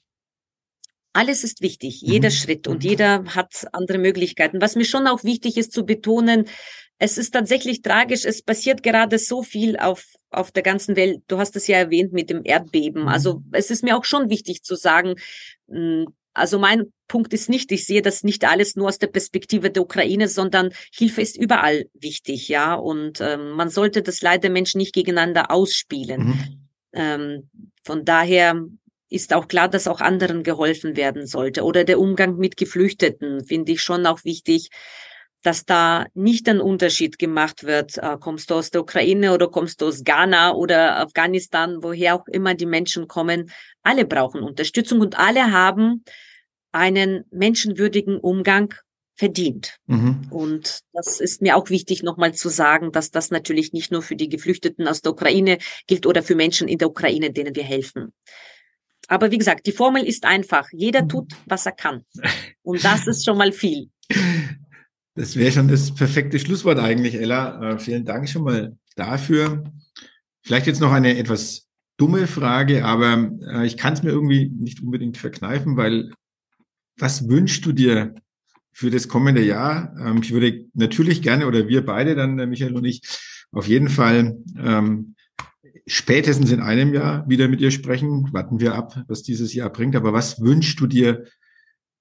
alles 1.18 1.43
ist 1.43 1.61
wichtig, 1.61 1.99
jeder 2.01 2.30
mhm. 2.30 2.34
Schritt 2.34 2.68
und 2.68 2.84
jeder 2.84 3.26
hat 3.34 3.65
andere 3.72 3.97
Möglichkeiten. 3.97 4.61
Was 4.61 4.76
mir 4.76 4.86
schon 4.86 5.07
auch 5.07 5.24
wichtig 5.24 5.57
ist 5.57 5.72
zu 5.72 5.84
betonen, 5.84 6.45
es 6.99 7.18
ist 7.18 7.32
tatsächlich 7.32 7.82
tragisch. 7.82 8.24
Es 8.24 8.43
passiert 8.43 8.84
gerade 8.84 9.18
so 9.18 9.41
viel 9.41 9.78
auf, 9.78 10.05
auf 10.30 10.51
der 10.51 10.61
ganzen 10.61 10.95
Welt. 10.95 11.24
Du 11.28 11.39
hast 11.39 11.55
es 11.55 11.65
ja 11.65 11.78
erwähnt 11.78 12.13
mit 12.13 12.30
dem 12.30 12.41
Erdbeben. 12.43 13.03
Mhm. 13.03 13.07
Also 13.07 13.41
es 13.51 13.72
ist 13.72 13.84
mir 13.84 13.97
auch 13.97 14.05
schon 14.05 14.30
wichtig 14.30 14.61
zu 14.61 14.76
sagen, 14.76 15.15
hm, 15.68 16.05
also 16.36 16.59
mein 16.59 16.93
Punkt 17.07 17.34
ist 17.34 17.49
nicht, 17.49 17.72
ich 17.72 17.88
sehe 17.88 18.03
das 18.03 18.24
nicht 18.24 18.45
alles 18.45 18.76
nur 18.76 18.88
aus 18.88 18.99
der 18.99 19.07
Perspektive 19.07 19.72
der 19.72 19.82
Ukraine, 19.82 20.28
sondern 20.28 20.70
Hilfe 20.93 21.22
ist 21.22 21.36
überall 21.36 21.86
wichtig, 21.95 22.47
ja. 22.47 22.76
Und 22.76 23.22
ähm, 23.22 23.53
man 23.53 23.70
sollte 23.70 24.03
das 24.03 24.22
Leid 24.22 24.43
der 24.43 24.51
Menschen 24.51 24.78
nicht 24.78 24.93
gegeneinander 24.93 25.49
ausspielen. 25.49 26.28
Mhm. 26.28 26.70
Ähm, 26.93 27.49
von 27.84 28.05
daher 28.05 28.68
ist 29.10 29.34
auch 29.34 29.47
klar, 29.47 29.70
dass 29.70 29.88
auch 29.88 30.01
anderen 30.01 30.43
geholfen 30.43 30.95
werden 30.95 31.28
sollte. 31.28 31.64
Oder 31.64 31.84
der 31.84 31.99
Umgang 31.99 32.38
mit 32.38 32.58
Geflüchteten 32.58 33.45
finde 33.45 33.72
ich 33.74 33.82
schon 33.82 34.05
auch 34.05 34.24
wichtig, 34.24 34.70
dass 35.43 35.66
da 35.66 36.08
nicht 36.14 36.49
ein 36.49 36.60
Unterschied 36.60 37.20
gemacht 37.20 37.64
wird. 37.64 37.97
Äh, 37.97 38.18
kommst 38.20 38.49
du 38.49 38.55
aus 38.55 38.70
der 38.70 38.82
Ukraine 38.82 39.34
oder 39.34 39.47
kommst 39.49 39.82
du 39.82 39.88
aus 39.88 40.03
Ghana 40.03 40.53
oder 40.53 40.97
Afghanistan, 40.97 41.78
woher 41.82 42.16
auch 42.16 42.28
immer 42.28 42.53
die 42.53 42.66
Menschen 42.66 43.08
kommen. 43.08 43.51
Alle 43.84 44.05
brauchen 44.05 44.41
Unterstützung 44.41 44.99
und 44.99 45.18
alle 45.18 45.51
haben 45.51 46.03
einen 46.72 47.24
menschenwürdigen 47.32 48.20
Umgang 48.20 48.74
verdient. 49.16 49.78
Mhm. 49.88 50.28
Und 50.30 50.82
das 50.93 51.20
ist 51.20 51.41
mir 51.41 51.55
auch 51.55 51.70
wichtig, 51.70 52.03
nochmal 52.03 52.34
zu 52.34 52.49
sagen, 52.49 52.91
dass 52.91 53.10
das 53.10 53.32
natürlich 53.32 53.74
nicht 53.74 53.91
nur 53.91 54.01
für 54.01 54.16
die 54.16 54.30
Geflüchteten 54.30 54.88
aus 54.88 55.01
der 55.01 55.14
Ukraine 55.14 55.58
gilt 55.88 56.05
oder 56.05 56.22
für 56.22 56.36
Menschen 56.36 56.68
in 56.68 56.78
der 56.78 56.89
Ukraine, 56.89 57.32
denen 57.32 57.55
wir 57.55 57.64
helfen. 57.64 58.14
Aber 59.08 59.32
wie 59.32 59.38
gesagt, 59.38 59.66
die 59.66 59.72
Formel 59.72 60.03
ist 60.03 60.26
einfach. 60.26 60.68
Jeder 60.72 61.03
mhm. 61.03 61.10
tut, 61.10 61.34
was 61.45 61.66
er 61.66 61.72
kann. 61.72 62.03
Und 62.62 62.84
das 62.84 63.08
ist 63.08 63.26
schon 63.26 63.38
mal 63.38 63.51
viel. 63.51 63.89
Das 65.16 65.36
wäre 65.36 65.51
schon 65.51 65.68
das 65.68 65.95
perfekte 65.95 66.38
Schlusswort 66.39 66.78
eigentlich, 66.78 67.16
Ella. 67.16 67.72
Äh, 67.72 67.80
vielen 67.80 68.05
Dank 68.05 68.30
schon 68.30 68.43
mal 68.43 68.78
dafür. 68.95 69.64
Vielleicht 70.43 70.68
jetzt 70.68 70.82
noch 70.82 70.91
eine 70.91 71.18
etwas 71.18 71.68
dumme 71.97 72.28
Frage, 72.28 72.86
aber 72.86 73.32
äh, 73.51 73.66
ich 73.66 73.78
kann 73.78 73.93
es 73.93 74.03
mir 74.03 74.12
irgendwie 74.12 74.49
nicht 74.49 74.82
unbedingt 74.82 75.18
verkneifen, 75.18 75.76
weil 75.76 76.12
was 76.97 77.28
wünschst 77.28 77.66
du 77.66 77.72
dir 77.72 78.14
für 78.72 78.91
das 78.91 79.08
kommende 79.08 79.43
Jahr? 79.43 79.95
Ähm, 79.99 80.22
ich 80.22 80.32
würde 80.32 80.66
natürlich 80.74 81.22
gerne, 81.22 81.47
oder 81.47 81.68
wir 81.68 81.86
beide 81.86 82.16
dann, 82.16 82.36
Michael 82.49 82.76
und 82.76 82.86
ich, 82.86 83.01
auf 83.51 83.68
jeden 83.68 83.89
Fall 83.89 84.38
ähm, 84.58 85.16
spätestens 85.88 86.51
in 86.51 86.59
einem 86.59 86.93
Jahr 86.93 87.27
wieder 87.27 87.47
mit 87.47 87.61
ihr 87.61 87.71
sprechen. 87.71 88.31
Warten 88.33 88.59
wir 88.59 88.75
ab, 88.75 89.03
was 89.07 89.23
dieses 89.23 89.53
Jahr 89.53 89.71
bringt. 89.71 89.95
Aber 89.95 90.13
was 90.13 90.41
wünschst 90.41 90.79
du 90.79 90.85
dir 90.85 91.25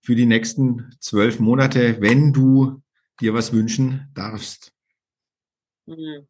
für 0.03 0.14
die 0.14 0.26
nächsten 0.26 0.91
zwölf 1.01 1.39
Monate, 1.39 2.01
wenn 2.01 2.32
du 2.32 2.82
dir 3.20 3.32
was 3.32 3.53
wünschen 3.53 4.09
darfst? 4.14 4.72
Mhm. 5.87 6.26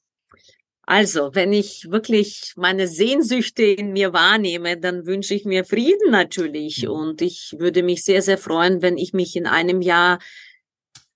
Also, 0.89 1.35
wenn 1.35 1.53
ich 1.53 1.91
wirklich 1.91 2.53
meine 2.57 2.87
Sehnsüchte 2.87 3.65
in 3.65 3.93
mir 3.93 4.13
wahrnehme, 4.13 4.79
dann 4.79 5.05
wünsche 5.05 5.35
ich 5.35 5.45
mir 5.45 5.65
Frieden 5.65 6.13
natürlich. 6.13 6.85
Mhm. 6.85 6.91
Und 6.91 7.23
ich 7.23 7.57
würde 7.59 7.83
mich 7.83 8.05
sehr, 8.05 8.23
sehr 8.23 8.39
freuen, 8.39 8.83
wenn 8.83 8.97
ich 8.97 9.13
mich 9.13 9.35
in 9.35 9.47
einem 9.47 9.81
Jahr 9.81 10.21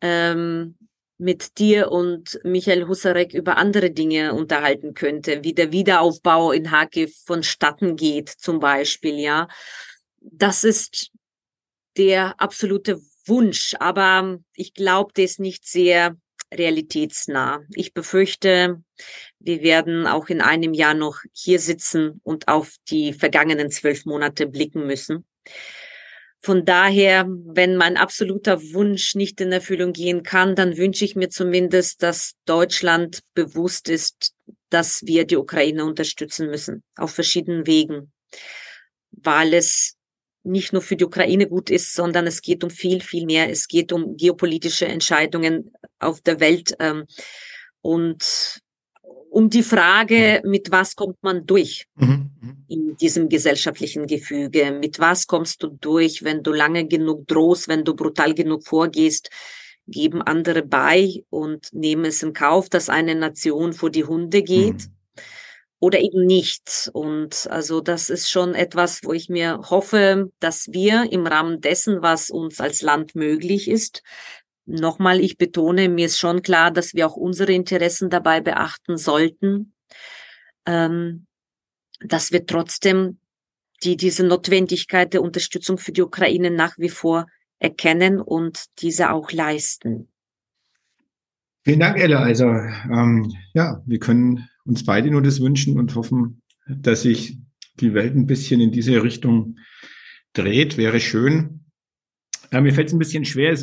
ähm, 0.01 0.75
mit 1.21 1.59
dir 1.59 1.93
und 1.93 2.41
Michael 2.45 2.89
Husarek 2.89 3.35
über 3.35 3.59
andere 3.59 3.91
Dinge 3.91 4.35
unterhalten 4.35 4.95
könnte, 4.95 5.45
wie 5.45 5.53
der 5.53 5.71
Wiederaufbau 5.71 6.51
in 6.51 6.71
Harkiv 6.71 7.15
vonstatten 7.25 7.97
geht, 7.97 8.31
zum 8.31 8.59
Beispiel, 8.59 9.19
ja. 9.19 9.47
Das 10.21 10.65
ist 10.65 11.11
der 11.97 12.41
absolute 12.41 13.01
Wunsch, 13.27 13.75
aber 13.79 14.39
ich 14.55 14.73
glaube, 14.73 15.13
der 15.13 15.25
ist 15.25 15.41
nicht 15.41 15.67
sehr 15.67 16.17
realitätsnah. 16.53 17.61
Ich 17.75 17.93
befürchte, 17.93 18.83
wir 19.39 19.63
werden 19.63 20.07
auch 20.07 20.29
in 20.29 20.41
einem 20.41 20.73
Jahr 20.73 20.95
noch 20.95 21.19
hier 21.33 21.61
sitzen 21.61 22.21
und 22.25 22.49
auf 22.49 22.77
die 22.89 23.13
vergangenen 23.13 23.71
zwölf 23.71 24.05
Monate 24.05 24.47
blicken 24.47 24.87
müssen. 24.87 25.27
Von 26.43 26.65
daher, 26.65 27.27
wenn 27.29 27.77
mein 27.77 27.99
absoluter 27.99 28.63
Wunsch 28.73 29.15
nicht 29.15 29.41
in 29.43 29.53
Erfüllung 29.53 29.93
gehen 29.93 30.23
kann, 30.23 30.55
dann 30.55 30.79
wünsche 30.79 31.05
ich 31.05 31.15
mir 31.15 31.29
zumindest, 31.29 32.03
dass 32.03 32.33
Deutschland 32.47 33.21
bewusst 33.35 33.91
ist, 33.91 34.33
dass 34.71 35.03
wir 35.05 35.27
die 35.27 35.37
Ukraine 35.37 35.85
unterstützen 35.85 36.49
müssen, 36.49 36.83
auf 36.97 37.11
verschiedenen 37.11 37.67
Wegen, 37.67 38.11
weil 39.11 39.53
es 39.53 39.97
nicht 40.43 40.73
nur 40.73 40.81
für 40.81 40.97
die 40.97 41.05
Ukraine 41.05 41.47
gut 41.47 41.69
ist, 41.69 41.95
sondern 41.95 42.27
es 42.27 42.41
geht 42.41 42.65
um 42.65 42.71
viel, 42.71 43.03
viel 43.03 43.27
mehr. 43.27 43.51
Es 43.51 43.69
geht 43.69 43.93
um 43.93 44.17
geopolitische 44.17 44.87
Entscheidungen 44.87 45.73
auf 45.99 46.23
der 46.23 46.41
Welt 46.41 46.75
ähm, 46.79 47.05
und 47.83 48.61
um 49.29 49.51
die 49.51 49.63
Frage, 49.63 50.41
mit 50.45 50.71
was 50.71 50.97
kommt 50.97 51.23
man 51.23 51.45
durch 51.47 51.87
mhm. 51.97 52.30
In 52.69 52.97
diesem 52.97 53.29
gesellschaftlichen 53.29 54.07
Gefüge? 54.07 54.73
Mit 54.73 54.99
was 54.99 55.27
kommst 55.27 55.63
du 55.63 55.69
durch, 55.69 56.23
wenn 56.23 56.43
du 56.43 56.53
lange 56.53 56.87
genug 56.87 57.27
drohst, 57.27 57.69
wenn 57.69 57.85
du 57.85 57.95
brutal 57.95 58.35
genug 58.35 58.67
vorgehst? 58.67 59.31
Geben 59.87 60.23
andere 60.23 60.63
bei 60.63 61.25
und 61.31 61.73
nehmen 61.73 62.05
es 62.05 62.23
in 62.23 62.33
Kauf, 62.33 62.69
dass 62.69 62.89
eine 62.89 63.15
Nation 63.15 63.73
vor 63.73 63.91
die 63.91 64.05
Hunde 64.05 64.43
geht? 64.43 64.87
Mhm. 64.87 64.95
Oder 65.83 66.01
eben 66.01 66.27
nicht. 66.27 66.91
Und 66.93 67.49
also 67.51 67.81
das 67.81 68.11
ist 68.11 68.29
schon 68.31 68.55
etwas, 68.55 69.01
wo 69.03 69.15
ich 69.15 69.31
mir 69.31 69.63
hoffe, 69.71 70.31
dass 70.39 70.69
wir 70.71 71.11
im 71.11 71.27
Rahmen 71.27 71.63
dessen, 71.63 72.03
was 72.03 72.29
uns 72.29 72.61
als 72.61 72.83
Land 72.83 73.15
möglich 73.15 73.67
ist, 73.67 74.03
Nochmal, 74.67 75.19
ich 75.21 75.37
betone, 75.37 75.89
mir 75.89 76.07
ist 76.07 76.19
schon 76.19 76.43
klar, 76.43 76.71
dass 76.71 76.95
wir 76.95 77.09
auch 77.09 77.17
unsere 77.17 77.53
Interessen 77.53 78.09
dabei 78.09 78.41
beachten 78.41 78.97
sollten, 78.99 79.75
ähm, 80.65 81.27
dass 82.01 82.33
wir 82.33 82.47
trotzdem 82.47 83.19
die, 83.83 83.97
diese 83.97 84.27
Notwendigkeit 84.27 85.13
der 85.15 85.23
Unterstützung 85.23 85.79
für 85.79 85.93
die 85.93 86.03
Ukraine 86.03 86.51
nach 86.51 86.79
wie 86.79 86.89
vor 86.89 87.27
erkennen 87.59 88.21
und 88.21 88.65
diese 88.81 89.11
auch 89.11 89.33
leisten. 89.33 90.09
Vielen 91.63 91.81
Dank, 91.81 91.99
Ella. 91.99 92.21
Also 92.21 92.47
ähm, 92.47 93.35
ja, 93.53 93.83
wir 93.87 93.99
können 93.99 94.49
uns 94.65 94.85
beide 94.85 95.11
nur 95.11 95.23
das 95.23 95.41
wünschen 95.41 95.79
und 95.79 95.95
hoffen, 95.95 96.43
dass 96.67 97.03
sich 97.03 97.39
die 97.81 97.95
Welt 97.95 98.15
ein 98.15 98.27
bisschen 98.27 98.61
in 98.61 98.73
diese 98.73 99.03
Richtung 99.03 99.59
dreht. 100.33 100.77
Wäre 100.77 101.01
schön. 101.01 101.60
Ja, 102.53 102.61
mir 102.61 102.73
fällt 102.73 102.89
es 102.89 102.95
ein 102.95 102.99
bisschen 102.99 103.25
schwer, 103.25 103.57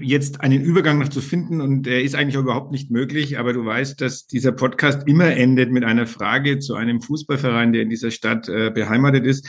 jetzt 0.00 0.40
einen 0.40 0.62
Übergang 0.62 0.98
noch 0.98 1.08
zu 1.08 1.20
finden 1.20 1.60
und 1.60 1.82
der 1.82 2.02
ist 2.02 2.14
eigentlich 2.14 2.34
überhaupt 2.34 2.72
nicht 2.72 2.90
möglich, 2.90 3.38
aber 3.38 3.52
du 3.52 3.64
weißt, 3.64 4.00
dass 4.00 4.26
dieser 4.26 4.52
Podcast 4.52 5.06
immer 5.06 5.36
endet 5.36 5.70
mit 5.70 5.84
einer 5.84 6.06
Frage 6.06 6.58
zu 6.58 6.74
einem 6.74 7.00
Fußballverein, 7.00 7.72
der 7.72 7.82
in 7.82 7.90
dieser 7.90 8.10
Stadt 8.10 8.48
äh, 8.48 8.70
beheimatet 8.70 9.24
ist. 9.26 9.48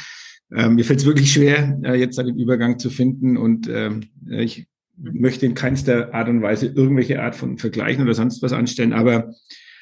Ähm, 0.54 0.76
mir 0.76 0.86
fällt 0.86 1.00
es 1.00 1.06
wirklich 1.06 1.32
schwer, 1.32 1.80
äh, 1.84 1.96
jetzt 1.96 2.20
einen 2.20 2.38
Übergang 2.38 2.78
zu 2.78 2.90
finden 2.90 3.38
und 3.38 3.68
ähm, 3.68 4.02
ich 4.30 4.68
möchte 4.98 5.46
in 5.46 5.56
keinster 5.56 6.14
Art 6.14 6.30
und 6.30 6.42
Weise 6.42 6.68
irgendwelche 6.68 7.22
Art 7.22 7.36
von 7.36 7.58
Vergleichen 7.58 8.04
oder 8.04 8.14
sonst 8.14 8.42
was 8.44 8.54
anstellen, 8.54 8.94
aber 8.94 9.34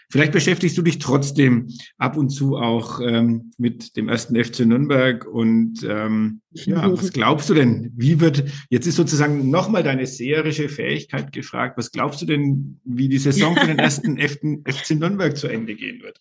Vielleicht 0.09 0.31
beschäftigst 0.31 0.77
du 0.77 0.81
dich 0.81 0.99
trotzdem 0.99 1.69
ab 1.97 2.17
und 2.17 2.29
zu 2.29 2.57
auch 2.57 2.99
ähm, 3.01 3.51
mit 3.57 3.95
dem 3.97 4.09
ersten 4.09 4.41
FC 4.41 4.61
Nürnberg 4.61 5.25
und 5.25 5.83
ähm, 5.87 6.41
ja, 6.51 6.91
was 6.91 7.11
glaubst 7.11 7.49
du 7.49 7.53
denn? 7.53 7.91
Wie 7.95 8.19
wird, 8.19 8.43
jetzt 8.69 8.87
ist 8.87 8.95
sozusagen 8.95 9.49
nochmal 9.49 9.83
deine 9.83 10.05
seherische 10.05 10.69
Fähigkeit 10.69 11.31
gefragt, 11.31 11.77
was 11.77 11.91
glaubst 11.91 12.21
du 12.21 12.25
denn, 12.25 12.79
wie 12.83 13.09
die 13.09 13.17
Saison 13.17 13.55
für 13.55 13.67
den 13.67 13.79
ersten 13.79 14.19
FC 14.19 14.91
Nürnberg 14.91 15.35
zu 15.37 15.47
Ende 15.47 15.75
gehen 15.75 16.01
wird? 16.01 16.19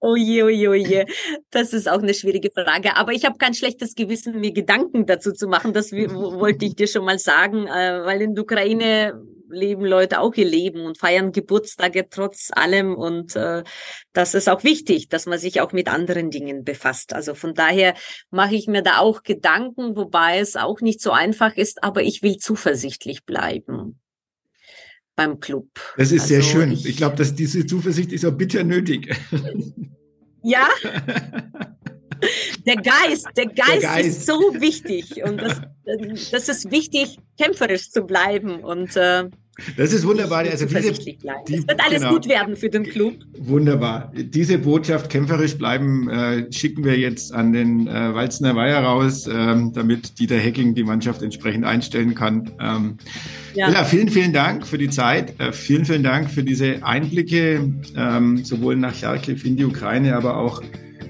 Oje, 0.00 0.44
oje, 0.44 0.68
oje. 0.68 1.06
Das 1.50 1.72
ist 1.72 1.88
auch 1.88 2.00
eine 2.00 2.14
schwierige 2.14 2.50
Frage. 2.52 2.96
Aber 2.96 3.12
ich 3.12 3.24
habe 3.24 3.36
kein 3.36 3.54
schlechtes 3.54 3.96
Gewissen, 3.96 4.38
mir 4.38 4.52
Gedanken 4.52 5.06
dazu 5.06 5.32
zu 5.32 5.48
machen. 5.48 5.72
Das 5.72 5.90
wollte 5.92 6.66
ich 6.66 6.76
dir 6.76 6.86
schon 6.86 7.04
mal 7.04 7.18
sagen, 7.18 7.66
äh, 7.66 8.04
weil 8.04 8.22
in 8.22 8.34
der 8.34 8.44
Ukraine 8.44 9.20
leben 9.50 9.84
Leute 9.84 10.20
auch 10.20 10.34
ihr 10.34 10.44
Leben 10.44 10.82
und 10.82 10.98
feiern 10.98 11.32
Geburtstage 11.32 12.08
trotz 12.08 12.50
allem. 12.52 12.94
Und 12.94 13.34
äh, 13.34 13.64
das 14.12 14.34
ist 14.34 14.48
auch 14.48 14.62
wichtig, 14.62 15.08
dass 15.08 15.26
man 15.26 15.38
sich 15.38 15.60
auch 15.60 15.72
mit 15.72 15.88
anderen 15.88 16.30
Dingen 16.30 16.62
befasst. 16.62 17.12
Also 17.12 17.34
von 17.34 17.54
daher 17.54 17.94
mache 18.30 18.54
ich 18.54 18.68
mir 18.68 18.82
da 18.82 18.98
auch 18.98 19.24
Gedanken, 19.24 19.96
wobei 19.96 20.38
es 20.38 20.54
auch 20.54 20.80
nicht 20.80 21.00
so 21.00 21.10
einfach 21.10 21.56
ist, 21.56 21.82
aber 21.82 22.02
ich 22.02 22.22
will 22.22 22.36
zuversichtlich 22.36 23.24
bleiben 23.24 24.00
beim 25.18 25.40
Club. 25.40 25.66
Das 25.96 26.12
ist 26.12 26.22
also 26.22 26.34
sehr 26.34 26.42
schön. 26.42 26.70
Ich, 26.70 26.86
ich 26.86 26.96
glaube, 26.96 27.16
dass 27.16 27.34
diese 27.34 27.66
Zuversicht 27.66 28.12
ist 28.12 28.24
auch 28.24 28.32
bitter 28.32 28.64
nötig. 28.64 29.14
Ja. 30.44 30.68
Der 32.66 32.76
Geist, 32.76 33.26
der 33.36 33.46
Geist, 33.46 33.82
der 33.82 33.90
Geist, 33.90 34.08
ist 34.08 34.26
so 34.26 34.54
wichtig 34.54 35.22
und 35.22 35.40
das, 35.40 35.60
das 36.32 36.48
ist 36.48 36.70
wichtig, 36.70 37.16
kämpferisch 37.40 37.90
zu 37.90 38.02
bleiben 38.02 38.64
und 38.64 38.96
äh, 38.96 39.30
Das 39.76 39.92
ist 39.92 40.06
wunderbar. 40.06 40.40
Also 40.40 40.66
diese, 40.66 40.92
die, 40.92 41.18
es 41.54 41.66
wird 41.66 41.80
alles 41.84 42.02
genau. 42.02 42.14
gut 42.14 42.28
werden 42.28 42.56
für 42.56 42.68
den 42.68 42.84
Club. 42.84 43.14
Wunderbar. 43.38 44.12
Diese 44.14 44.58
Botschaft 44.58 45.10
kämpferisch 45.10 45.58
bleiben 45.58 46.08
äh, 46.08 46.52
schicken 46.52 46.84
wir 46.84 46.96
jetzt 46.96 47.32
an 47.32 47.52
den 47.52 47.88
äh, 47.88 48.14
Walzner 48.14 48.54
Weiher 48.54 48.82
raus, 48.82 49.26
ähm, 49.26 49.72
damit 49.72 50.18
Dieter 50.18 50.36
Hecking 50.36 50.74
die 50.74 50.84
Mannschaft 50.84 51.22
entsprechend 51.22 51.64
einstellen 51.64 52.14
kann. 52.14 52.50
Ähm, 52.60 52.98
ja. 53.54 53.70
ja. 53.70 53.84
vielen, 53.84 54.08
vielen 54.08 54.32
Dank 54.32 54.66
für 54.66 54.78
die 54.78 54.90
Zeit. 54.90 55.38
Äh, 55.40 55.52
vielen, 55.52 55.84
vielen 55.84 56.04
Dank 56.04 56.30
für 56.30 56.44
diese 56.44 56.84
Einblicke, 56.84 57.72
ähm, 57.96 58.44
sowohl 58.44 58.76
nach 58.76 58.94
Charkiw 58.94 59.36
in 59.44 59.56
die 59.56 59.64
Ukraine, 59.64 60.16
aber 60.16 60.36
auch 60.36 60.62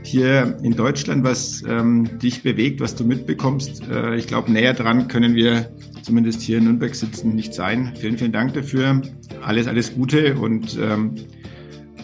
hier 0.03 0.57
in 0.63 0.75
Deutschland, 0.75 1.25
was 1.25 1.63
ähm, 1.69 2.19
dich 2.19 2.43
bewegt, 2.43 2.81
was 2.81 2.95
du 2.95 3.05
mitbekommst. 3.05 3.83
Äh, 3.91 4.17
ich 4.17 4.27
glaube, 4.27 4.51
näher 4.51 4.75
dran 4.75 5.09
können 5.09 5.35
wir 5.35 5.71
zumindest 6.03 6.41
hier 6.41 6.59
in 6.59 6.65
Nürnberg 6.65 6.95
sitzen 6.95 7.35
nicht 7.35 7.55
sein. 7.55 7.93
Vielen, 7.99 8.17
vielen 8.17 8.33
Dank 8.33 8.55
dafür. 8.55 9.03
Alles, 9.43 9.67
alles 9.67 9.95
Gute 9.95 10.37
und 10.37 10.79
ähm, 10.81 11.15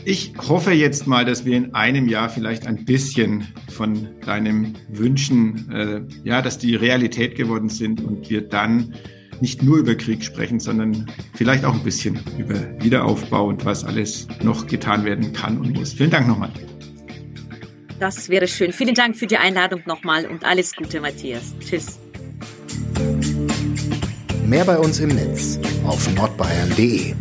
ich 0.07 0.35
hoffe 0.37 0.73
jetzt 0.73 1.07
mal, 1.07 1.25
dass 1.25 1.47
wir 1.47 1.57
in 1.57 1.75
einem 1.75 2.09
Jahr 2.09 2.29
vielleicht 2.29 2.67
ein 2.67 2.85
bisschen 2.85 3.47
von 3.71 4.09
deinem 4.27 4.75
Wünschen, 4.91 5.71
äh, 5.73 6.03
ja, 6.25 6.43
dass 6.43 6.59
die 6.59 6.77
Realität 6.77 7.37
geworden 7.37 7.71
sind 7.71 8.03
und 8.03 8.29
wir 8.29 8.43
dann 8.43 8.95
nicht 9.41 9.63
nur 9.63 9.79
über 9.79 9.95
Krieg 9.95 10.23
sprechen, 10.23 10.61
sondern 10.61 11.07
vielleicht 11.35 11.65
auch 11.65 11.75
ein 11.75 11.83
bisschen 11.83 12.21
über 12.39 12.55
Wiederaufbau 12.83 13.49
und 13.49 13.65
was 13.65 13.83
alles 13.85 14.29
noch 14.43 14.67
getan 14.67 15.05
werden 15.05 15.33
kann 15.33 15.59
und 15.59 15.75
muss. 15.75 15.95
Vielen 15.95 16.11
Dank 16.11 16.29
nochmal. 16.29 16.51
Das 17.99 18.29
wäre 18.29 18.49
schön. 18.49 18.73
Vielen 18.73 18.95
Dank 18.95 19.17
für 19.17 19.27
die 19.27 19.37
Einladung 19.37 19.83
nochmal 19.87 20.27
und 20.27 20.45
alles 20.45 20.75
Gute, 20.75 21.01
Matthias. 21.01 21.55
Tschüss. 21.61 21.99
Mehr 24.47 24.65
bei 24.65 24.79
uns 24.79 25.01
im 25.01 25.09
Netz 25.09 25.59
auf 25.87 26.13
nordbayern.de. 26.15 27.15